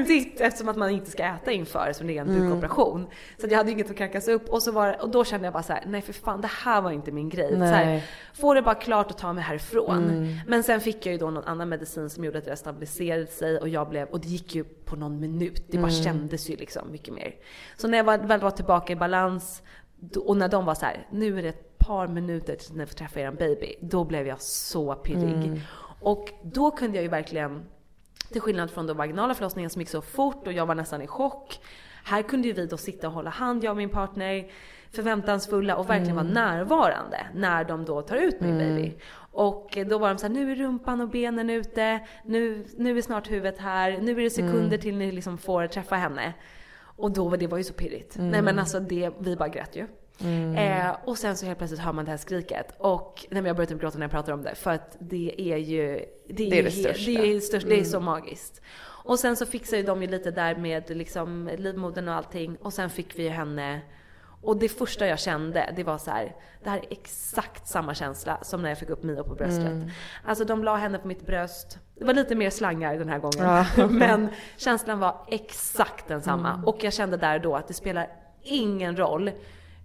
ätit 0.00 0.40
eftersom 0.40 0.68
att 0.68 0.76
man 0.76 0.90
inte 0.90 1.10
ska 1.10 1.24
äta 1.24 1.52
inför 1.52 1.92
som 1.92 2.06
det 2.06 2.18
är 2.18 2.22
en 2.22 2.28
mm. 2.28 2.48
bukoperation. 2.48 3.06
Så 3.40 3.46
jag 3.50 3.56
hade 3.56 3.70
inget 3.70 3.90
att 3.90 3.96
kräkas 3.96 4.28
upp 4.28 4.48
och, 4.48 4.62
så 4.62 4.72
var, 4.72 5.02
och 5.02 5.10
då 5.10 5.24
kände 5.24 5.46
jag 5.46 5.52
bara 5.52 5.62
så 5.62 5.72
här: 5.72 5.84
nej 5.86 6.02
för 6.02 6.12
fan 6.12 6.40
det 6.40 6.50
här 6.64 6.80
var 6.80 6.90
inte 6.90 7.12
min 7.12 7.28
grej. 7.28 7.50
Så 7.58 7.64
här, 7.64 8.02
få 8.34 8.54
det 8.54 8.62
bara 8.62 8.74
klart 8.74 9.10
och 9.10 9.18
ta 9.18 9.32
mig 9.32 9.44
härifrån. 9.44 10.04
Mm. 10.04 10.36
Men 10.46 10.62
sen 10.62 10.80
fick 10.80 11.06
jag 11.06 11.12
ju 11.12 11.18
då 11.18 11.30
någon 11.30 11.44
annan 11.44 11.68
medicin 11.68 12.10
som 12.10 12.24
gjorde 12.24 12.38
att 12.38 12.44
det 12.44 12.56
stabiliserade 12.56 13.26
sig 13.26 13.58
och 13.58 13.68
jag 13.68 13.88
blev, 13.88 14.08
och 14.08 14.20
det 14.20 14.28
gick 14.28 14.54
ju 14.54 14.64
på 14.64 14.96
någon 14.96 15.20
minut. 15.20 15.64
Det 15.68 15.78
bara 15.78 15.92
mm. 15.92 16.04
kändes 16.04 16.50
ju 16.50 16.56
liksom 16.56 16.92
mycket 16.92 17.14
mer. 17.14 17.34
Så 17.76 17.88
när 17.88 17.98
jag 17.98 18.26
väl 18.26 18.40
var 18.40 18.50
tillbaka 18.50 18.92
i 18.92 18.96
balans 18.96 19.62
och 20.16 20.36
när 20.36 20.48
de 20.48 20.64
var 20.64 20.74
så 20.74 20.86
här, 20.86 21.06
nu 21.10 21.38
är 21.38 21.42
det 21.42 21.67
par 21.88 22.08
minuter 22.08 22.56
tills 22.56 22.72
ni 22.72 22.86
får 22.86 22.94
träffa 22.94 23.20
er 23.20 23.30
baby. 23.30 23.74
Då 23.80 24.04
blev 24.04 24.26
jag 24.26 24.40
så 24.40 24.94
pirrig. 24.94 25.44
Mm. 25.44 25.60
Och 26.00 26.32
då 26.42 26.70
kunde 26.70 26.96
jag 26.96 27.02
ju 27.02 27.08
verkligen, 27.08 27.64
till 28.32 28.40
skillnad 28.40 28.70
från 28.70 28.86
den 28.86 28.96
vaginala 28.96 29.34
förlossningen 29.34 29.70
som 29.70 29.82
gick 29.82 29.88
så 29.88 30.02
fort 30.02 30.46
och 30.46 30.52
jag 30.52 30.66
var 30.66 30.74
nästan 30.74 31.02
i 31.02 31.06
chock. 31.06 31.60
Här 32.04 32.22
kunde 32.22 32.48
ju 32.48 32.54
vi 32.54 32.66
då 32.66 32.76
sitta 32.76 33.06
och 33.06 33.12
hålla 33.12 33.30
hand, 33.30 33.64
jag 33.64 33.70
och 33.70 33.76
min 33.76 33.90
partner, 33.90 34.50
förväntansfulla 34.92 35.76
och 35.76 35.90
verkligen 35.90 36.18
mm. 36.18 36.34
vara 36.34 36.46
närvarande 36.46 37.26
när 37.34 37.64
de 37.64 37.84
då 37.84 38.02
tar 38.02 38.16
ut 38.16 38.40
min 38.40 38.60
mm. 38.60 38.76
baby. 38.76 38.94
Och 39.32 39.78
då 39.88 39.98
var 39.98 40.08
de 40.08 40.18
såhär, 40.18 40.34
nu 40.34 40.52
är 40.52 40.56
rumpan 40.56 41.00
och 41.00 41.08
benen 41.08 41.50
ute, 41.50 42.00
nu, 42.24 42.66
nu 42.76 42.98
är 42.98 43.02
snart 43.02 43.30
huvudet 43.30 43.58
här, 43.58 43.98
nu 44.00 44.10
är 44.10 44.22
det 44.22 44.30
sekunder 44.30 44.66
mm. 44.66 44.80
till 44.80 44.96
ni 44.96 45.12
liksom 45.12 45.38
får 45.38 45.66
träffa 45.66 45.96
henne. 45.96 46.34
Och 46.80 47.10
då 47.10 47.28
var 47.28 47.36
det 47.36 47.46
var 47.46 47.58
ju 47.58 47.64
så 47.64 47.74
pirrigt. 47.74 48.16
Mm. 48.16 48.30
Nej 48.30 48.42
men 48.42 48.58
alltså 48.58 48.80
det, 48.80 49.10
vi 49.18 49.36
bara 49.36 49.48
grät 49.48 49.76
ju. 49.76 49.86
Mm. 50.20 50.54
Eh, 50.54 50.96
och 51.04 51.18
sen 51.18 51.36
så 51.36 51.46
helt 51.46 51.58
plötsligt 51.58 51.80
hör 51.80 51.92
man 51.92 52.04
det 52.04 52.10
här 52.10 52.18
skriket. 52.18 52.74
Och 52.78 53.26
nej, 53.30 53.42
men 53.42 53.46
jag 53.46 53.56
börjar 53.56 53.68
typ 53.68 53.80
gråta 53.80 53.98
när 53.98 54.04
jag 54.04 54.10
pratar 54.10 54.32
om 54.32 54.42
det. 54.42 54.54
För 54.54 54.70
att 54.70 54.96
det 54.98 55.34
är 55.52 55.56
ju... 55.56 56.04
Det 56.28 56.46
är 56.46 56.50
det, 56.50 56.58
är 56.58 56.62
det 56.62 56.70
största. 56.70 57.10
Det 57.10 57.32
är, 57.32 57.40
störst, 57.40 57.66
mm. 57.66 57.76
det 57.76 57.82
är 57.82 57.84
så 57.84 57.96
mm. 57.96 58.04
magiskt. 58.04 58.60
Och 59.04 59.18
sen 59.18 59.36
så 59.36 59.46
fixade 59.46 59.82
de 59.82 60.02
ju 60.02 60.08
lite 60.08 60.30
där 60.30 60.56
med 60.56 60.96
liksom 60.96 61.50
livmodern 61.58 62.08
och 62.08 62.14
allting. 62.14 62.56
Och 62.56 62.72
sen 62.72 62.90
fick 62.90 63.18
vi 63.18 63.22
ju 63.22 63.28
henne 63.28 63.80
och 64.40 64.56
det 64.56 64.68
första 64.68 65.06
jag 65.06 65.18
kände, 65.18 65.72
det 65.76 65.84
var 65.84 65.98
så 65.98 66.10
här, 66.10 66.36
det 66.64 66.70
här 66.70 66.78
är 66.78 66.86
exakt 66.90 67.66
samma 67.66 67.94
känsla 67.94 68.38
som 68.42 68.62
när 68.62 68.68
jag 68.68 68.78
fick 68.78 68.90
upp 68.90 69.02
Mio 69.02 69.22
på 69.22 69.34
bröstet. 69.34 69.66
Mm. 69.66 69.90
Alltså 70.24 70.44
de 70.44 70.64
la 70.64 70.76
henne 70.76 70.98
på 70.98 71.08
mitt 71.08 71.26
bröst. 71.26 71.78
Det 71.94 72.04
var 72.04 72.14
lite 72.14 72.34
mer 72.34 72.50
slangar 72.50 72.98
den 72.98 73.08
här 73.08 73.18
gången. 73.18 73.64
Ja. 73.76 73.86
Men 73.90 74.28
känslan 74.56 74.98
var 74.98 75.26
exakt 75.28 76.08
densamma. 76.08 76.52
Mm. 76.52 76.64
Och 76.64 76.84
jag 76.84 76.92
kände 76.92 77.16
där 77.16 77.38
då 77.38 77.56
att 77.56 77.68
det 77.68 77.74
spelar 77.74 78.08
ingen 78.42 78.96
roll 78.96 79.30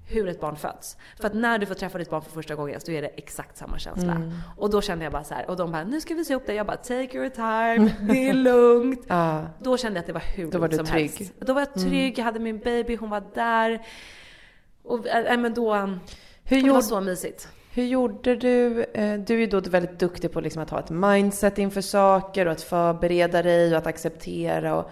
hur 0.05 0.27
ett 0.27 0.39
barn 0.39 0.55
föds. 0.55 0.97
För 1.19 1.27
att 1.27 1.33
när 1.33 1.57
du 1.57 1.65
får 1.65 1.75
träffa 1.75 1.97
ditt 1.97 2.09
barn 2.09 2.21
för 2.21 2.31
första 2.31 2.55
gången 2.55 2.81
så 2.81 2.91
är 2.91 3.01
det 3.01 3.07
exakt 3.07 3.57
samma 3.57 3.79
känsla. 3.79 4.11
Mm. 4.11 4.31
Och 4.57 4.69
då 4.69 4.81
kände 4.81 5.05
jag 5.05 5.11
bara 5.11 5.23
så 5.23 5.33
här, 5.33 5.49
och 5.49 5.57
de 5.57 5.71
bara 5.71 5.83
nu 5.83 6.01
ska 6.01 6.13
vi 6.13 6.25
se 6.25 6.35
upp 6.35 6.45
det. 6.45 6.53
Jag 6.53 6.65
bara 6.65 6.77
take 6.77 7.17
your 7.17 7.29
time, 7.29 7.93
det 8.13 8.29
är 8.29 8.33
lugnt. 8.49 9.05
ah. 9.07 9.41
Då 9.59 9.77
kände 9.77 9.97
jag 9.97 10.01
att 10.01 10.07
det 10.07 10.13
var 10.13 10.23
hur 10.35 10.51
Då 10.51 10.59
var 10.59 10.67
du 10.67 10.77
som 10.77 10.85
trygg. 10.85 11.11
Helst. 11.11 11.33
Då 11.39 11.53
var 11.53 11.61
jag 11.61 11.77
mm. 11.77 11.89
trygg, 11.89 12.19
jag 12.19 12.25
hade 12.25 12.39
min 12.39 12.59
baby, 12.59 12.95
hon 12.95 13.09
var 13.09 13.23
där. 13.33 13.85
Och 14.83 15.07
äh, 15.07 15.37
men 15.37 15.53
då, 15.53 15.75
hur 15.75 15.99
det 16.43 16.57
gjorde, 16.57 16.73
var 16.73 16.81
så 16.81 17.01
mysigt. 17.01 17.47
Hur 17.73 17.83
gjorde 17.83 18.35
du? 18.35 18.83
Eh, 18.83 19.19
du 19.19 19.33
är 19.33 19.39
ju 19.39 19.47
då 19.47 19.59
väldigt 19.59 19.99
duktig 19.99 20.31
på 20.31 20.41
liksom 20.41 20.61
att 20.61 20.69
ha 20.69 20.79
ett 20.79 20.89
mindset 20.89 21.57
inför 21.57 21.81
saker 21.81 22.45
och 22.45 22.51
att 22.51 22.61
förbereda 22.61 23.43
dig 23.43 23.71
och 23.71 23.77
att 23.77 23.87
acceptera 23.87 24.75
och 24.75 24.91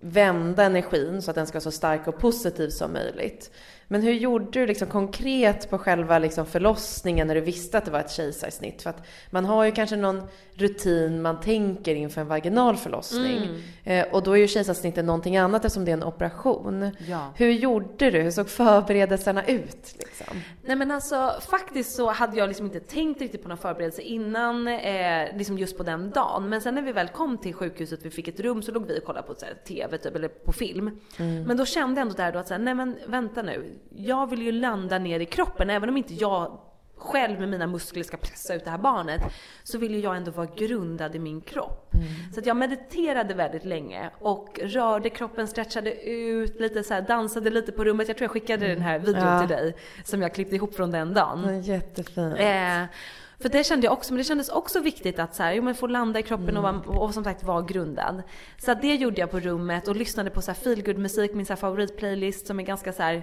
vända 0.00 0.64
energin 0.64 1.22
så 1.22 1.30
att 1.30 1.34
den 1.34 1.46
ska 1.46 1.56
vara 1.56 1.62
så 1.62 1.70
stark 1.70 2.08
och 2.08 2.18
positiv 2.18 2.68
som 2.68 2.92
möjligt. 2.92 3.50
Men 3.92 4.02
hur 4.02 4.12
gjorde 4.12 4.60
du 4.60 4.66
liksom 4.66 4.88
konkret 4.88 5.70
på 5.70 5.78
själva 5.78 6.18
liksom 6.18 6.46
förlossningen 6.46 7.26
när 7.26 7.34
du 7.34 7.40
visste 7.40 7.78
att 7.78 7.84
det 7.84 7.90
var 7.90 8.00
ett 8.00 8.10
kejsarsnitt? 8.10 8.82
För 8.82 8.90
att 8.90 9.06
man 9.30 9.44
har 9.44 9.64
ju 9.64 9.72
kanske 9.72 9.96
någon 9.96 10.22
rutin 10.54 11.22
man 11.22 11.40
tänker 11.40 11.94
inför 11.94 12.20
en 12.20 12.26
vaginal 12.26 12.76
förlossning. 12.76 13.36
Mm. 13.36 13.60
Eh, 13.84 14.14
och 14.14 14.22
då 14.22 14.32
är 14.32 14.36
ju 14.36 14.48
kejsarsnittet 14.48 15.04
någonting 15.04 15.36
annat 15.36 15.64
eftersom 15.64 15.84
det 15.84 15.90
är 15.90 15.96
en 15.96 16.02
operation. 16.02 16.90
Ja. 17.08 17.32
Hur 17.36 17.50
gjorde 17.50 18.10
du? 18.10 18.20
Hur 18.20 18.30
såg 18.30 18.48
förberedelserna 18.48 19.44
ut? 19.44 19.94
Liksom? 19.98 20.40
Nej 20.62 20.76
men 20.76 20.90
alltså 20.90 21.32
faktiskt 21.50 21.96
så 21.96 22.10
hade 22.10 22.36
jag 22.36 22.48
liksom 22.48 22.66
inte 22.66 22.80
tänkt 22.80 23.20
riktigt 23.20 23.42
på 23.42 23.48
någon 23.48 23.58
förberedelse 23.58 24.02
innan, 24.02 24.68
eh, 24.68 25.36
liksom 25.36 25.58
just 25.58 25.76
på 25.76 25.82
den 25.82 26.10
dagen. 26.10 26.48
Men 26.48 26.60
sen 26.60 26.74
när 26.74 26.82
vi 26.82 26.92
väl 26.92 27.08
kom 27.08 27.38
till 27.38 27.54
sjukhuset, 27.54 28.00
vi 28.02 28.10
fick 28.10 28.28
ett 28.28 28.40
rum, 28.40 28.62
så 28.62 28.72
låg 28.72 28.86
vi 28.86 28.98
och 28.98 29.04
kollade 29.04 29.26
på 29.26 29.34
här, 29.42 29.54
TV 29.66 29.98
typ, 29.98 30.16
eller 30.16 30.28
på 30.28 30.52
film. 30.52 31.00
Mm. 31.16 31.44
Men 31.44 31.56
då 31.56 31.66
kände 31.66 32.00
jag 32.00 32.02
ändå 32.02 32.14
där 32.14 32.32
då 32.32 32.38
att 32.38 32.48
så 32.48 32.54
här, 32.54 32.60
nej 32.60 32.74
men 32.74 32.96
vänta 33.06 33.42
nu. 33.42 33.79
Jag 33.90 34.30
vill 34.30 34.42
ju 34.42 34.52
landa 34.52 34.98
ner 34.98 35.20
i 35.20 35.26
kroppen, 35.26 35.70
även 35.70 35.88
om 35.88 35.96
inte 35.96 36.14
jag 36.14 36.58
själv 37.00 37.40
med 37.40 37.48
mina 37.48 37.66
muskler 37.66 38.02
ska 38.02 38.16
pressa 38.16 38.54
ut 38.54 38.64
det 38.64 38.70
här 38.70 38.78
barnet 38.78 39.20
så 39.62 39.78
vill 39.78 39.94
ju 39.94 40.00
jag 40.00 40.16
ändå 40.16 40.30
vara 40.30 40.48
grundad 40.56 41.14
i 41.14 41.18
min 41.18 41.40
kropp. 41.40 41.94
Mm. 41.94 42.32
Så 42.32 42.40
att 42.40 42.46
jag 42.46 42.56
mediterade 42.56 43.34
väldigt 43.34 43.64
länge 43.64 44.10
och 44.18 44.60
rörde 44.62 45.10
kroppen, 45.10 45.48
stretchade 45.48 46.04
ut, 46.10 46.60
lite 46.60 46.84
så 46.84 46.94
här, 46.94 47.02
dansade 47.02 47.50
lite 47.50 47.72
på 47.72 47.84
rummet. 47.84 48.08
Jag 48.08 48.16
tror 48.16 48.24
jag 48.24 48.30
skickade 48.30 48.64
mm. 48.66 48.78
den 48.78 48.86
här 48.86 48.98
videon 48.98 49.26
ja. 49.26 49.38
till 49.40 49.48
dig 49.48 49.76
som 50.04 50.22
jag 50.22 50.34
klippte 50.34 50.56
ihop 50.56 50.74
från 50.74 50.90
den 50.90 51.14
dagen. 51.14 51.62
Jättefint. 51.62 52.38
Eh, 52.38 52.84
för 53.38 53.48
det 53.48 53.64
kände 53.64 53.86
jag 53.86 53.92
också, 53.92 54.12
men 54.12 54.18
det 54.18 54.24
kändes 54.24 54.48
också 54.48 54.80
viktigt 54.80 55.18
att 55.18 55.34
så 55.34 55.42
här, 55.42 55.52
jo, 55.52 55.62
men 55.62 55.74
få 55.74 55.86
landa 55.86 56.20
i 56.20 56.22
kroppen 56.22 56.56
mm. 56.56 56.64
och, 56.64 56.86
och, 56.86 57.02
och, 57.02 57.14
som 57.14 57.24
sagt 57.24 57.42
vara 57.42 57.62
grundad. 57.62 58.22
Så 58.58 58.74
det 58.74 58.94
gjorde 58.94 59.20
jag 59.20 59.30
på 59.30 59.40
rummet 59.40 59.88
och 59.88 59.96
lyssnade 59.96 60.30
på 60.30 60.42
så 60.42 60.50
här 60.50 60.58
feelgood 60.58 60.98
musik, 60.98 61.34
min 61.34 61.46
så 61.46 61.52
här 61.52 61.58
favoritplaylist 61.58 62.46
som 62.46 62.60
är 62.60 62.64
ganska 62.64 62.92
så 62.92 63.02
här 63.02 63.22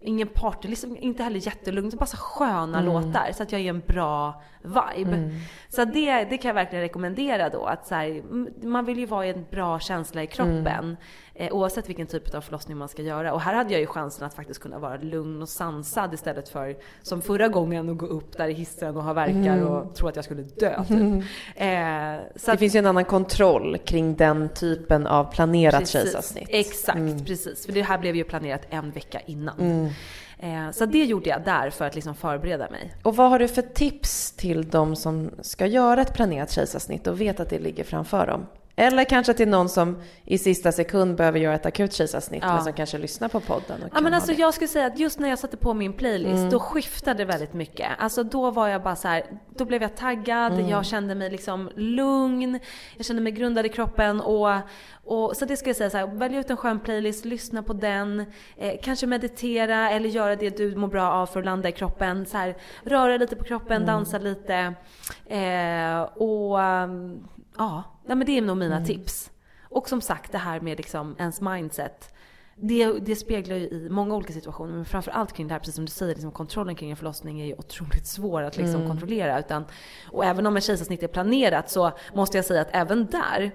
ingen 0.00 0.28
party, 0.28 0.68
liksom 0.68 0.96
inte 0.96 1.22
heller 1.22 1.46
jättelugnt, 1.46 1.94
bara 1.94 2.06
så 2.06 2.16
sköna 2.16 2.78
mm. 2.78 2.92
låtar 2.92 3.32
så 3.32 3.42
att 3.42 3.52
jag 3.52 3.60
är 3.60 3.68
en 3.68 3.80
bra 3.80 4.42
vibe. 4.62 5.16
Mm. 5.16 5.30
Så 5.68 5.84
det, 5.84 6.24
det 6.24 6.38
kan 6.38 6.48
jag 6.48 6.54
verkligen 6.54 6.82
rekommendera 6.82 7.48
då 7.48 7.64
att 7.64 7.86
så 7.86 7.94
här, 7.94 8.22
man 8.66 8.84
vill 8.84 8.98
ju 8.98 9.06
vara 9.06 9.26
i 9.26 9.30
en 9.30 9.46
bra 9.50 9.80
känsla 9.80 10.22
i 10.22 10.26
kroppen. 10.26 10.96
Eh, 11.40 11.52
oavsett 11.52 11.88
vilken 11.88 12.06
typ 12.06 12.34
av 12.34 12.40
förlossning 12.40 12.76
man 12.76 12.88
ska 12.88 13.02
göra. 13.02 13.32
Och 13.32 13.40
här 13.40 13.54
hade 13.54 13.72
jag 13.72 13.80
ju 13.80 13.86
chansen 13.86 14.26
att 14.26 14.34
faktiskt 14.34 14.60
kunna 14.60 14.78
vara 14.78 14.96
lugn 14.96 15.42
och 15.42 15.48
sansad 15.48 16.14
istället 16.14 16.48
för 16.48 16.76
som 17.02 17.22
förra 17.22 17.48
gången 17.48 17.88
att 17.88 17.98
gå 17.98 18.06
upp 18.06 18.36
där 18.36 18.48
i 18.48 18.52
hissen 18.52 18.96
och 18.96 19.04
ha 19.04 19.12
verkar 19.12 19.56
mm. 19.56 19.66
och 19.66 19.94
tro 19.94 20.08
att 20.08 20.16
jag 20.16 20.24
skulle 20.24 20.42
dö. 20.42 20.84
Typ. 20.84 20.90
Mm. 20.90 21.18
Eh, 21.56 22.22
det 22.44 22.52
att, 22.52 22.58
finns 22.58 22.74
ju 22.74 22.78
en 22.78 22.86
annan 22.86 23.04
kontroll 23.04 23.78
kring 23.84 24.16
den 24.16 24.48
typen 24.48 25.06
av 25.06 25.24
planerat 25.24 25.88
kejsarsnitt. 25.88 26.48
Exakt, 26.50 26.98
mm. 26.98 27.24
precis. 27.24 27.66
För 27.66 27.72
det 27.72 27.82
här 27.82 27.98
blev 27.98 28.16
ju 28.16 28.24
planerat 28.24 28.62
en 28.70 28.90
vecka 28.90 29.20
innan. 29.26 29.60
Mm. 29.60 29.86
Eh, 30.38 30.72
så 30.72 30.86
det 30.86 31.04
gjorde 31.04 31.30
jag 31.30 31.44
där 31.44 31.70
för 31.70 31.84
att 31.84 31.94
liksom 31.94 32.14
förbereda 32.14 32.70
mig. 32.70 32.94
Och 33.02 33.16
vad 33.16 33.30
har 33.30 33.38
du 33.38 33.48
för 33.48 33.62
tips 33.62 34.32
till 34.32 34.68
de 34.68 34.96
som 34.96 35.30
ska 35.40 35.66
göra 35.66 36.02
ett 36.02 36.14
planerat 36.14 36.50
kejsarsnitt 36.50 37.06
och 37.06 37.20
vet 37.20 37.40
att 37.40 37.50
det 37.50 37.58
ligger 37.58 37.84
framför 37.84 38.26
dem? 38.26 38.46
Eller 38.80 39.04
kanske 39.04 39.34
till 39.34 39.48
någon 39.48 39.68
som 39.68 39.96
i 40.24 40.38
sista 40.38 40.72
sekund 40.72 41.16
behöver 41.16 41.38
göra 41.38 41.54
ett 41.54 41.66
akut 41.66 41.92
kejsarsnitt 41.92 42.42
ja. 42.42 42.54
men 42.54 42.64
som 42.64 42.72
kanske 42.72 42.98
lyssnar 42.98 43.28
på 43.28 43.40
podden. 43.40 43.80
ja 43.94 44.00
men 44.00 44.14
alltså 44.14 44.32
jag 44.32 44.54
skulle 44.54 44.68
säga 44.68 44.86
att 44.86 44.98
just 44.98 45.18
när 45.18 45.28
jag 45.28 45.38
satte 45.38 45.56
på 45.56 45.74
min 45.74 45.92
playlist 45.92 46.36
mm. 46.36 46.50
då 46.50 46.60
skiftade 46.60 47.18
det 47.18 47.24
väldigt 47.24 47.54
mycket. 47.54 47.88
Alltså 47.98 48.22
då 48.22 48.50
var 48.50 48.68
jag 48.68 48.82
bara 48.82 48.96
så 48.96 49.08
här, 49.08 49.22
då 49.56 49.64
blev 49.64 49.82
jag 49.82 49.96
taggad, 49.96 50.52
mm. 50.52 50.68
jag 50.68 50.86
kände 50.86 51.14
mig 51.14 51.30
liksom 51.30 51.70
lugn, 51.76 52.58
jag 52.96 53.06
kände 53.06 53.22
mig 53.22 53.32
grundad 53.32 53.66
i 53.66 53.68
kroppen 53.68 54.20
och, 54.20 54.50
och 55.04 55.36
så 55.36 55.44
det 55.44 55.56
ska 55.56 55.68
jag 55.68 55.76
säga 55.76 55.90
så 55.90 55.96
här, 55.96 56.06
välj 56.06 56.36
ut 56.36 56.50
en 56.50 56.56
skön 56.56 56.80
playlist, 56.80 57.24
lyssna 57.24 57.62
på 57.62 57.72
den, 57.72 58.20
eh, 58.56 58.74
kanske 58.82 59.06
meditera 59.06 59.90
eller 59.90 60.08
göra 60.08 60.36
det 60.36 60.56
du 60.56 60.76
mår 60.76 60.88
bra 60.88 61.12
av 61.12 61.26
för 61.26 61.40
att 61.40 61.46
landa 61.46 61.68
i 61.68 61.72
kroppen. 61.72 62.26
Så 62.26 62.36
här, 62.36 62.56
röra 62.84 63.16
lite 63.16 63.36
på 63.36 63.44
kroppen, 63.44 63.76
mm. 63.76 63.86
dansa 63.86 64.18
lite 64.18 64.74
eh, 65.26 66.00
och 66.00 66.58
ja 67.60 67.82
Ja 68.06 68.14
men 68.14 68.26
det 68.26 68.38
är 68.38 68.42
nog 68.42 68.56
mina 68.56 68.76
mm. 68.76 68.86
tips. 68.86 69.30
Och 69.62 69.88
som 69.88 70.00
sagt 70.00 70.32
det 70.32 70.38
här 70.38 70.60
med 70.60 70.78
liksom 70.78 71.16
ens 71.18 71.40
mindset. 71.40 72.14
Det, 72.56 72.92
det 72.92 73.16
speglar 73.16 73.56
ju 73.56 73.68
i 73.68 73.88
många 73.90 74.14
olika 74.14 74.32
situationer 74.32 74.72
men 74.72 74.84
framförallt 74.84 75.32
kring 75.32 75.48
det 75.48 75.54
här, 75.54 75.58
precis 75.58 75.74
som 75.74 75.84
du 75.84 75.90
säger, 75.90 76.14
liksom 76.14 76.32
kontrollen 76.32 76.74
kring 76.74 76.90
en 76.90 76.96
förlossning 76.96 77.40
är 77.40 77.46
ju 77.46 77.54
otroligt 77.54 78.06
svår 78.06 78.42
att 78.42 78.56
liksom 78.56 78.76
mm. 78.76 78.88
kontrollera. 78.88 79.38
Utan, 79.38 79.64
och 80.10 80.24
även 80.24 80.46
om 80.46 80.56
en 80.56 80.62
kejsarsnitt 80.62 81.02
är 81.02 81.08
planerat 81.08 81.70
så 81.70 81.92
måste 82.14 82.38
jag 82.38 82.44
säga 82.44 82.60
att 82.60 82.68
även 82.70 83.06
där 83.06 83.52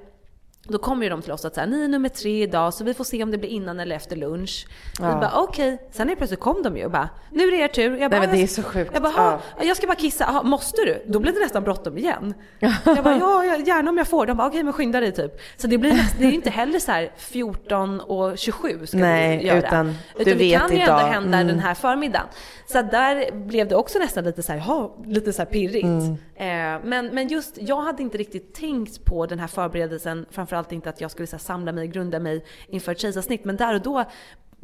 då 0.68 0.78
kommer 0.78 1.04
ju 1.04 1.10
de 1.10 1.22
till 1.22 1.32
oss 1.32 1.46
att 1.46 1.56
säga 1.56 1.66
ni 1.66 1.84
är 1.84 1.88
nummer 1.88 2.10
tre 2.10 2.44
idag 2.44 2.74
så 2.74 2.84
vi 2.84 2.94
får 2.94 3.04
se 3.04 3.24
om 3.24 3.32
det 3.32 3.38
blir 3.38 3.50
innan 3.50 3.80
eller 3.80 3.96
efter 3.96 4.16
lunch. 4.16 4.68
Ja. 5.00 5.08
Vi 5.08 5.14
bara 5.14 5.32
okej, 5.36 5.74
okay. 5.74 5.88
sen 5.92 6.10
är 6.10 6.16
plötsligt 6.16 6.40
kom 6.40 6.64
de 6.64 6.78
ju 6.78 6.86
och 6.86 6.92
bara 6.92 7.10
nu 7.32 7.48
är 7.48 7.52
det 7.52 7.58
er 7.58 7.68
tur. 7.68 7.98
Jag 7.98 8.12
bara, 8.12 8.20
Nej 8.20 8.28
men 8.28 8.38
det 8.38 8.44
är 8.44 8.48
så 8.48 8.64
sjukt. 8.64 8.92
Jag 8.94 9.04
bara, 9.04 9.14
ja. 9.58 9.66
jag 9.66 9.78
ska 9.78 9.88
bara 9.88 9.96
kissa, 9.96 10.26
Aha, 10.26 10.44
måste 10.44 10.82
du? 10.82 11.04
Då 11.08 11.20
blir 11.20 11.34
det 11.34 11.40
nästan 11.40 11.64
bråttom 11.64 11.98
igen. 11.98 12.34
jag 12.60 13.04
bara 13.04 13.18
ja, 13.18 13.58
gärna 13.66 13.90
om 13.90 13.98
jag 13.98 14.08
får. 14.08 14.26
De 14.26 14.38
bara 14.38 14.48
okej 14.48 14.58
okay, 14.58 14.64
men 14.64 14.74
skynda 14.74 15.00
dig 15.00 15.12
typ. 15.12 15.42
Så 15.58 15.68
det 15.68 15.78
blir 15.78 15.92
det 16.20 16.26
är 16.26 16.30
ju 16.30 16.36
inte 16.36 16.50
heller 16.50 16.80
så 16.80 16.92
här 16.92 17.12
14 17.18 18.00
och 18.00 18.38
27 18.38 18.86
ska 18.86 18.98
Nej, 18.98 19.38
vi 19.38 19.48
göra. 19.48 19.58
utan 19.58 19.96
du 20.18 20.22
utan 20.22 20.38
det 20.38 20.58
kan 20.58 20.72
ju 20.72 20.80
ändå 20.80 20.94
hända 20.94 21.38
mm. 21.38 21.48
den 21.48 21.60
här 21.60 21.74
förmiddagen. 21.74 22.28
Så 22.68 22.82
där 22.82 23.32
blev 23.32 23.68
det 23.68 23.76
också 23.76 24.00
nästan 24.00 24.24
lite 24.24 24.44
så 24.44 24.52
här, 24.52 24.60
jaha, 24.60 24.90
lite 25.06 25.34
så 25.34 25.42
här 25.42 25.46
pirrigt. 25.46 25.84
Mm. 25.84 26.18
Eh, 26.36 26.46
men, 26.84 27.08
men 27.16 27.28
just, 27.28 27.58
jag 27.62 27.82
hade 27.82 28.04
inte 28.04 28.18
riktigt 28.18 28.54
tänkt 28.54 29.06
på 29.06 29.26
den 29.26 29.40
här 29.40 29.48
förberedelsen, 29.48 30.26
framförallt 30.32 30.72
inte 30.72 30.90
att 30.90 31.02
jag 31.02 31.12
skulle 31.12 31.28
så 31.28 31.36
här, 31.36 31.44
samla 31.44 31.72
mig, 31.72 31.88
grunda 31.88 32.20
mig 32.20 32.46
inför 32.68 32.92
ett 32.92 33.00
kejsarsnitt. 33.00 33.46
Men 33.46 33.58
där 33.58 33.76
och 33.76 33.82
då 33.82 34.04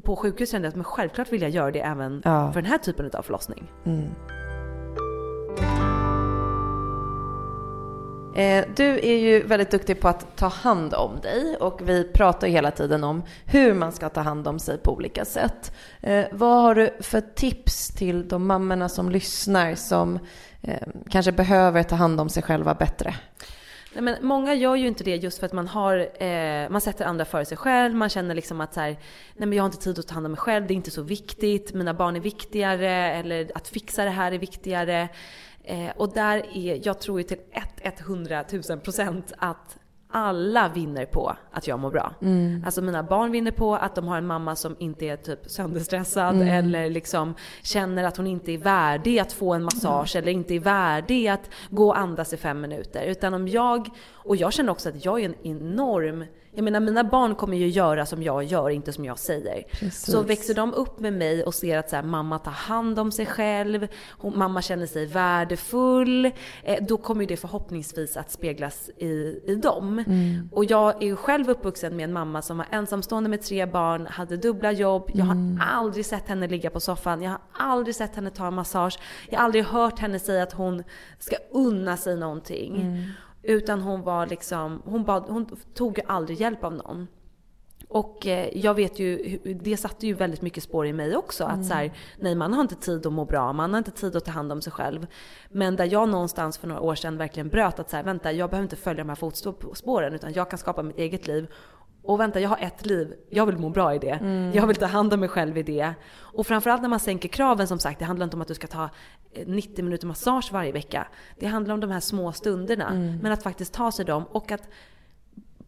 på 0.04 0.16
sjukhus 0.16 0.52
kände 0.52 0.66
jag 0.66 0.70
att 0.70 0.76
men 0.76 0.84
självklart 0.84 1.32
vill 1.32 1.42
jag 1.42 1.52
göra 1.52 1.72
det 1.72 1.80
även 1.80 2.22
ja. 2.26 2.52
för 2.54 2.62
den 2.62 2.72
här 2.72 2.78
typen 2.78 3.10
av 3.14 3.22
förlossning. 3.22 3.72
Mm. 3.86 4.10
Eh, 8.36 8.66
du 8.76 9.00
är 9.00 9.18
ju 9.18 9.44
väldigt 9.44 9.72
duktig 9.72 10.00
på 10.00 10.08
att 10.08 10.38
ta 10.38 10.48
hand 10.48 10.94
om 10.94 11.20
dig 11.22 11.56
och 11.56 11.90
vi 11.90 12.04
pratar 12.04 12.48
hela 12.48 12.72
tiden 12.72 13.04
om 13.04 13.24
hur 13.46 13.74
man 13.74 13.92
ska 13.92 14.10
ta 14.10 14.22
hand 14.22 14.48
om 14.48 14.60
sig 14.60 14.78
på 14.78 14.94
olika 14.94 15.26
sätt. 15.26 15.74
Eh, 16.02 16.26
vad 16.32 16.62
har 16.62 16.76
du 16.76 16.90
för 17.00 17.22
tips 17.22 17.88
till 17.88 18.28
de 18.28 18.48
mammorna 18.48 18.90
som 18.90 19.10
lyssnar 19.10 19.76
som 19.76 20.20
Eh, 20.62 20.88
kanske 21.10 21.32
behöver 21.32 21.84
ta 21.84 21.96
hand 21.96 22.20
om 22.20 22.30
sig 22.30 22.44
själva 22.44 22.74
bättre? 22.74 23.16
Nej, 23.94 24.04
men 24.04 24.16
många 24.22 24.54
gör 24.54 24.76
ju 24.76 24.88
inte 24.88 25.04
det 25.04 25.16
just 25.16 25.40
för 25.40 25.46
att 25.46 25.54
man 25.54 25.68
har, 25.68 26.24
eh, 26.24 26.70
man 26.70 26.82
sätter 26.82 27.06
andra 27.06 27.26
före 27.26 27.46
sig 27.46 27.58
själv. 27.58 27.96
Man 27.96 28.10
känner 28.10 28.36
liksom 28.36 28.62
att 28.62 28.74
så 28.74 28.80
här, 28.80 28.90
nej 29.36 29.48
men 29.48 29.54
jag 29.54 29.64
har 29.64 29.68
inte 29.68 29.84
tid 29.84 30.00
att 30.00 30.08
ta 30.08 30.14
hand 30.14 30.26
om 30.26 30.32
mig 30.32 30.40
själv, 30.40 30.68
det 30.68 30.74
är 30.74 30.76
inte 30.76 30.92
så 30.92 31.02
viktigt, 31.02 31.74
mina 31.74 31.94
barn 31.94 32.16
är 32.16 32.20
viktigare 32.20 32.90
eller 32.92 33.52
att 33.56 33.68
fixa 33.68 34.04
det 34.04 34.10
här 34.10 34.32
är 34.32 34.38
viktigare. 34.38 35.10
Eh, 35.64 35.90
och 35.96 36.14
där 36.14 36.58
är, 36.58 36.88
jag 36.88 37.00
tror 37.00 37.20
ju 37.20 37.24
till 37.24 37.38
100 37.84 38.46
000 38.70 38.80
procent 38.80 39.34
att 39.38 39.78
alla 40.12 40.70
vinner 40.70 41.06
på 41.06 41.36
att 41.52 41.68
jag 41.68 41.80
mår 41.80 41.92
bra. 41.92 42.14
Mm. 42.22 42.64
Alltså 42.66 42.82
mina 42.82 43.04
barn 43.04 43.32
vinner 43.32 43.52
på 43.52 43.76
att 43.76 43.96
de 43.96 44.08
har 44.08 44.18
en 44.18 44.28
mamma 44.28 44.56
som 44.56 44.76
inte 44.80 45.06
är 45.06 45.18
typ 45.18 45.40
sönderstressad 45.46 46.36
mm. 46.36 46.48
eller 46.48 46.90
liksom 46.90 47.36
känner 47.64 48.04
att 48.04 48.18
hon 48.18 48.28
inte 48.28 48.52
är 48.52 48.58
värdig 48.58 49.20
att 49.20 49.34
få 49.34 49.54
en 49.54 49.64
massage 49.64 50.16
mm. 50.16 50.24
eller 50.24 50.32
inte 50.32 50.56
är 50.56 50.60
värdig 50.60 51.28
att 51.28 51.50
gå 51.70 51.88
och 51.88 51.98
andas 51.98 52.34
i 52.34 52.38
fem 52.38 52.62
minuter. 52.62 53.04
Utan 53.04 53.34
om 53.34 53.48
jag, 53.48 53.90
och 54.14 54.36
jag 54.36 54.54
känner 54.54 54.72
också 54.72 54.90
att 54.90 55.06
jag 55.06 55.22
är 55.22 55.26
en 55.26 55.36
enorm 55.44 56.26
jag 56.54 56.64
menar 56.64 56.80
mina 56.80 57.04
barn 57.04 57.36
kommer 57.36 57.58
ju 57.58 57.68
göra 57.68 58.06
som 58.06 58.24
jag 58.24 58.44
gör, 58.44 58.70
inte 58.70 58.94
som 58.94 59.06
jag 59.06 59.20
säger. 59.20 59.64
Precis. 59.72 60.06
Så 60.06 60.22
växer 60.22 60.54
de 60.54 60.74
upp 60.74 61.00
med 61.00 61.14
mig 61.14 61.44
och 61.44 61.54
ser 61.54 61.78
att 61.78 61.90
så 61.90 61.96
här, 61.96 62.04
mamma 62.04 62.40
tar 62.40 62.52
hand 62.52 63.00
om 63.00 63.12
sig 63.12 63.26
själv, 63.26 63.88
hon, 64.10 64.38
mamma 64.38 64.62
känner 64.62 64.86
sig 64.86 65.06
värdefull, 65.06 66.26
eh, 66.64 66.84
då 66.88 66.98
kommer 66.98 67.26
det 67.26 67.38
förhoppningsvis 67.38 68.18
att 68.18 68.32
speglas 68.32 68.90
i, 68.98 69.42
i 69.46 69.56
dem. 69.56 70.00
Mm. 70.00 70.50
Och 70.52 70.66
jag 70.66 71.04
är 71.04 71.08
ju 71.08 71.16
själv 71.16 71.50
uppvuxen 71.50 71.96
med 71.96 72.04
en 72.04 72.14
mamma 72.14 72.42
som 72.42 72.58
var 72.58 72.68
ensamstående 72.72 73.30
med 73.30 73.42
tre 73.42 73.66
barn, 73.66 74.08
hade 74.08 74.38
dubbla 74.38 74.72
jobb. 74.72 75.12
Jag 75.14 75.26
har 75.26 75.36
mm. 75.36 75.62
aldrig 75.70 76.06
sett 76.06 76.28
henne 76.28 76.48
ligga 76.48 76.70
på 76.70 76.80
soffan, 76.80 77.22
jag 77.22 77.32
har 77.32 77.40
aldrig 77.52 77.96
sett 77.96 78.16
henne 78.16 78.30
ta 78.30 78.48
en 78.48 78.54
massage, 78.54 79.00
jag 79.30 79.40
har 79.40 79.46
aldrig 79.46 79.66
hört 79.66 80.00
henne 80.00 80.20
säga 80.20 80.44
att 80.44 80.54
hon 80.54 80.84
ska 81.20 81.36
unna 81.52 81.98
sig 81.98 82.18
någonting. 82.18 82.82
Mm. 82.82 83.04
Utan 83.44 83.82
hon 83.82 84.02
var 84.02 84.28
liksom, 84.28 84.82
hon, 84.86 85.04
bad, 85.04 85.24
hon 85.28 85.46
tog 85.74 86.00
aldrig 86.08 86.42
hjälp 86.42 86.64
av 86.64 86.74
någon. 86.74 87.08
Och 87.88 88.28
eh, 88.28 88.58
jag 88.58 88.74
vet 88.74 89.00
ju, 89.00 89.40
det 89.44 89.78
satte 89.78 90.08
ju 90.08 90.14
väldigt 90.14 90.42
mycket 90.42 90.64
spår 90.64 90.88
i 90.88 90.94
mig 90.94 91.16
också. 91.16 91.44
Att 91.44 91.66
så 91.66 91.74
här, 91.74 91.94
nej 92.20 92.36
man 92.36 92.54
har 92.54 92.62
inte 92.62 92.76
tid 92.76 93.06
att 93.06 93.14
må 93.14 93.26
bra, 93.26 93.54
man 93.54 93.72
har 93.72 93.78
inte 93.78 93.92
tid 93.92 94.16
att 94.16 94.26
ta 94.26 94.32
hand 94.32 94.52
om 94.52 94.62
sig 94.62 94.74
själv. 94.74 95.08
Men 95.50 95.76
där 95.76 95.86
jag 95.86 96.10
någonstans 96.10 96.58
för 96.58 96.68
några 96.68 96.82
år 96.82 96.96
sedan 96.96 97.18
verkligen 97.18 97.50
bröt 97.50 97.80
att 97.80 97.90
så 97.90 97.96
här, 97.96 98.04
vänta 98.04 98.32
jag 98.32 98.50
behöver 98.50 98.64
inte 98.64 98.76
följa 98.76 99.04
de 99.04 99.10
här 99.10 99.16
fotspåren 99.16 100.14
utan 100.14 100.34
jag 100.34 100.50
kan 100.50 100.60
skapa 100.60 100.84
mitt 100.84 100.98
eget 100.98 101.28
liv. 101.28 101.48
Och 102.04 102.20
vänta, 102.20 102.40
jag 102.40 102.50
har 102.50 102.58
ett 102.58 102.86
liv. 102.86 103.14
Jag 103.30 103.46
vill 103.46 103.58
må 103.58 103.70
bra 103.70 103.96
i 103.96 104.00
det. 104.00 104.10
Mm. 104.12 104.52
Jag 104.54 104.68
vill 104.68 104.76
ta 104.76 104.86
hand 104.86 105.14
om 105.14 105.20
mig 105.20 105.30
själv 105.30 105.58
i 105.58 105.64
det. 105.64 105.94
Och 106.14 106.48
framförallt 106.48 106.82
när 106.82 106.90
man 106.90 107.00
sänker 107.00 107.30
kraven 107.30 107.68
som 107.68 107.80
sagt. 107.80 108.00
Det 108.00 108.06
handlar 108.06 108.24
inte 108.24 108.36
om 108.36 108.42
att 108.42 108.48
du 108.48 108.54
ska 108.54 108.68
ta 108.68 108.90
90 109.46 109.80
eh, 109.80 109.84
minuter 109.84 110.08
massage 110.08 110.50
varje 110.52 110.72
vecka. 110.72 111.08
Det 111.40 111.46
handlar 111.46 111.74
om 111.74 111.80
de 111.80 111.92
här 111.92 112.00
små 112.00 112.32
stunderna. 112.32 112.90
Mm. 112.90 113.18
Men 113.18 113.32
att 113.32 113.44
faktiskt 113.44 113.74
ta 113.74 113.92
sig 113.92 114.06
dem 114.06 114.24
och 114.32 114.52
att 114.52 114.70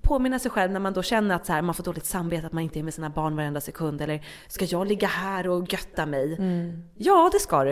påminna 0.01 0.39
sig 0.39 0.51
själv 0.51 0.71
när 0.71 0.79
man 0.79 0.93
då 0.93 1.03
känner 1.03 1.35
att 1.35 1.45
så 1.45 1.53
här, 1.53 1.61
man 1.61 1.75
får 1.75 1.83
dåligt 1.83 2.05
samvete 2.05 2.47
att 2.47 2.53
man 2.53 2.63
inte 2.63 2.79
är 2.79 2.83
med 2.83 2.93
sina 2.93 3.09
barn 3.09 3.35
varenda 3.35 3.61
sekund. 3.61 4.01
Eller 4.01 4.25
ska 4.47 4.65
jag 4.65 4.87
ligga 4.87 5.07
här 5.07 5.47
och 5.47 5.73
götta 5.73 6.05
mig? 6.05 6.35
Mm. 6.35 6.83
Ja, 6.95 7.29
det 7.33 7.39
ska 7.39 7.63
du. 7.63 7.71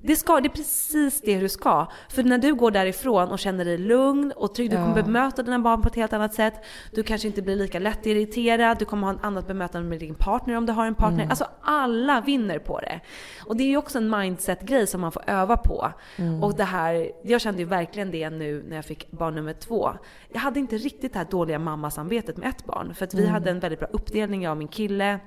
Det, 0.00 0.16
ska, 0.16 0.40
det 0.40 0.46
är 0.46 0.50
precis 0.50 1.20
det 1.20 1.38
du 1.38 1.48
ska. 1.48 1.86
För 2.08 2.22
när 2.22 2.38
du 2.38 2.54
går 2.54 2.70
därifrån 2.70 3.28
och 3.28 3.38
känner 3.38 3.64
dig 3.64 3.78
lugn 3.78 4.32
och 4.36 4.54
trygg, 4.54 4.70
du 4.70 4.76
kommer 4.76 5.02
bemöta 5.02 5.42
dina 5.42 5.58
barn 5.58 5.82
på 5.82 5.88
ett 5.88 5.94
helt 5.94 6.12
annat 6.12 6.34
sätt. 6.34 6.54
Du 6.92 7.02
kanske 7.02 7.28
inte 7.28 7.42
blir 7.42 7.56
lika 7.56 7.78
lätt 7.78 8.06
irriterad, 8.06 8.78
du 8.78 8.84
kommer 8.84 9.06
ha 9.06 9.14
ett 9.14 9.24
annat 9.24 9.46
bemötande 9.46 9.88
med 9.88 10.00
din 10.00 10.14
partner 10.14 10.56
om 10.56 10.66
du 10.66 10.72
har 10.72 10.86
en 10.86 10.94
partner. 10.94 11.18
Mm. 11.18 11.30
Alltså 11.30 11.46
alla 11.60 12.20
vinner 12.20 12.58
på 12.58 12.80
det. 12.80 13.00
Och 13.46 13.56
det 13.56 13.64
är 13.64 13.68
ju 13.68 13.76
också 13.76 13.98
en 13.98 14.10
mindset-grej 14.10 14.86
som 14.86 15.00
man 15.00 15.12
får 15.12 15.22
öva 15.26 15.56
på. 15.56 15.92
Mm. 16.16 16.42
Och 16.42 16.54
det 16.56 16.64
här, 16.64 17.10
jag 17.22 17.40
kände 17.40 17.60
ju 17.60 17.68
verkligen 17.68 18.10
det 18.10 18.30
nu 18.30 18.64
när 18.68 18.76
jag 18.76 18.84
fick 18.84 19.10
barn 19.10 19.34
nummer 19.34 19.52
två. 19.52 19.90
Jag 20.32 20.40
hade 20.40 20.60
inte 20.60 20.76
riktigt 20.76 21.12
det 21.12 21.18
här 21.18 21.26
dåliga 21.30 21.58
mammasamvetet 21.58 22.36
med 22.36 22.48
ett 22.48 22.64
barn. 22.64 22.94
För 22.94 23.04
att 23.04 23.14
vi 23.14 23.22
mm. 23.22 23.32
hade 23.32 23.50
en 23.50 23.60
väldigt 23.60 23.80
bra 23.80 23.88
uppdelning, 23.92 24.42
jag 24.42 24.50
och 24.50 24.56
min 24.56 24.68
kille. 24.68 25.20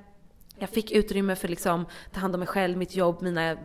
Jag 0.58 0.70
fick 0.70 0.92
utrymme 0.92 1.36
för 1.36 1.48
liksom 1.48 1.86
ta 2.12 2.20
hand 2.20 2.36
om 2.36 2.40
mig 2.40 2.48
själv, 2.48 2.78
mitt 2.78 2.96
jobb, 2.96 3.22
mina 3.22 3.58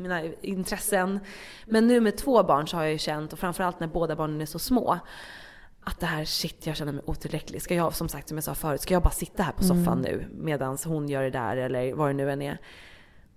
mina 0.00 0.22
intressen. 0.42 1.20
Men 1.66 1.86
nu 1.86 2.00
med 2.00 2.16
två 2.16 2.42
barn 2.42 2.68
så 2.68 2.76
har 2.76 2.84
jag 2.84 2.92
ju 2.92 2.98
känt, 2.98 3.32
och 3.32 3.38
framförallt 3.38 3.80
när 3.80 3.86
båda 3.86 4.16
barnen 4.16 4.40
är 4.40 4.46
så 4.46 4.58
små, 4.58 4.98
att 5.84 6.00
det 6.00 6.06
här, 6.06 6.24
shit 6.24 6.66
jag 6.66 6.76
känner 6.76 6.92
mig 6.92 7.02
otillräcklig. 7.06 7.62
Ska 7.62 7.74
jag, 7.74 7.94
som 7.94 8.08
sagt 8.08 8.28
som 8.28 8.36
jag 8.36 8.44
sa 8.44 8.54
förut, 8.54 8.80
ska 8.80 8.94
jag 8.94 9.02
bara 9.02 9.10
sitta 9.10 9.42
här 9.42 9.52
på 9.52 9.62
soffan 9.62 9.98
mm. 9.98 10.02
nu 10.02 10.26
medan 10.32 10.78
hon 10.84 11.08
gör 11.08 11.22
det 11.22 11.30
där 11.30 11.56
eller 11.56 11.94
vad 11.94 12.08
det 12.08 12.12
nu 12.12 12.30
än 12.30 12.42
är. 12.42 12.58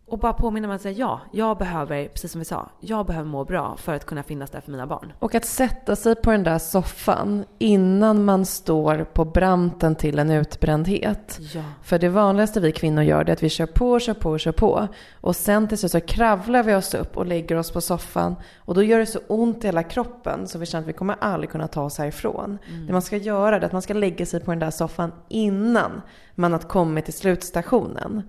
Och 0.06 0.20
bara 0.20 0.34
påminna 0.34 0.68
mig 0.68 0.76
att 0.76 0.82
säga 0.82 0.98
ja, 0.98 1.22
jag 1.32 1.58
behöver, 1.58 2.08
precis 2.08 2.32
som 2.32 2.40
vi 2.40 2.46
sa, 2.46 2.70
jag 2.80 3.06
behöver 3.06 3.30
må 3.30 3.46
bra 3.46 3.78
för 3.78 3.94
att 3.94 4.06
kunna 4.06 4.24
finnas 4.24 4.50
där 4.50 4.62
för 4.62 4.72
mina 4.72 4.88
barn. 4.88 5.14
Och 5.20 5.36
att 5.36 5.46
sätta 5.46 5.96
sig 5.96 6.16
på 6.16 6.32
den 6.32 6.44
där 6.44 6.60
soffan 6.60 7.46
innan 7.60 8.26
man 8.26 8.46
står 8.46 9.04
på 9.04 9.26
branten 9.26 9.96
till 9.96 10.20
en 10.20 10.32
utbrändhet. 10.32 11.40
Ja. 11.54 11.64
För 11.84 12.00
det 12.00 12.10
vanligaste 12.10 12.60
vi 12.60 12.72
kvinnor 12.72 13.04
gör 13.04 13.24
det 13.24 13.32
är 13.32 13.34
att 13.34 13.44
vi 13.44 13.50
kör 13.50 13.66
på, 13.66 14.00
kör 14.00 14.14
på, 14.14 14.38
kör 14.38 14.52
på. 14.52 14.88
Och 15.22 15.36
sen 15.36 15.68
till 15.68 15.78
slut 15.78 15.92
så 15.92 16.00
kravlar 16.00 16.64
vi 16.64 16.76
oss 16.76 16.94
upp 16.94 17.18
och 17.18 17.26
lägger 17.26 17.56
oss 17.56 17.72
på 17.72 17.82
soffan. 17.82 18.36
Och 18.58 18.74
då 18.74 18.84
gör 18.84 19.00
det 19.00 19.06
så 19.06 19.20
ont 19.28 19.64
i 19.64 19.68
hela 19.68 19.84
kroppen 19.84 20.48
så 20.48 20.60
vi 20.60 20.66
känner 20.66 20.82
att 20.82 20.90
vi 20.90 20.94
kommer 20.94 21.16
aldrig 21.20 21.50
kunna 21.50 21.68
ta 21.68 21.84
oss 21.84 21.98
härifrån. 21.98 22.58
Mm. 22.70 22.86
Det 22.88 22.94
man 22.94 23.02
ska 23.02 23.18
göra 23.18 23.56
är 23.56 23.62
att 23.62 23.72
man 23.72 23.82
ska 23.82 23.94
lägga 23.94 24.26
sig 24.26 24.40
på 24.40 24.52
den 24.52 24.60
där 24.60 24.72
soffan 24.72 25.12
innan 25.30 26.02
man 26.36 26.52
har 26.52 26.60
kommit 26.60 27.06
till 27.06 27.14
slutstationen. 27.14 28.24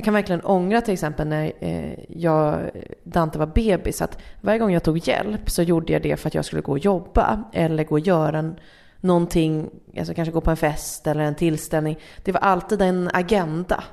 Jag 0.00 0.04
kan 0.04 0.14
verkligen 0.14 0.44
ångra 0.44 0.80
till 0.80 0.94
exempel 0.94 1.28
när 1.28 1.52
eh, 1.60 1.98
jag, 2.08 2.70
Dante 3.04 3.38
var 3.38 3.46
bebis 3.46 4.02
att 4.02 4.18
varje 4.40 4.58
gång 4.58 4.72
jag 4.72 4.82
tog 4.82 5.08
hjälp 5.08 5.50
så 5.50 5.62
gjorde 5.62 5.92
jag 5.92 6.02
det 6.02 6.16
för 6.16 6.28
att 6.28 6.34
jag 6.34 6.44
skulle 6.44 6.62
gå 6.62 6.72
och 6.72 6.78
jobba 6.78 7.44
eller 7.52 7.84
gå 7.84 7.94
och 7.94 8.00
göra 8.00 8.38
en, 8.38 8.56
någonting, 9.00 9.70
alltså 9.98 10.14
kanske 10.14 10.32
gå 10.32 10.40
på 10.40 10.50
en 10.50 10.56
fest 10.56 11.06
eller 11.06 11.20
en 11.20 11.34
tillställning. 11.34 11.98
Det 12.24 12.32
var 12.32 12.40
alltid 12.40 12.82
en 12.82 13.10
agenda 13.12 13.84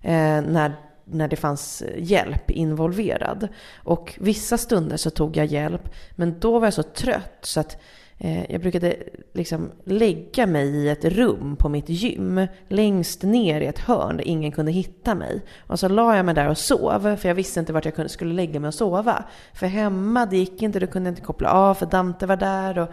eh, 0.00 0.42
när, 0.42 0.72
när 1.04 1.28
det 1.28 1.36
fanns 1.36 1.82
hjälp 1.96 2.50
involverad. 2.50 3.48
Och 3.76 4.18
vissa 4.20 4.58
stunder 4.58 4.96
så 4.96 5.10
tog 5.10 5.36
jag 5.36 5.46
hjälp 5.46 5.94
men 6.10 6.40
då 6.40 6.58
var 6.58 6.66
jag 6.66 6.74
så 6.74 6.82
trött 6.82 7.38
så 7.42 7.60
att 7.60 7.82
Eh, 8.24 8.50
jag 8.52 8.60
brukade 8.60 8.96
liksom 9.32 9.70
lägga 9.84 10.46
mig 10.46 10.66
i 10.66 10.88
ett 10.88 11.04
rum 11.04 11.56
på 11.56 11.68
mitt 11.68 11.88
gym, 11.88 12.46
längst 12.68 13.22
ner 13.22 13.60
i 13.60 13.66
ett 13.66 13.78
hörn 13.78 14.16
där 14.16 14.24
ingen 14.28 14.52
kunde 14.52 14.72
hitta 14.72 15.14
mig. 15.14 15.42
Och 15.66 15.78
så 15.78 15.88
la 15.88 16.16
jag 16.16 16.26
mig 16.26 16.34
där 16.34 16.48
och 16.48 16.58
sov, 16.58 17.16
för 17.16 17.28
jag 17.28 17.34
visste 17.34 17.60
inte 17.60 17.72
vart 17.72 17.84
jag 17.84 18.10
skulle 18.10 18.34
lägga 18.34 18.60
mig 18.60 18.68
och 18.68 18.74
sova. 18.74 19.24
För 19.54 19.66
hemma, 19.66 20.26
det 20.26 20.36
gick 20.36 20.62
inte, 20.62 20.80
du 20.80 20.86
kunde 20.86 21.10
inte 21.10 21.22
koppla 21.22 21.50
av, 21.50 21.74
för 21.74 21.86
Dante 21.86 22.26
var 22.26 22.36
där. 22.36 22.78
Och 22.78 22.88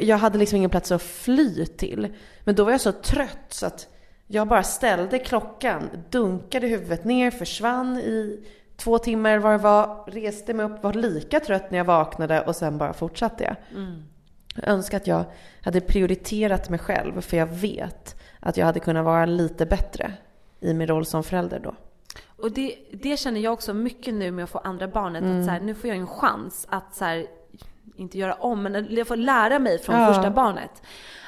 jag 0.00 0.18
hade 0.18 0.38
liksom 0.38 0.56
ingen 0.56 0.70
plats 0.70 0.92
att 0.92 1.02
fly 1.02 1.66
till. 1.66 2.08
Men 2.44 2.54
då 2.54 2.64
var 2.64 2.70
jag 2.70 2.80
så 2.80 2.92
trött 2.92 3.46
så 3.48 3.66
att 3.66 3.88
jag 4.26 4.48
bara 4.48 4.62
ställde 4.62 5.18
klockan, 5.18 5.90
dunkade 6.10 6.66
huvudet 6.66 7.04
ner, 7.04 7.30
försvann 7.30 7.96
i 7.96 8.46
två 8.76 8.98
timmar 8.98 9.30
eller 9.30 9.40
vad 9.40 9.52
det 9.52 9.58
var, 9.58 10.04
reste 10.06 10.54
mig 10.54 10.66
upp, 10.66 10.82
var 10.82 10.92
lika 10.92 11.40
trött 11.40 11.70
när 11.70 11.78
jag 11.78 11.84
vaknade 11.84 12.40
och 12.40 12.56
sen 12.56 12.78
bara 12.78 12.92
fortsatte 12.92 13.44
jag. 13.44 13.56
Mm. 13.78 14.02
Jag 14.62 14.68
önskar 14.68 14.96
att 14.96 15.06
jag 15.06 15.24
hade 15.62 15.80
prioriterat 15.80 16.70
mig 16.70 16.78
själv 16.78 17.20
för 17.20 17.36
jag 17.36 17.46
vet 17.46 18.16
att 18.40 18.56
jag 18.56 18.66
hade 18.66 18.80
kunnat 18.80 19.04
vara 19.04 19.26
lite 19.26 19.66
bättre 19.66 20.12
i 20.60 20.74
min 20.74 20.86
roll 20.86 21.06
som 21.06 21.24
förälder 21.24 21.60
då. 21.60 21.74
Och 22.36 22.52
det, 22.52 22.78
det 22.92 23.16
känner 23.16 23.40
jag 23.40 23.52
också 23.52 23.74
mycket 23.74 24.14
nu 24.14 24.30
med 24.30 24.44
att 24.44 24.50
få 24.50 24.58
andra 24.58 24.88
barnet. 24.88 25.22
Mm. 25.22 25.38
Att 25.38 25.44
så 25.44 25.50
här, 25.50 25.60
nu 25.60 25.74
får 25.74 25.88
jag 25.88 25.96
en 25.96 26.06
chans 26.06 26.66
att 26.70 26.94
så 26.94 27.04
här, 27.04 27.26
inte 27.96 28.18
göra 28.18 28.34
om, 28.34 28.62
men 28.62 28.86
jag 28.90 29.06
får 29.06 29.16
lära 29.16 29.58
mig 29.58 29.78
från 29.78 30.00
ja. 30.00 30.06
första 30.06 30.30
barnet. 30.30 30.82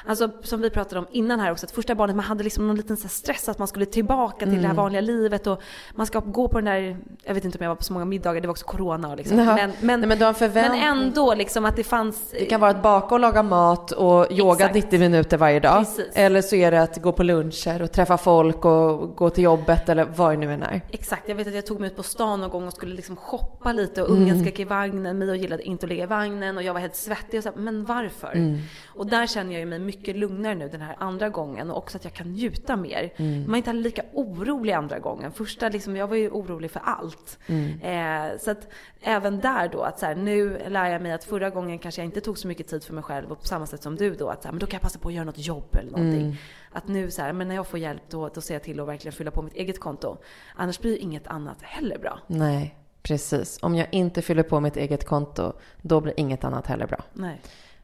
Alltså 0.05 0.29
som 0.43 0.61
vi 0.61 0.69
pratade 0.69 0.99
om 0.99 1.07
innan 1.11 1.39
här 1.39 1.51
också, 1.51 1.65
att 1.65 1.71
första 1.71 1.95
barnet 1.95 2.15
man 2.15 2.25
hade 2.25 2.43
liksom 2.43 2.67
någon 2.67 2.75
liten 2.75 2.97
stress 2.97 3.49
att 3.49 3.59
man 3.59 3.67
skulle 3.67 3.85
tillbaka 3.85 4.37
till 4.37 4.47
mm. 4.47 4.61
det 4.61 4.67
här 4.67 4.73
mm. 4.73 4.83
vanliga 4.83 5.01
livet 5.01 5.47
och 5.47 5.61
man 5.95 6.07
ska 6.07 6.19
gå 6.19 6.47
på 6.47 6.57
den 6.57 6.65
där, 6.65 6.97
jag 7.23 7.33
vet 7.33 7.45
inte 7.45 7.57
om 7.57 7.63
jag 7.63 7.69
var 7.69 7.75
på 7.75 7.83
så 7.83 7.93
många 7.93 8.05
middagar, 8.05 8.41
det 8.41 8.47
var 8.47 8.51
också 8.51 8.65
corona 8.65 9.15
liksom. 9.15 9.37
Men, 9.37 9.45
men, 9.79 9.99
Nej, 9.99 10.17
men, 10.17 10.53
men, 10.53 10.73
ändå 10.73 11.33
liksom 11.33 11.65
att 11.65 11.75
det 11.75 11.83
fanns... 11.83 12.31
Det 12.31 12.45
kan 12.45 12.61
vara 12.61 12.71
att 12.71 12.83
baka 12.83 13.15
och 13.15 13.21
laga 13.21 13.43
mat 13.43 13.91
och 13.91 14.31
yoga 14.31 14.65
Exakt. 14.65 14.75
90 14.75 14.99
minuter 14.99 15.37
varje 15.37 15.59
dag. 15.59 15.79
Precis. 15.79 16.07
Eller 16.13 16.41
så 16.41 16.55
är 16.55 16.71
det 16.71 16.81
att 16.81 17.01
gå 17.01 17.11
på 17.11 17.23
luncher 17.23 17.81
och 17.81 17.91
träffa 17.91 18.17
folk 18.17 18.65
och 18.65 19.15
gå 19.15 19.29
till 19.29 19.43
jobbet 19.43 19.89
eller 19.89 20.05
vad 20.15 20.33
det 20.33 20.37
nu 20.37 20.53
än 20.53 20.63
är. 20.63 20.81
Exakt, 20.89 21.29
jag 21.29 21.35
vet 21.35 21.47
att 21.47 21.53
jag 21.53 21.65
tog 21.65 21.79
mig 21.79 21.89
ut 21.89 21.95
på 21.95 22.03
stan 22.03 22.41
någon 22.41 22.49
gång 22.49 22.67
och 22.67 22.73
skulle 22.73 22.95
liksom 22.95 23.15
shoppa 23.15 23.73
lite 23.73 24.03
och 24.03 24.09
ungen 24.09 24.29
mm. 24.29 24.41
skrek 24.41 24.59
i 24.59 24.63
vagnen, 24.63 25.17
Mio 25.17 25.35
gillade 25.35 25.63
inte 25.63 25.85
att 25.85 25.89
ligga 25.89 26.03
i 26.03 26.07
vagnen 26.07 26.57
och 26.57 26.63
jag 26.63 26.73
var 26.73 26.79
helt 26.79 26.95
svettig 26.95 27.37
och 27.37 27.43
så 27.43 27.51
men 27.55 27.85
varför? 27.85 28.31
Mm. 28.33 28.59
Och 28.87 29.07
där 29.07 29.27
känner 29.27 29.51
jag 29.51 29.59
ju 29.59 29.65
mig 29.65 29.79
mycket 29.91 30.15
lugnare 30.15 30.55
nu 30.55 30.69
den 30.69 30.81
här 30.81 30.95
andra 30.99 31.29
gången 31.29 31.71
och 31.71 31.77
också 31.77 31.97
att 31.97 32.03
jag 32.03 32.13
kan 32.13 32.31
njuta 32.31 32.75
mer. 32.75 33.13
Mm. 33.17 33.41
Man 33.41 33.53
är 33.53 33.57
inte 33.57 33.73
lika 33.73 34.03
orolig 34.13 34.73
andra 34.73 34.99
gången. 34.99 35.31
Första 35.31 35.69
liksom, 35.69 35.95
jag 35.95 36.07
var 36.07 36.15
ju 36.15 36.29
orolig 36.29 36.71
för 36.71 36.81
allt. 36.83 37.39
Mm. 37.47 37.81
Eh, 37.81 38.37
så 38.39 38.51
att 38.51 38.67
även 39.01 39.39
där 39.39 39.67
då 39.67 39.81
att 39.81 39.99
så 39.99 40.05
här, 40.05 40.15
nu 40.15 40.61
lär 40.67 40.85
jag 40.85 41.01
mig 41.01 41.11
att 41.11 41.23
förra 41.23 41.49
gången 41.49 41.79
kanske 41.79 42.01
jag 42.01 42.05
inte 42.05 42.21
tog 42.21 42.37
så 42.37 42.47
mycket 42.47 42.67
tid 42.67 42.83
för 42.83 42.93
mig 42.93 43.03
själv 43.03 43.31
och 43.31 43.39
på 43.39 43.47
samma 43.47 43.65
sätt 43.65 43.83
som 43.83 43.95
du 43.95 44.15
då 44.15 44.29
att 44.29 44.41
så 44.41 44.47
här, 44.47 44.53
men 44.53 44.59
då 44.59 44.65
kan 44.65 44.73
jag 44.73 44.81
passa 44.81 44.99
på 44.99 45.07
att 45.07 45.13
göra 45.13 45.25
något 45.25 45.45
jobb 45.45 45.75
eller 45.75 45.91
någonting. 45.91 46.25
Mm. 46.25 46.35
Att 46.71 46.87
nu 46.87 47.11
så 47.11 47.21
här, 47.21 47.33
men 47.33 47.47
när 47.47 47.55
jag 47.55 47.67
får 47.67 47.79
hjälp 47.79 48.01
då, 48.09 48.29
då 48.29 48.41
ser 48.41 48.55
jag 48.55 48.63
till 48.63 48.79
att 48.79 48.87
verkligen 48.87 49.13
fylla 49.13 49.31
på 49.31 49.41
mitt 49.41 49.55
eget 49.55 49.79
konto. 49.79 50.17
Annars 50.55 50.79
blir 50.79 50.97
inget 50.97 51.27
annat 51.27 51.61
heller 51.61 51.97
bra. 51.97 52.19
Nej, 52.27 52.75
precis. 53.03 53.59
Om 53.61 53.75
jag 53.75 53.87
inte 53.91 54.21
fyller 54.21 54.43
på 54.43 54.59
mitt 54.59 54.77
eget 54.77 55.05
konto, 55.05 55.53
då 55.81 56.01
blir 56.01 56.13
inget 56.19 56.43
annat 56.43 56.67
heller 56.67 56.87
bra. 56.87 57.03
Nej. 57.13 57.41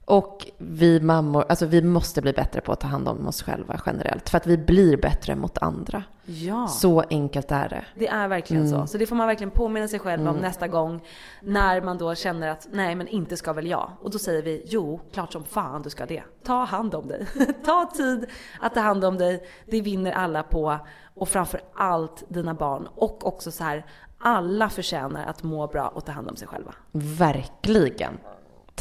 Och 0.08 0.48
vi 0.58 1.00
mammor, 1.00 1.46
alltså 1.50 1.66
vi 1.66 1.82
måste 1.82 2.22
bli 2.22 2.34
bättre 2.34 2.62
på 2.62 2.72
att 2.72 2.80
ta 2.80 2.88
hand 2.88 3.08
om 3.08 3.28
oss 3.28 3.44
själva 3.44 3.82
generellt. 3.86 4.30
För 4.30 4.38
att 4.38 4.48
vi 4.48 4.58
blir 4.58 4.98
bättre 4.98 5.36
mot 5.36 5.58
andra. 5.58 6.04
Ja. 6.26 6.68
Så 6.68 7.04
enkelt 7.10 7.52
är 7.52 7.70
det. 7.70 7.86
Det 7.96 8.08
är 8.08 8.28
verkligen 8.28 8.66
mm. 8.66 8.80
så. 8.82 8.88
Så 8.88 8.98
det 8.98 9.06
får 9.06 9.16
man 9.16 9.28
verkligen 9.28 9.52
påminna 9.52 9.88
sig 9.88 10.00
själv 10.00 10.22
mm. 10.22 10.36
om 10.36 10.42
nästa 10.42 10.68
gång. 10.68 11.02
När 11.42 11.82
man 11.82 11.98
då 11.98 12.16
känner 12.16 12.50
att 12.50 12.68
nej 12.72 12.96
men 12.96 13.08
inte 13.08 13.38
ska 13.38 13.54
väl 13.54 13.68
jag. 13.68 13.92
Och 14.02 14.12
då 14.12 14.20
säger 14.20 14.42
vi 14.42 14.64
jo, 14.66 15.00
klart 15.14 15.34
som 15.34 15.44
fan 15.44 15.82
du 15.82 15.90
ska 15.90 16.06
det. 16.06 16.24
Ta 16.44 16.64
hand 16.64 16.96
om 16.96 17.08
dig. 17.08 17.28
ta 17.66 17.92
tid 17.98 18.26
att 18.60 18.74
ta 18.74 18.80
hand 18.80 19.06
om 19.06 19.18
dig. 19.18 19.48
Det 19.66 19.82
vinner 19.82 20.12
alla 20.12 20.44
på. 20.44 20.78
Och 21.16 21.30
framför 21.30 21.62
allt 21.74 22.24
dina 22.28 22.54
barn. 22.54 22.88
Och 22.96 23.28
också 23.28 23.52
så 23.52 23.64
här, 23.64 23.86
alla 24.18 24.70
förtjänar 24.70 25.26
att 25.26 25.44
må 25.44 25.68
bra 25.68 25.88
och 25.88 26.06
ta 26.06 26.12
hand 26.12 26.30
om 26.30 26.36
sig 26.36 26.48
själva. 26.48 26.74
Verkligen. 26.92 28.18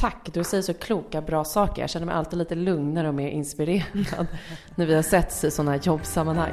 Tack, 0.00 0.28
du 0.32 0.44
säger 0.44 0.62
så 0.62 0.74
kloka, 0.74 1.20
bra 1.20 1.44
saker. 1.44 1.82
Jag 1.82 1.90
känner 1.90 2.06
mig 2.06 2.14
alltid 2.14 2.38
lite 2.38 2.54
lugnare 2.54 3.08
och 3.08 3.14
mer 3.14 3.28
inspirerad 3.28 4.26
när 4.74 4.86
vi 4.86 4.94
har 4.94 5.02
setts 5.02 5.44
i 5.44 5.50
sådana 5.50 5.70
här 5.70 5.80
jobbsammanhang. 5.82 6.52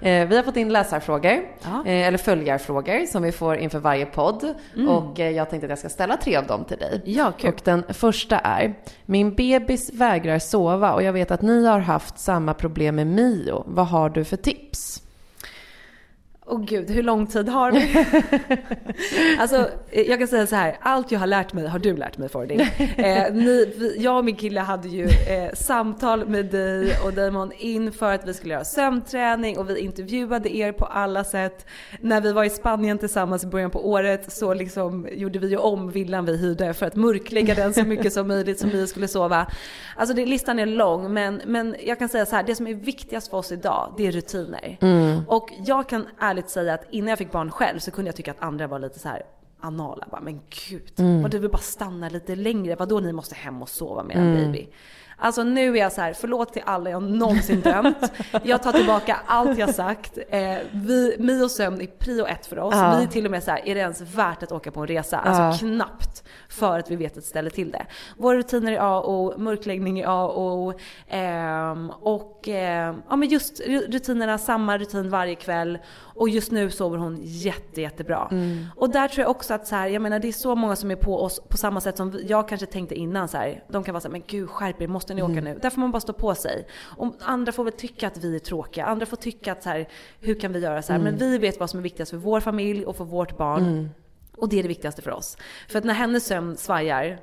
Eh, 0.00 0.28
vi 0.28 0.36
har 0.36 0.42
fått 0.42 0.56
in 0.56 0.72
läsarfrågor, 0.72 1.40
ja. 1.62 1.82
Eh, 1.86 2.06
eller 2.06 2.18
följarfrågor 2.18 3.06
som 3.06 3.22
vi 3.22 3.32
får 3.32 3.56
inför 3.56 3.78
varje 3.78 4.06
podd. 4.06 4.54
Mm. 4.74 4.88
Och 4.88 5.20
eh, 5.20 5.30
jag 5.30 5.50
tänkte 5.50 5.66
att 5.66 5.70
jag 5.70 5.78
ska 5.78 5.88
ställa 5.88 6.16
tre 6.16 6.36
av 6.36 6.46
dem 6.46 6.64
till 6.64 6.78
dig. 6.78 7.02
Ja, 7.04 7.32
kul. 7.38 7.50
Och 7.50 7.60
den 7.64 7.84
första 7.88 8.38
är, 8.38 8.74
min 9.06 9.34
bebis 9.34 9.92
vägrar 9.92 10.38
sova 10.38 10.92
och 10.92 11.02
jag 11.02 11.12
vet 11.12 11.30
att 11.30 11.42
ni 11.42 11.66
har 11.66 11.78
haft 11.78 12.18
samma 12.18 12.54
problem 12.54 12.96
med 12.96 13.06
Mio. 13.06 13.64
Vad 13.66 13.86
har 13.86 14.10
du 14.10 14.24
för 14.24 14.36
tips? 14.36 15.02
Åh 16.50 16.56
oh 16.56 16.64
gud, 16.64 16.90
hur 16.90 17.02
lång 17.02 17.26
tid 17.26 17.48
har 17.48 17.72
vi? 17.72 18.06
alltså, 19.40 19.68
jag 19.90 20.18
kan 20.18 20.28
säga 20.28 20.46
så 20.46 20.56
här, 20.56 20.76
allt 20.80 21.12
jag 21.12 21.18
har 21.18 21.26
lärt 21.26 21.52
mig 21.52 21.66
har 21.66 21.78
du 21.78 21.96
lärt 21.96 22.18
mig 22.18 22.28
Fordy. 22.28 22.54
Eh, 22.96 23.32
ni, 23.32 23.94
jag 23.98 24.18
och 24.18 24.24
min 24.24 24.36
kille 24.36 24.60
hade 24.60 24.88
ju 24.88 25.04
eh, 25.04 25.52
samtal 25.54 26.28
med 26.28 26.46
dig 26.46 26.96
och 27.04 27.12
Damon 27.12 27.52
inför 27.58 28.14
att 28.14 28.28
vi 28.28 28.34
skulle 28.34 28.54
göra 28.54 28.64
sömnträning 28.64 29.58
och 29.58 29.70
vi 29.70 29.78
intervjuade 29.78 30.56
er 30.56 30.72
på 30.72 30.84
alla 30.84 31.24
sätt. 31.24 31.66
När 32.00 32.20
vi 32.20 32.32
var 32.32 32.44
i 32.44 32.50
Spanien 32.50 32.98
tillsammans 32.98 33.44
i 33.44 33.46
början 33.46 33.70
på 33.70 33.88
året 33.90 34.32
så 34.32 34.54
liksom 34.54 35.08
gjorde 35.12 35.38
vi 35.38 35.48
ju 35.48 35.56
om 35.56 35.90
villan 35.90 36.24
vi 36.24 36.36
hyrde 36.36 36.74
för 36.74 36.86
att 36.86 36.96
mörklägga 36.96 37.54
den 37.54 37.74
så 37.74 37.84
mycket 37.84 38.12
som 38.12 38.28
möjligt 38.28 38.58
som 38.58 38.70
ni 38.70 38.86
skulle 38.86 39.08
sova. 39.08 39.46
Alltså 39.96 40.14
det, 40.14 40.26
listan 40.26 40.58
är 40.58 40.66
lång 40.66 41.12
men, 41.12 41.42
men 41.46 41.76
jag 41.86 41.98
kan 41.98 42.08
säga 42.08 42.26
så 42.26 42.36
här, 42.36 42.42
det 42.42 42.54
som 42.54 42.66
är 42.66 42.74
viktigast 42.74 43.30
för 43.30 43.36
oss 43.36 43.52
idag 43.52 43.94
det 43.96 44.06
är 44.06 44.12
rutiner. 44.12 44.78
Mm. 44.80 45.20
Och 45.28 45.50
jag 45.66 45.88
kan 45.88 46.06
ärligt 46.18 46.39
säga 46.48 46.74
att 46.74 46.84
innan 46.90 47.08
jag 47.08 47.18
fick 47.18 47.32
barn 47.32 47.50
själv 47.50 47.78
så 47.78 47.90
kunde 47.90 48.08
jag 48.08 48.16
tycka 48.16 48.30
att 48.30 48.42
andra 48.42 48.66
var 48.66 48.78
lite 48.78 48.98
så 48.98 49.08
här 49.08 49.22
anala. 49.60 50.06
Bara, 50.10 50.20
men 50.20 50.40
gud, 50.68 50.92
mm. 50.96 51.24
och 51.24 51.30
du 51.30 51.38
vill 51.38 51.50
bara 51.50 51.58
stanna 51.58 52.08
lite 52.08 52.36
längre. 52.36 52.76
Vadå 52.76 53.00
ni 53.00 53.12
måste 53.12 53.34
hem 53.34 53.62
och 53.62 53.68
sova 53.68 54.02
med 54.02 54.16
en 54.16 54.36
mm. 54.36 54.52
baby? 54.52 54.68
Alltså 55.20 55.42
nu 55.42 55.76
är 55.76 55.80
jag 55.80 55.92
så 55.92 56.00
här, 56.00 56.12
förlåt 56.12 56.52
till 56.52 56.62
alla 56.66 56.90
jag 56.90 57.02
någonsin 57.02 57.60
dömt. 57.60 58.12
Jag 58.42 58.62
tar 58.62 58.72
tillbaka 58.72 59.16
allt 59.26 59.58
jag 59.58 59.74
sagt. 59.74 60.18
Eh, 60.28 60.56
vi, 60.72 61.16
mi 61.18 61.44
och 61.44 61.50
sömn 61.50 61.80
är 61.80 61.86
prio 61.86 62.26
ett 62.26 62.46
för 62.46 62.58
oss. 62.58 62.74
Ja. 62.74 62.96
Vi 62.98 63.04
är 63.04 63.08
till 63.08 63.24
och 63.24 63.30
med 63.30 63.42
så 63.42 63.50
här, 63.50 63.68
är 63.68 63.74
det 63.74 63.80
ens 63.80 64.00
värt 64.00 64.42
att 64.42 64.52
åka 64.52 64.70
på 64.70 64.80
en 64.80 64.86
resa? 64.86 65.18
Alltså 65.18 65.66
ja. 65.66 65.72
knappt. 65.74 66.24
För 66.48 66.78
att 66.78 66.90
vi 66.90 66.96
vet 66.96 67.12
att 67.12 67.14
det 67.14 67.22
ställer 67.22 67.50
till 67.50 67.70
det. 67.70 67.86
Våra 68.16 68.36
rutiner 68.36 68.72
är 68.72 68.78
A 68.80 69.00
och 69.00 69.40
mörkläggning 69.40 70.00
är 70.00 70.06
A 70.08 70.28
och 70.28 70.80
eh, 71.14 71.76
och 72.00 72.48
eh, 72.48 72.94
ja 73.08 73.16
men 73.16 73.28
just 73.28 73.60
rutinerna, 73.66 74.38
samma 74.38 74.78
rutin 74.78 75.10
varje 75.10 75.34
kväll. 75.34 75.78
Och 76.14 76.28
just 76.28 76.50
nu 76.50 76.70
sover 76.70 76.98
hon 76.98 77.18
jätte, 77.22 77.80
jättebra. 77.80 78.28
Mm. 78.30 78.66
Och 78.76 78.90
där 78.90 79.08
tror 79.08 79.22
jag 79.22 79.30
också 79.30 79.54
att 79.54 79.66
så 79.66 79.76
här, 79.76 79.88
jag 79.88 80.02
menar 80.02 80.18
det 80.18 80.28
är 80.28 80.32
så 80.32 80.54
många 80.54 80.76
som 80.76 80.90
är 80.90 80.96
på 80.96 81.22
oss 81.22 81.40
på 81.48 81.56
samma 81.56 81.80
sätt 81.80 81.96
som 81.96 82.20
jag 82.28 82.48
kanske 82.48 82.66
tänkte 82.66 82.94
innan 82.94 83.28
så 83.28 83.36
här. 83.36 83.64
De 83.68 83.84
kan 83.84 83.92
vara 83.92 84.00
såhär, 84.00 84.12
men 84.12 84.22
gud 84.26 84.50
skärp 84.50 84.82
er, 84.82 84.88
måste 84.88 85.09
ni 85.14 85.22
åka 85.22 85.32
mm. 85.32 85.44
nu? 85.44 85.58
Där 85.62 85.70
får 85.70 85.80
man 85.80 85.90
bara 85.90 86.00
stå 86.00 86.12
på 86.12 86.34
sig. 86.34 86.66
Och 86.96 87.14
andra 87.20 87.52
får 87.52 87.64
väl 87.64 87.72
tycka 87.72 88.06
att 88.06 88.16
vi 88.16 88.34
är 88.34 88.38
tråkiga. 88.38 88.84
Andra 88.84 89.06
får 89.06 89.16
tycka 89.16 89.52
att 89.52 89.62
så 89.62 89.68
här, 89.68 89.88
hur 90.20 90.40
kan 90.40 90.52
vi 90.52 90.58
göra 90.58 90.82
så 90.82 90.92
här? 90.92 91.00
Mm. 91.00 91.12
Men 91.12 91.30
vi 91.30 91.38
vet 91.38 91.60
vad 91.60 91.70
som 91.70 91.78
är 91.78 91.82
viktigast 91.82 92.10
för 92.10 92.18
vår 92.18 92.40
familj 92.40 92.84
och 92.86 92.96
för 92.96 93.04
vårt 93.04 93.36
barn. 93.36 93.62
Mm. 93.62 93.88
Och 94.36 94.48
det 94.48 94.58
är 94.58 94.62
det 94.62 94.68
viktigaste 94.68 95.02
för 95.02 95.10
oss. 95.10 95.36
För 95.68 95.78
att 95.78 95.84
när 95.84 95.94
hennes 95.94 96.26
sömn 96.26 96.56
svajar, 96.56 97.20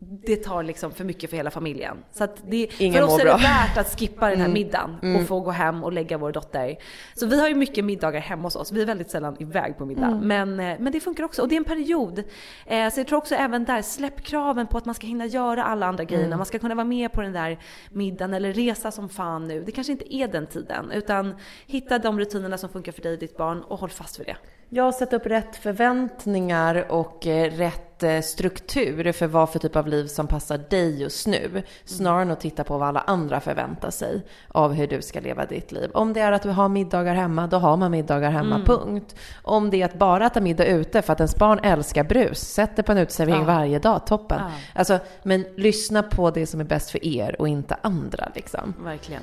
det 0.00 0.36
tar 0.36 0.62
liksom 0.62 0.92
för 0.92 1.04
mycket 1.04 1.30
för 1.30 1.36
hela 1.36 1.50
familjen. 1.50 1.96
Så 2.12 2.24
att 2.24 2.42
det, 2.46 2.68
Ingen 2.78 2.94
för 2.94 3.14
oss 3.14 3.20
är 3.20 3.24
det 3.24 3.32
värt 3.32 3.78
att 3.78 3.98
skippa 3.98 4.28
den 4.28 4.38
här 4.38 4.44
mm. 4.44 4.52
middagen 4.52 4.96
och 4.98 5.04
mm. 5.04 5.26
få 5.26 5.40
gå 5.40 5.50
hem 5.50 5.84
och 5.84 5.92
lägga 5.92 6.18
vår 6.18 6.32
dotter. 6.32 6.76
Så 7.14 7.26
vi 7.26 7.40
har 7.40 7.48
ju 7.48 7.54
mycket 7.54 7.84
middagar 7.84 8.20
hemma 8.20 8.42
hos 8.42 8.56
oss. 8.56 8.72
Vi 8.72 8.82
är 8.82 8.86
väldigt 8.86 9.10
sällan 9.10 9.36
iväg 9.38 9.78
på 9.78 9.86
middag. 9.86 10.06
Mm. 10.06 10.28
Men, 10.28 10.60
eh, 10.60 10.76
men 10.80 10.92
det 10.92 11.00
funkar 11.00 11.24
också. 11.24 11.42
Och 11.42 11.48
det 11.48 11.54
är 11.54 11.56
en 11.56 11.64
period. 11.64 12.18
Eh, 12.66 12.90
så 12.90 13.00
jag 13.00 13.06
tror 13.06 13.18
också 13.18 13.34
även 13.34 13.64
där, 13.64 13.82
släpp 13.82 14.22
kraven 14.22 14.66
på 14.66 14.78
att 14.78 14.84
man 14.84 14.94
ska 14.94 15.06
hinna 15.06 15.26
göra 15.26 15.64
alla 15.64 15.86
andra 15.86 16.04
grejerna. 16.04 16.26
Mm. 16.26 16.38
Man 16.38 16.46
ska 16.46 16.58
kunna 16.58 16.74
vara 16.74 16.84
med 16.84 17.12
på 17.12 17.22
den 17.22 17.32
där 17.32 17.58
middagen 17.90 18.34
eller 18.34 18.52
resa 18.52 18.90
som 18.90 19.08
fan 19.08 19.48
nu. 19.48 19.62
Det 19.62 19.72
kanske 19.72 19.92
inte 19.92 20.14
är 20.14 20.28
den 20.28 20.46
tiden. 20.46 20.90
Utan 20.90 21.34
hitta 21.66 21.98
de 21.98 22.18
rutinerna 22.18 22.58
som 22.58 22.70
funkar 22.70 22.92
för 22.92 23.02
dig 23.02 23.12
och 23.12 23.18
ditt 23.18 23.36
barn 23.36 23.62
och 23.62 23.78
håll 23.78 23.90
fast 23.90 24.20
vid 24.20 24.26
det. 24.26 24.36
Jag 24.70 24.94
sätter 24.94 25.16
upp 25.16 25.26
rätt 25.26 25.56
förväntningar 25.56 26.92
och 26.92 27.26
eh, 27.26 27.50
rätt 27.50 28.02
eh, 28.02 28.20
struktur 28.20 29.12
för 29.12 29.26
vad 29.26 29.50
för 29.50 29.58
typ 29.58 29.76
av 29.76 29.86
liv 29.86 30.06
som 30.06 30.26
passar 30.26 30.58
dig 30.58 31.00
just 31.00 31.26
nu. 31.26 31.62
Snarare 31.84 32.22
än 32.22 32.30
att 32.30 32.40
titta 32.40 32.64
på 32.64 32.78
vad 32.78 32.88
alla 32.88 33.00
andra 33.00 33.40
förväntar 33.40 33.90
sig 33.90 34.26
av 34.48 34.72
hur 34.72 34.86
du 34.86 35.02
ska 35.02 35.20
leva 35.20 35.46
ditt 35.46 35.72
liv. 35.72 35.90
Om 35.94 36.12
det 36.12 36.20
är 36.20 36.32
att 36.32 36.42
du 36.42 36.50
har 36.50 36.68
middagar 36.68 37.14
hemma, 37.14 37.46
då 37.46 37.56
har 37.56 37.76
man 37.76 37.90
middagar 37.90 38.30
hemma, 38.30 38.54
mm. 38.54 38.66
punkt. 38.66 39.16
Om 39.42 39.70
det 39.70 39.82
är 39.82 39.84
att 39.84 39.98
bara 39.98 40.26
äta 40.26 40.40
middag 40.40 40.66
ute 40.66 41.02
för 41.02 41.12
att 41.12 41.20
ens 41.20 41.36
barn 41.36 41.58
älskar 41.62 42.04
brus, 42.04 42.40
sätt 42.40 42.76
det 42.76 42.82
på 42.82 42.92
en 42.92 42.98
uteservering 42.98 43.40
ja. 43.40 43.46
varje 43.46 43.78
dag, 43.78 44.06
toppen. 44.06 44.40
Ja. 44.40 44.50
Alltså, 44.74 44.98
men 45.22 45.44
lyssna 45.56 46.02
på 46.02 46.30
det 46.30 46.46
som 46.46 46.60
är 46.60 46.64
bäst 46.64 46.90
för 46.90 47.06
er 47.06 47.40
och 47.40 47.48
inte 47.48 47.76
andra 47.82 48.28
liksom. 48.34 48.74
Verkligen. 48.84 49.22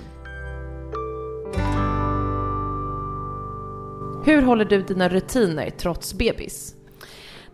Hur 4.26 4.42
håller 4.42 4.66
du 4.66 4.82
dina 4.82 5.10
rutiner 5.10 5.70
trots 5.70 6.14
bebis? 6.14 6.76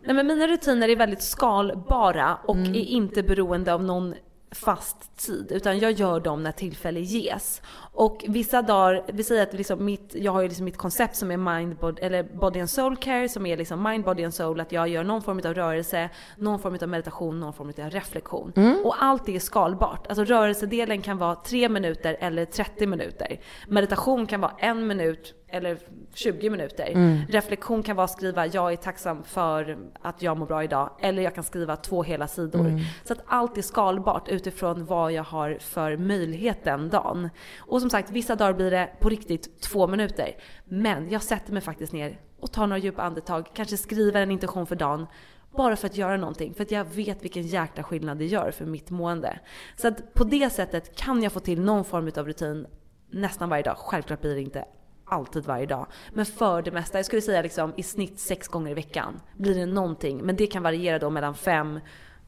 Nej 0.04 0.16
men 0.16 0.28
mina 0.28 0.48
rutiner 0.48 0.90
är 0.90 0.96
väldigt 0.96 1.22
skalbara 1.22 2.38
och 2.46 2.56
mm. 2.56 2.76
är 2.76 2.86
inte 2.86 3.24
beroende 3.24 3.74
av 3.74 3.84
någon 3.84 4.16
fast 4.52 5.18
tid 5.18 5.52
utan 5.52 5.80
jag 5.80 5.92
gör 5.92 6.20
dem 6.20 6.44
när 6.44 6.52
tillfälle 6.52 7.00
ges. 7.00 7.62
Och 7.94 8.26
vissa 8.28 8.62
dagar, 8.62 9.04
vi 9.08 9.24
säger 9.24 9.44
att 9.44 9.54
liksom 9.54 9.86
mitt, 9.86 10.16
jag 10.16 10.32
har 10.32 10.42
ju 10.42 10.48
liksom 10.48 10.66
mitt 10.66 10.78
koncept 10.78 11.16
som 11.16 11.32
är 11.32 11.38
mind, 11.38 11.76
body, 11.76 12.02
eller 12.02 12.24
body 12.24 12.60
and 12.60 12.70
soul 12.70 12.98
care 12.98 13.30
som 13.30 13.46
är 13.46 13.58
liksom 13.58 13.84
mind, 13.84 14.04
body 14.04 14.24
and 14.24 14.34
soul. 14.34 14.60
Att 14.60 14.72
jag 14.72 14.88
gör 14.88 15.04
någon 15.04 15.22
form 15.22 15.42
av 15.46 15.54
rörelse, 15.54 16.10
någon 16.38 16.60
form 16.60 16.78
av 16.82 16.90
meditation, 16.90 17.40
någon 17.40 17.54
form 17.54 17.68
av 17.68 17.90
reflektion. 17.90 18.54
Mm. 18.56 18.86
Och 18.86 19.04
allt 19.04 19.30
är 19.30 19.40
skalbart. 19.40 20.08
Alltså 20.08 20.24
rörelsedelen 20.24 21.02
kan 21.02 21.18
vara 21.18 21.36
3 21.36 21.70
minuter 21.70 22.18
eller 22.20 22.46
30 22.46 22.88
minuter. 22.88 23.40
Meditation 23.68 24.28
kan 24.28 24.42
vara 24.42 24.54
en 24.60 24.88
minut 24.88 25.36
eller 25.52 25.78
20 26.14 26.50
minuter. 26.50 26.92
Mm. 26.92 27.26
Reflektion 27.30 27.84
kan 27.84 27.96
vara 27.96 28.06
att 28.06 28.12
skriva 28.12 28.48
jag 28.48 28.72
är 28.72 28.76
tacksam 28.76 29.24
för 29.24 29.78
att 30.02 30.22
jag 30.22 30.38
mår 30.38 30.46
bra 30.46 30.64
idag. 30.64 30.90
Eller 31.00 31.24
jag 31.24 31.36
kan 31.36 31.44
skriva 31.44 31.76
två 31.76 32.04
hela 32.04 32.28
sidor. 32.28 32.60
Mm. 32.60 32.80
Så 33.04 33.14
att 33.14 33.20
allt 33.26 33.58
är 33.58 33.62
skalbart 33.62 34.30
utifrån 34.30 34.86
vad 34.86 35.12
jag 35.12 35.24
har 35.24 35.58
för 35.60 35.98
möjlighet 35.98 36.64
den 36.64 36.90
dagen. 36.90 37.30
Och 37.60 37.82
som 37.82 37.90
sagt, 37.90 38.12
vissa 38.12 38.36
dagar 38.36 38.54
blir 38.54 38.72
det 38.72 38.90
på 39.00 39.10
riktigt 39.10 39.62
två 39.62 39.88
minuter. 39.88 40.36
Men 40.66 41.10
jag 41.10 41.24
sätter 41.24 41.54
mig 41.54 41.62
faktiskt 41.62 41.94
ner 41.94 42.20
och 42.40 42.52
tar 42.52 42.68
några 42.68 42.78
djupa 42.78 43.02
andetag, 43.02 43.50
kanske 43.54 43.78
skriver 43.78 44.22
en 44.22 44.32
intention 44.32 44.66
för 44.66 44.76
dagen. 44.76 45.08
Bara 45.52 45.76
för 45.76 45.88
att 45.88 45.98
göra 45.98 46.18
någonting, 46.18 46.54
för 46.54 46.64
att 46.64 46.72
jag 46.72 46.86
vet 46.86 47.24
vilken 47.24 47.44
jäkla 47.44 47.84
skillnad 47.84 48.18
det 48.18 48.26
gör 48.26 48.52
för 48.52 48.66
mitt 48.66 48.90
mående. 48.90 49.40
Så 49.76 49.88
att 49.88 50.14
på 50.14 50.24
det 50.24 50.50
sättet 50.50 50.96
kan 50.96 51.24
jag 51.24 51.32
få 51.32 51.40
till 51.40 51.62
någon 51.62 51.86
form 51.86 52.12
av 52.18 52.28
rutin 52.28 52.68
nästan 53.10 53.50
varje 53.50 53.64
dag. 53.64 53.78
Självklart 53.78 54.22
blir 54.22 54.36
det 54.36 54.42
inte 54.42 54.66
alltid 55.12 55.46
varje 55.46 55.66
dag. 55.66 55.88
Men 56.14 56.26
för 56.26 56.62
det 56.62 56.72
mesta, 56.72 56.98
jag 56.98 57.06
skulle 57.06 57.22
säga 57.22 57.42
liksom 57.42 57.74
i 57.78 57.84
snitt 57.84 58.20
sex 58.20 58.48
gånger 58.48 58.72
i 58.72 58.74
veckan 58.74 59.22
blir 59.38 59.56
det 59.56 59.66
någonting. 59.66 60.18
Men 60.18 60.36
det 60.36 60.48
kan 60.48 60.64
variera 60.64 61.00
då 61.00 61.10
mellan 61.10 61.36
5 61.36 61.80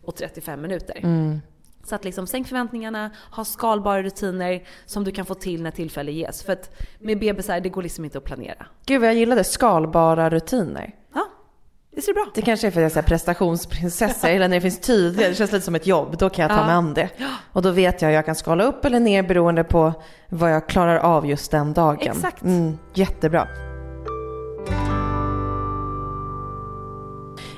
och 0.04 0.16
35 0.16 0.62
minuter. 0.62 1.00
Mm. 1.04 1.42
Så 1.84 1.96
att 1.96 2.04
liksom 2.04 2.28
sänk 2.28 2.48
förväntningarna, 2.48 3.12
ha 3.32 3.46
skalbara 3.46 4.04
rutiner 4.04 4.64
som 4.86 5.04
du 5.04 5.12
kan 5.12 5.26
få 5.26 5.34
till 5.34 5.64
när 5.64 5.72
tillfälle 5.72 6.12
ges. 6.12 6.44
För 6.44 6.54
att 6.54 6.76
med 7.00 7.20
bebisar, 7.20 7.60
det 7.60 7.70
går 7.70 7.84
liksom 7.84 8.06
inte 8.06 8.18
att 8.18 8.24
planera. 8.24 8.66
Gud 8.86 9.02
vad 9.02 9.10
jag 9.10 9.16
gillade 9.16 9.44
skalbara 9.44 10.30
rutiner. 10.30 10.96
Det 11.96 12.14
bra. 12.14 12.26
Det 12.34 12.42
kanske 12.42 12.68
är 12.68 12.72
för 12.72 12.84
att 12.84 12.96
jag 12.96 13.04
är 13.04 13.08
prestationsprinsessa, 13.08 14.30
eller 14.30 14.48
när 14.48 14.56
det 14.56 14.62
finns 14.62 14.80
tydligt, 14.80 15.30
det 15.30 15.36
känns 15.36 15.52
lite 15.52 15.66
som 15.66 15.76
ett 15.76 15.88
jobb, 15.88 16.18
då 16.18 16.30
kan 16.30 16.44
jag 16.44 16.52
ta 16.52 16.58
ja. 16.58 16.66
mig 16.66 16.76
an 16.76 16.94
det. 16.94 17.10
Och 17.54 17.62
då 17.62 17.72
vet 17.72 18.02
jag 18.02 18.10
att 18.10 18.16
jag 18.16 18.26
kan 18.26 18.36
skala 18.36 18.64
upp 18.64 18.86
eller 18.86 19.00
ner 19.00 19.24
beroende 19.24 19.64
på 19.64 19.94
vad 20.30 20.52
jag 20.52 20.68
klarar 20.68 20.98
av 20.98 21.26
just 21.26 21.52
den 21.52 21.74
dagen. 21.74 22.12
Exakt. 22.12 22.42
Mm, 22.44 22.78
jättebra. 22.94 23.48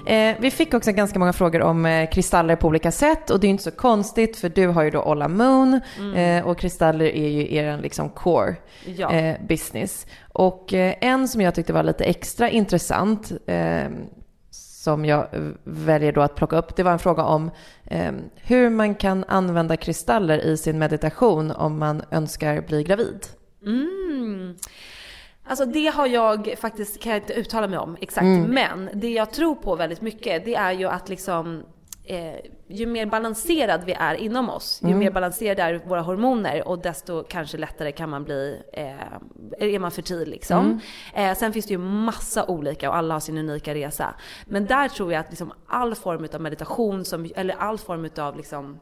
Eh, 0.05 0.35
vi 0.39 0.51
fick 0.51 0.73
också 0.73 0.91
ganska 0.91 1.19
många 1.19 1.33
frågor 1.33 1.61
om 1.61 1.85
eh, 1.85 2.09
kristaller 2.09 2.55
på 2.55 2.67
olika 2.67 2.91
sätt 2.91 3.29
och 3.29 3.39
det 3.39 3.47
är 3.47 3.49
inte 3.49 3.63
så 3.63 3.71
konstigt 3.71 4.37
för 4.37 4.49
du 4.49 4.67
har 4.67 4.83
ju 4.83 4.89
då 4.89 5.01
Olla 5.01 5.27
Moon 5.27 5.81
mm. 5.97 6.15
eh, 6.15 6.47
och 6.47 6.57
kristaller 6.57 7.05
är 7.05 7.27
ju 7.27 7.55
er 7.55 7.77
liksom 7.77 8.09
core 8.09 8.55
ja. 8.85 9.11
Eh, 9.11 9.35
business. 9.47 10.07
Och 10.33 10.73
eh, 10.73 10.95
en 11.01 11.27
som 11.27 11.41
jag 11.41 11.55
tyckte 11.55 11.73
var 11.73 11.83
lite 11.83 12.03
extra 12.03 12.49
intressant 12.49 13.31
eh, 13.47 13.87
som 14.85 15.05
jag 15.05 15.27
väljer 15.63 16.11
då 16.11 16.21
att 16.21 16.35
plocka 16.35 16.57
upp, 16.57 16.75
det 16.75 16.83
var 16.83 16.91
en 16.91 16.99
fråga 16.99 17.23
om 17.23 17.51
hur 18.35 18.69
man 18.69 18.95
kan 18.95 19.23
använda 19.27 19.77
kristaller 19.77 20.37
i 20.45 20.57
sin 20.57 20.79
meditation 20.79 21.51
om 21.51 21.79
man 21.79 22.01
önskar 22.11 22.61
bli 22.61 22.83
gravid. 22.83 23.25
Mm. 23.65 24.55
Alltså 25.47 25.65
det 25.65 25.87
har 25.87 26.07
jag 26.07 26.55
faktiskt, 26.57 27.01
kan 27.01 27.11
jag 27.11 27.21
inte 27.21 27.33
uttala 27.33 27.67
mig 27.67 27.79
om 27.79 27.97
exakt. 28.01 28.23
Mm. 28.23 28.41
Men 28.41 28.89
det 28.93 29.09
jag 29.09 29.31
tror 29.31 29.55
på 29.55 29.75
väldigt 29.75 30.01
mycket 30.01 30.45
det 30.45 30.55
är 30.55 30.71
ju 30.71 30.85
att 30.87 31.09
liksom 31.09 31.63
eh, 32.05 32.35
ju 32.67 32.85
mer 32.85 33.05
balanserad 33.05 33.83
vi 33.85 33.93
är 33.93 34.15
inom 34.15 34.49
oss, 34.49 34.79
ju 34.81 34.87
mm. 34.87 34.99
mer 34.99 35.11
balanserade 35.11 35.61
är 35.61 35.81
våra 35.85 36.01
hormoner 36.01 36.67
och 36.67 36.79
desto 36.79 37.23
kanske 37.23 37.57
lättare 37.57 37.91
kan 37.91 38.09
man 38.09 38.23
bli, 38.23 38.61
eh, 38.73 38.95
är 39.59 39.79
man 39.79 39.91
fertil 39.91 40.29
liksom. 40.29 40.79
Mm. 41.13 41.31
Eh, 41.31 41.37
sen 41.37 41.53
finns 41.53 41.65
det 41.65 41.73
ju 41.73 41.77
massa 41.77 42.45
olika 42.45 42.89
och 42.89 42.95
alla 42.95 43.15
har 43.15 43.19
sin 43.19 43.37
unika 43.37 43.73
resa. 43.73 44.15
Men 44.45 44.65
där 44.65 44.89
tror 44.89 45.13
jag 45.13 45.19
att 45.19 45.29
liksom 45.29 45.53
all 45.67 45.95
form 45.95 46.27
av 46.33 46.41
meditation, 46.41 47.05
som, 47.05 47.31
eller 47.35 47.55
all 47.55 47.77
form 47.77 48.09
av 48.17 48.37
liksom 48.37 48.79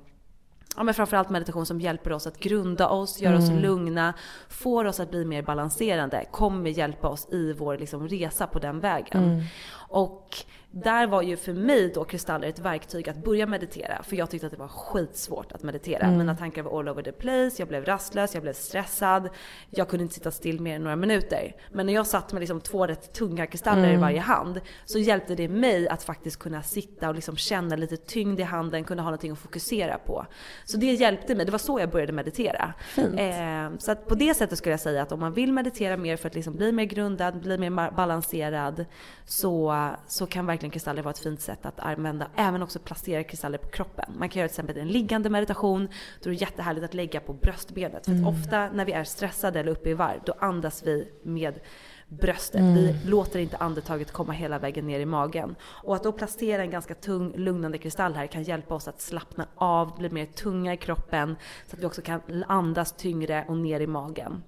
ja, 0.77 0.83
men 0.83 0.93
framförallt 0.93 1.29
meditation 1.29 1.65
som 1.65 1.81
hjälper 1.81 2.11
oss 2.11 2.27
att 2.27 2.39
grunda 2.39 2.87
oss, 2.87 3.21
gör 3.21 3.35
oss 3.35 3.49
mm. 3.49 3.61
lugna, 3.61 4.13
får 4.49 4.85
oss 4.85 4.99
att 4.99 5.09
bli 5.09 5.25
mer 5.25 5.41
balanserande, 5.41 6.25
kommer 6.31 6.69
hjälpa 6.69 7.07
oss 7.07 7.27
i 7.31 7.53
vår 7.53 7.77
liksom, 7.77 8.07
resa 8.07 8.47
på 8.47 8.59
den 8.59 8.79
vägen. 8.79 9.23
Mm. 9.23 9.43
Och 9.89 10.37
där 10.75 11.07
var 11.07 11.21
ju 11.21 11.37
för 11.37 11.53
mig 11.53 11.91
då 11.95 12.03
kristaller 12.03 12.47
ett 12.47 12.59
verktyg 12.59 13.09
att 13.09 13.23
börja 13.23 13.47
meditera. 13.47 14.03
För 14.03 14.15
jag 14.15 14.29
tyckte 14.29 14.47
att 14.47 14.51
det 14.51 14.59
var 14.59 14.67
skitsvårt 14.67 15.51
att 15.51 15.63
meditera. 15.63 16.03
Mm. 16.03 16.17
Mina 16.17 16.35
tankar 16.35 16.63
var 16.63 16.79
all 16.79 16.89
over 16.89 17.03
the 17.03 17.11
place, 17.11 17.55
jag 17.57 17.67
blev 17.67 17.85
rastlös, 17.85 18.33
jag 18.33 18.43
blev 18.43 18.53
stressad. 18.53 19.29
Jag 19.69 19.89
kunde 19.89 20.03
inte 20.03 20.15
sitta 20.15 20.31
still 20.31 20.61
mer 20.61 20.75
än 20.75 20.83
några 20.83 20.95
minuter. 20.95 21.55
Men 21.71 21.85
när 21.85 21.93
jag 21.93 22.07
satt 22.07 22.33
med 22.33 22.39
liksom 22.39 22.61
två 22.61 22.87
rätt 22.87 23.13
tunga 23.13 23.47
kristaller 23.47 23.83
mm. 23.83 23.95
i 23.95 23.97
varje 23.97 24.19
hand 24.19 24.61
så 24.85 24.99
hjälpte 24.99 25.35
det 25.35 25.47
mig 25.47 25.87
att 25.87 26.03
faktiskt 26.03 26.39
kunna 26.39 26.63
sitta 26.63 27.09
och 27.09 27.15
liksom 27.15 27.37
känna 27.37 27.75
lite 27.75 27.97
tyngd 27.97 28.39
i 28.39 28.43
handen, 28.43 28.83
kunna 28.83 29.01
ha 29.01 29.09
någonting 29.09 29.31
att 29.31 29.39
fokusera 29.39 29.97
på. 29.97 30.25
Så 30.65 30.77
det 30.77 30.93
hjälpte 30.93 31.35
mig, 31.35 31.45
det 31.45 31.51
var 31.51 31.59
så 31.59 31.79
jag 31.79 31.89
började 31.89 32.13
meditera. 32.13 32.73
Eh, 32.97 33.77
så 33.77 33.91
att 33.91 34.07
på 34.07 34.15
det 34.15 34.33
sättet 34.33 34.57
skulle 34.57 34.73
jag 34.73 34.79
säga 34.79 35.01
att 35.01 35.11
om 35.11 35.19
man 35.19 35.33
vill 35.33 35.53
meditera 35.53 35.97
mer 35.97 36.17
för 36.17 36.27
att 36.27 36.35
liksom 36.35 36.55
bli 36.55 36.71
mer 36.71 36.85
grundad, 36.85 37.41
bli 37.41 37.57
mer 37.57 37.91
balanserad 37.91 38.85
så, 39.25 39.87
så 40.07 40.25
kan 40.25 40.45
verkligen 40.45 40.62
kristaller 40.71 41.01
vara 41.01 41.11
ett 41.11 41.19
fint 41.19 41.41
sätt 41.41 41.65
att 41.65 41.79
använda. 41.79 42.27
Även 42.35 42.63
också 42.63 42.79
placera 42.79 43.23
kristaller 43.23 43.57
på 43.57 43.67
kroppen. 43.67 44.13
Man 44.17 44.29
kan 44.29 44.39
göra 44.39 44.47
till 44.47 44.53
exempel 44.53 44.77
en 44.77 44.87
liggande 44.87 45.29
meditation. 45.29 45.87
Då 46.23 46.29
är 46.29 46.33
det 46.33 46.41
jättehärligt 46.41 46.85
att 46.85 46.93
lägga 46.93 47.19
på 47.19 47.33
bröstbenet. 47.33 48.05
För 48.05 48.11
att 48.11 48.17
mm. 48.17 48.27
ofta 48.27 48.69
när 48.69 48.85
vi 48.85 48.91
är 48.91 49.03
stressade 49.03 49.59
eller 49.59 49.71
uppe 49.71 49.89
i 49.89 49.93
varv, 49.93 50.19
då 50.25 50.33
andas 50.39 50.83
vi 50.83 51.07
med 51.23 51.59
bröstet. 52.07 52.61
Mm. 52.61 52.73
Vi 52.73 52.95
låter 53.05 53.39
inte 53.39 53.57
andetaget 53.57 54.11
komma 54.11 54.33
hela 54.33 54.59
vägen 54.59 54.87
ner 54.87 54.99
i 54.99 55.05
magen. 55.05 55.55
Och 55.63 55.95
att 55.95 56.03
då 56.03 56.11
placera 56.11 56.61
en 56.61 56.69
ganska 56.69 56.95
tung 56.95 57.33
lugnande 57.35 57.77
kristall 57.77 58.13
här 58.13 58.27
kan 58.27 58.43
hjälpa 58.43 58.75
oss 58.75 58.87
att 58.87 59.01
slappna 59.01 59.47
av, 59.55 59.97
bli 59.97 60.09
mer 60.09 60.25
tunga 60.25 60.73
i 60.73 60.77
kroppen 60.77 61.35
så 61.67 61.75
att 61.75 61.81
vi 61.81 61.85
också 61.85 62.01
kan 62.01 62.43
andas 62.47 62.91
tyngre 62.91 63.45
och 63.47 63.57
ner 63.57 63.79
i 63.79 63.87
magen. 63.87 64.43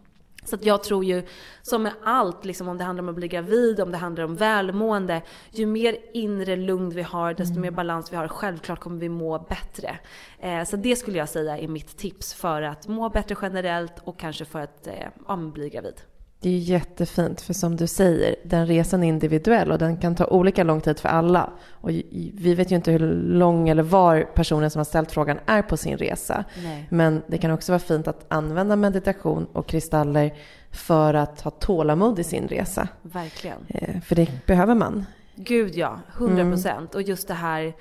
Så 0.46 0.58
jag 0.62 0.84
tror 0.84 1.06
ju, 1.06 1.24
som 1.62 1.84
med 1.84 1.94
allt, 2.04 2.46
liksom 2.46 2.68
om 2.68 2.78
det 2.78 2.84
handlar 2.84 3.04
om 3.04 3.10
att 3.10 3.16
bli 3.16 3.28
gravid, 3.28 3.80
om 3.80 3.92
det 3.92 3.98
handlar 3.98 4.24
om 4.24 4.36
välmående, 4.36 5.22
ju 5.52 5.66
mer 5.66 5.98
inre 6.14 6.56
lugn 6.56 6.90
vi 6.90 7.02
har, 7.02 7.34
desto 7.34 7.52
mm. 7.52 7.62
mer 7.62 7.72
balans 7.72 8.14
vi 8.14 8.18
har, 8.18 8.28
självklart 8.28 8.80
kommer 8.80 9.00
vi 9.00 9.10
må 9.10 9.40
bättre. 9.40 10.00
Eh, 10.40 10.64
så 10.64 10.76
det 10.76 10.96
skulle 10.96 11.18
jag 11.18 11.30
säga 11.30 11.58
är 11.58 11.68
mitt 11.68 11.98
tips 11.98 12.34
för 12.34 12.62
att 12.62 12.88
må 12.88 13.10
bättre 13.10 13.36
generellt 13.42 13.94
och 14.04 14.20
kanske 14.20 14.46
för 14.46 14.60
att 14.60 14.88
eh, 14.88 15.38
bli 15.38 15.70
gravid. 15.70 16.02
Det 16.40 16.50
är 16.50 16.58
jättefint, 16.58 17.42
för 17.42 17.54
som 17.54 17.76
du 17.76 17.88
säger, 17.88 18.36
den 18.44 18.68
resan 18.68 19.04
är 19.04 19.08
individuell 19.08 19.72
och 19.72 19.78
den 19.78 19.98
kan 19.98 20.16
ta 20.16 20.26
olika 20.26 20.64
lång 20.64 20.82
tid 20.82 21.00
för 21.00 21.10
alla. 21.10 21.50
Och 21.72 21.90
vi 22.34 22.56
vet 22.56 22.72
ju 22.72 22.76
inte 22.76 22.92
hur 22.92 23.00
lång 23.24 23.70
eller 23.70 23.84
var 23.84 24.22
personen 24.22 24.72
som 24.72 24.80
har 24.80 24.86
ställt 24.86 25.12
frågan 25.12 25.40
är 25.46 25.62
på 25.62 25.78
sin 25.78 25.98
resa. 25.98 26.46
Nej. 26.64 26.88
Men 26.90 27.22
det 27.28 27.38
kan 27.38 27.52
också 27.52 27.72
vara 27.72 27.80
fint 27.80 28.08
att 28.08 28.26
använda 28.28 28.76
meditation 28.76 29.48
och 29.54 29.68
kristaller 29.68 30.34
för 30.72 31.14
att 31.14 31.42
ha 31.42 31.52
tålamod 31.52 32.20
i 32.20 32.24
sin 32.24 32.48
resa. 32.48 32.88
Verkligen. 33.02 33.66
Eh, 33.68 34.02
för 34.02 34.16
det 34.16 34.46
behöver 34.46 34.76
man. 34.76 35.06
Gud 35.36 35.76
ja, 35.76 36.00
100 36.18 36.44
procent. 36.44 36.94
Mm. 36.94 37.04
Och 37.04 37.10
just 37.10 37.28
det 37.28 37.34
här, 37.34 37.74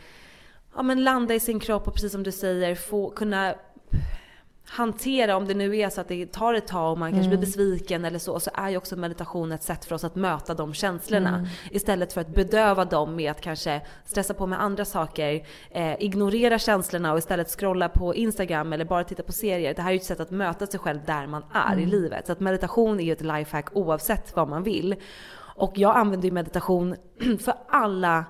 ja 0.76 0.82
men 0.82 1.04
landa 1.04 1.34
i 1.34 1.40
sin 1.40 1.60
kropp 1.60 1.86
och 1.88 1.94
precis 1.94 2.12
som 2.12 2.22
du 2.22 2.32
säger, 2.32 2.74
få 2.74 3.10
kunna 3.10 3.54
hantera, 4.74 5.36
om 5.36 5.46
det 5.46 5.54
nu 5.54 5.76
är 5.76 5.90
så 5.90 6.00
att 6.00 6.08
det 6.08 6.32
tar 6.32 6.54
ett 6.54 6.66
tag 6.66 6.92
och 6.92 6.98
man 6.98 7.10
kanske 7.10 7.26
mm. 7.26 7.38
blir 7.38 7.46
besviken 7.46 8.04
eller 8.04 8.18
så, 8.18 8.40
så 8.40 8.50
är 8.54 8.70
ju 8.70 8.76
också 8.76 8.96
meditation 8.96 9.52
ett 9.52 9.62
sätt 9.62 9.84
för 9.84 9.94
oss 9.94 10.04
att 10.04 10.14
möta 10.14 10.54
de 10.54 10.74
känslorna. 10.74 11.28
Mm. 11.28 11.46
Istället 11.70 12.12
för 12.12 12.20
att 12.20 12.28
bedöva 12.28 12.84
dem 12.84 13.16
med 13.16 13.30
att 13.30 13.40
kanske 13.40 13.80
stressa 14.04 14.34
på 14.34 14.46
med 14.46 14.62
andra 14.62 14.84
saker, 14.84 15.46
eh, 15.70 16.02
ignorera 16.02 16.58
känslorna 16.58 17.12
och 17.12 17.18
istället 17.18 17.48
scrolla 17.48 17.88
på 17.88 18.14
Instagram 18.14 18.72
eller 18.72 18.84
bara 18.84 19.04
titta 19.04 19.22
på 19.22 19.32
serier. 19.32 19.74
Det 19.74 19.82
här 19.82 19.88
är 19.88 19.92
ju 19.92 19.98
ett 19.98 20.04
sätt 20.04 20.20
att 20.20 20.30
möta 20.30 20.66
sig 20.66 20.80
själv 20.80 21.00
där 21.06 21.26
man 21.26 21.44
är 21.52 21.72
mm. 21.72 21.84
i 21.84 21.86
livet. 21.86 22.26
Så 22.26 22.32
att 22.32 22.40
meditation 22.40 23.00
är 23.00 23.04
ju 23.04 23.12
ett 23.12 23.20
lifehack 23.20 23.76
oavsett 23.76 24.36
vad 24.36 24.48
man 24.48 24.62
vill. 24.62 24.96
Och 25.56 25.72
jag 25.74 25.96
använder 25.96 26.28
ju 26.28 26.32
meditation 26.32 26.96
för 27.44 27.54
alla 27.68 28.24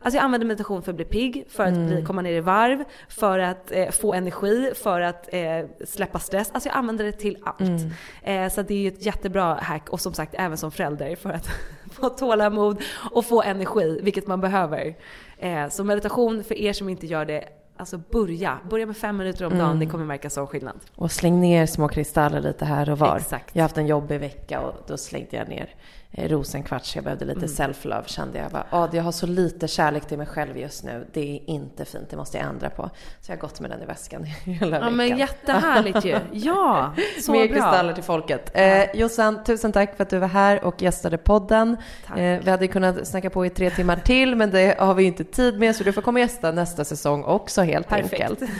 Alltså 0.00 0.16
jag 0.16 0.24
använder 0.24 0.46
meditation 0.46 0.82
för 0.82 0.92
att 0.92 0.96
bli 0.96 1.04
pigg, 1.04 1.44
för 1.48 1.64
att 1.64 1.74
bli, 1.74 1.92
mm. 1.92 2.04
komma 2.04 2.22
ner 2.22 2.32
i 2.32 2.40
varv, 2.40 2.84
för 3.08 3.38
att 3.38 3.72
eh, 3.72 3.90
få 3.90 4.14
energi, 4.14 4.72
för 4.74 5.00
att 5.00 5.28
eh, 5.32 5.66
släppa 5.86 6.18
stress. 6.18 6.50
Alltså 6.52 6.68
jag 6.68 6.76
använder 6.76 7.04
det 7.04 7.12
till 7.12 7.36
allt. 7.44 7.60
Mm. 7.60 7.90
Eh, 8.22 8.52
så 8.52 8.62
det 8.62 8.74
är 8.74 8.78
ju 8.78 8.88
ett 8.88 9.06
jättebra 9.06 9.54
hack 9.54 9.88
och 9.88 10.00
som 10.00 10.12
sagt 10.12 10.34
även 10.38 10.56
som 10.56 10.70
förälder 10.70 11.16
för 11.16 11.30
att 11.30 11.48
få 11.92 12.08
tålamod 12.08 12.82
och 13.10 13.24
få 13.24 13.42
energi, 13.42 14.00
vilket 14.02 14.26
man 14.26 14.40
behöver. 14.40 14.96
Eh, 15.38 15.68
så 15.68 15.84
meditation 15.84 16.44
för 16.44 16.54
er 16.54 16.72
som 16.72 16.88
inte 16.88 17.06
gör 17.06 17.24
det, 17.24 17.44
Alltså 17.78 17.98
börja. 18.10 18.58
Börja 18.70 18.86
med 18.86 18.96
fem 18.96 19.16
minuter 19.16 19.44
om 19.44 19.52
dagen, 19.52 19.66
mm. 19.66 19.78
ni 19.78 19.86
kommer 19.86 20.04
märka 20.04 20.30
sån 20.30 20.46
skillnad. 20.46 20.80
Och 20.94 21.12
släng 21.12 21.40
ner 21.40 21.66
små 21.66 21.88
kristaller 21.88 22.40
lite 22.40 22.64
här 22.64 22.90
och 22.90 22.98
var. 22.98 23.16
Exakt. 23.16 23.50
Jag 23.52 23.62
har 23.62 23.64
haft 23.64 23.78
en 23.78 23.86
jobbig 23.86 24.20
vecka 24.20 24.60
och 24.60 24.74
då 24.86 24.96
slängde 24.96 25.36
jag 25.36 25.48
ner 25.48 25.74
rosenkvarts. 26.12 26.94
Jag 26.94 27.04
behövde 27.04 27.24
lite 27.24 27.38
mm. 27.38 27.50
self-love 27.50 28.06
kände 28.06 28.38
jag. 28.38 28.50
Bara, 28.50 28.66
ah, 28.70 28.88
jag 28.92 29.02
har 29.02 29.12
så 29.12 29.26
lite 29.26 29.68
kärlek 29.68 30.06
till 30.08 30.18
mig 30.18 30.26
själv 30.26 30.58
just 30.58 30.84
nu. 30.84 31.06
Det 31.12 31.20
är 31.36 31.50
inte 31.50 31.84
fint, 31.84 32.10
det 32.10 32.16
måste 32.16 32.38
jag 32.38 32.46
ändra 32.46 32.70
på. 32.70 32.90
Så 33.20 33.32
jag 33.32 33.36
har 33.36 33.40
gått 33.40 33.60
med 33.60 33.70
den 33.70 33.82
i 33.82 33.86
väskan 33.86 34.24
hela 34.44 34.70
veckan. 34.70 34.82
Ja 34.82 34.90
men 34.90 35.18
jättehärligt 35.18 36.04
ju. 36.04 36.18
Ja, 36.32 36.94
så 37.20 37.32
Mer 37.32 37.48
bra. 37.48 37.54
kristaller 37.54 37.92
till 37.92 38.02
folket. 38.02 38.50
Eh, 38.54 38.84
Jossan, 38.94 39.44
tusen 39.44 39.72
tack 39.72 39.96
för 39.96 40.02
att 40.02 40.10
du 40.10 40.18
var 40.18 40.28
här 40.28 40.64
och 40.64 40.82
gästade 40.82 41.18
podden. 41.18 41.76
Eh, 42.16 42.40
vi 42.44 42.50
hade 42.50 42.68
kunnat 42.68 43.06
snacka 43.06 43.30
på 43.30 43.46
i 43.46 43.50
tre 43.50 43.70
timmar 43.70 43.96
till 43.96 44.36
men 44.36 44.50
det 44.50 44.78
har 44.78 44.94
vi 44.94 45.04
inte 45.04 45.24
tid 45.24 45.58
med 45.58 45.76
så 45.76 45.84
du 45.84 45.92
får 45.92 46.02
komma 46.02 46.16
och 46.16 46.20
gästa 46.20 46.52
nästa 46.52 46.84
säsong 46.84 47.24
också 47.24 47.62
helt 47.62 47.88
Perfekt. 47.88 48.22
enkelt. 48.22 48.50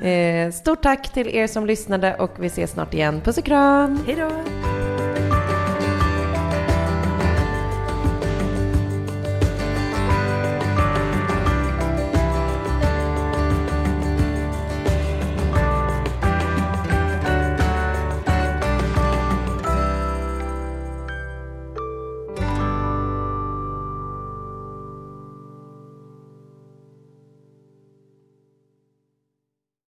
Eh, 0.00 0.50
stort 0.52 0.82
tack 0.82 1.12
till 1.12 1.28
er 1.28 1.46
som 1.46 1.66
lyssnade 1.66 2.14
och 2.14 2.30
vi 2.38 2.46
ses 2.46 2.70
snart 2.70 2.94
igen. 2.94 3.20
Puss 3.20 3.38
och 3.38 3.44
kram! 3.44 4.00
Hej 4.06 4.16
då! 4.16 4.87